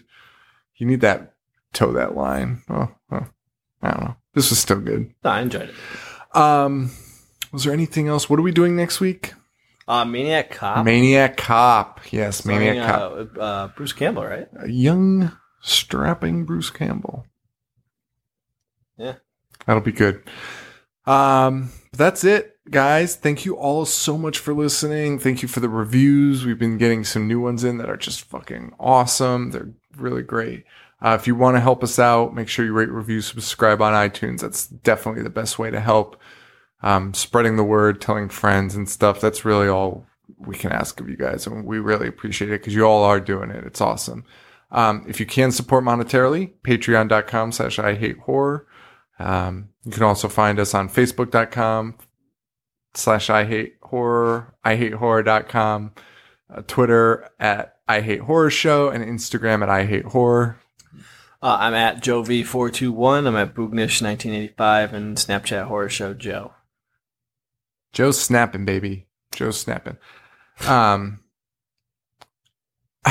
you 0.76 0.86
need 0.86 1.00
that 1.02 1.34
toe 1.72 1.92
that 1.92 2.16
line. 2.16 2.62
Oh, 2.68 2.88
oh, 3.12 3.26
I 3.82 3.90
don't 3.90 4.04
know. 4.04 4.16
This 4.34 4.50
was 4.50 4.58
still 4.58 4.80
good. 4.80 5.12
No, 5.24 5.30
I 5.30 5.40
enjoyed 5.40 5.70
it. 5.70 6.36
Um, 6.36 6.90
was 7.52 7.64
there 7.64 7.72
anything 7.72 8.08
else? 8.08 8.30
What 8.30 8.38
are 8.38 8.42
we 8.42 8.52
doing 8.52 8.76
next 8.76 9.00
week? 9.00 9.34
Uh, 9.88 10.04
Maniac 10.04 10.50
Cop. 10.50 10.84
Maniac 10.84 11.36
Cop. 11.36 12.00
Yes, 12.12 12.44
Maniac 12.44 12.86
Cop. 12.86 13.12
Uh, 13.12 13.40
uh, 13.40 13.68
Bruce 13.68 13.92
Campbell, 13.92 14.24
right? 14.24 14.46
A 14.60 14.68
young, 14.68 15.32
strapping 15.60 16.44
Bruce 16.44 16.70
Campbell. 16.70 17.26
Yeah. 18.96 19.14
That'll 19.66 19.82
be 19.82 19.92
good. 19.92 20.22
Um, 21.06 21.70
that's 21.92 22.22
it, 22.22 22.56
guys. 22.70 23.16
Thank 23.16 23.44
you 23.44 23.56
all 23.56 23.84
so 23.84 24.16
much 24.16 24.38
for 24.38 24.54
listening. 24.54 25.18
Thank 25.18 25.42
you 25.42 25.48
for 25.48 25.58
the 25.58 25.68
reviews. 25.68 26.44
We've 26.44 26.58
been 26.58 26.78
getting 26.78 27.02
some 27.02 27.26
new 27.26 27.40
ones 27.40 27.64
in 27.64 27.78
that 27.78 27.90
are 27.90 27.96
just 27.96 28.22
fucking 28.22 28.74
awesome. 28.78 29.50
They're 29.50 29.70
really 29.96 30.22
great. 30.22 30.64
Uh, 31.02 31.16
if 31.18 31.26
you 31.26 31.34
want 31.34 31.56
to 31.56 31.60
help 31.60 31.82
us 31.82 31.98
out, 31.98 32.34
make 32.34 32.48
sure 32.48 32.64
you 32.64 32.72
rate, 32.72 32.90
review, 32.90 33.20
subscribe 33.20 33.80
on 33.80 33.94
iTunes. 33.94 34.40
That's 34.40 34.66
definitely 34.66 35.22
the 35.22 35.30
best 35.30 35.58
way 35.58 35.70
to 35.70 35.80
help. 35.80 36.20
Um, 36.82 37.14
spreading 37.14 37.56
the 37.56 37.64
word, 37.64 38.00
telling 38.00 38.28
friends 38.28 38.74
and 38.74 38.88
stuff. 38.88 39.20
That's 39.20 39.44
really 39.44 39.68
all 39.68 40.06
we 40.38 40.56
can 40.56 40.72
ask 40.72 41.00
of 41.00 41.08
you 41.08 41.16
guys. 41.16 41.46
And 41.46 41.64
we 41.64 41.78
really 41.78 42.08
appreciate 42.08 42.50
it 42.50 42.60
because 42.60 42.74
you 42.74 42.84
all 42.84 43.02
are 43.04 43.20
doing 43.20 43.50
it. 43.50 43.64
It's 43.64 43.80
awesome. 43.80 44.24
Um, 44.70 45.04
if 45.08 45.20
you 45.20 45.26
can 45.26 45.50
support 45.52 45.84
monetarily, 45.84 46.52
patreon.com 46.62 47.52
slash 47.52 47.78
I 47.78 47.94
hate 47.94 48.18
horror. 48.18 48.66
Um, 49.18 49.70
you 49.84 49.92
can 49.92 50.02
also 50.02 50.28
find 50.28 50.58
us 50.58 50.74
on 50.74 50.88
facebook.com 50.88 51.96
slash 52.94 53.30
I 53.30 53.44
hate 53.44 53.76
horror, 53.82 54.54
I 54.64 54.76
hate 54.76 54.94
horror.com, 54.94 55.92
uh, 56.54 56.62
Twitter 56.66 57.28
at 57.38 57.76
I 57.88 58.00
hate 58.00 58.20
horror 58.20 58.50
show, 58.50 58.88
and 58.88 59.04
Instagram 59.04 59.62
at 59.62 59.68
I 59.68 59.84
hate 59.84 60.06
horror. 60.06 60.58
Uh, 61.42 61.56
I'm 61.60 61.74
at 61.74 62.02
Joe 62.02 62.22
V421. 62.22 63.26
I'm 63.26 63.36
at 63.36 63.54
Boognish1985 63.54 64.92
and 64.92 65.16
Snapchat 65.16 65.66
Horror 65.66 65.88
Show 65.88 66.12
Joe. 66.14 66.52
Joe's 67.92 68.20
snapping, 68.20 68.64
baby. 68.64 69.06
Joe's 69.32 69.58
snapping. 69.58 69.96
Um, 70.66 71.20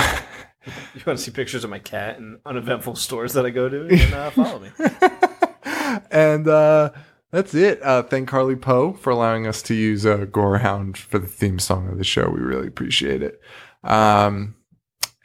You 0.93 1.01
want 1.05 1.17
to 1.19 1.25
see 1.25 1.31
pictures 1.31 1.63
of 1.63 1.69
my 1.69 1.79
cat 1.79 2.17
in 2.17 2.39
uneventful 2.45 2.95
stores 2.95 3.33
that 3.33 3.45
I 3.45 3.49
go 3.49 3.69
to? 3.69 4.15
Uh, 4.15 4.29
follow 4.31 4.59
me. 4.59 4.69
and 6.11 6.47
uh, 6.47 6.91
that's 7.31 7.53
it. 7.55 7.81
Uh, 7.81 8.03
thank 8.03 8.27
Carly 8.27 8.55
Poe 8.55 8.93
for 8.93 9.09
allowing 9.09 9.47
us 9.47 9.61
to 9.63 9.73
use 9.73 10.05
uh, 10.05 10.25
Gorehound 10.25 10.97
for 10.97 11.19
the 11.19 11.27
theme 11.27 11.59
song 11.59 11.87
of 11.89 11.97
the 11.97 12.03
show. 12.03 12.29
We 12.29 12.41
really 12.41 12.67
appreciate 12.67 13.23
it. 13.23 13.39
Um, 13.83 14.55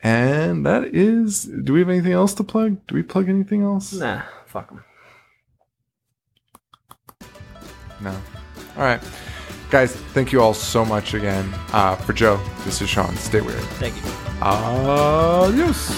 and 0.04 0.64
that 0.66 0.94
is. 0.94 1.44
Do 1.44 1.72
we 1.72 1.80
have 1.80 1.88
anything 1.88 2.12
else 2.12 2.34
to 2.34 2.44
plug? 2.44 2.86
Do 2.86 2.94
we 2.94 3.02
plug 3.02 3.28
anything 3.28 3.62
else? 3.62 3.92
Nah, 3.94 4.22
fuck 4.46 4.68
them. 4.68 4.84
No. 8.00 8.10
All 8.76 8.82
right. 8.82 9.02
Guys, 9.70 9.96
thank 9.96 10.30
you 10.30 10.40
all 10.40 10.54
so 10.54 10.84
much 10.84 11.14
again. 11.14 11.52
Uh, 11.72 11.96
for 11.96 12.12
Joe, 12.12 12.38
this 12.64 12.80
is 12.82 12.88
Sean. 12.88 13.16
Stay 13.16 13.40
weird. 13.40 13.58
Thank 13.80 13.96
you. 13.96 14.10
Adios. 14.42 15.88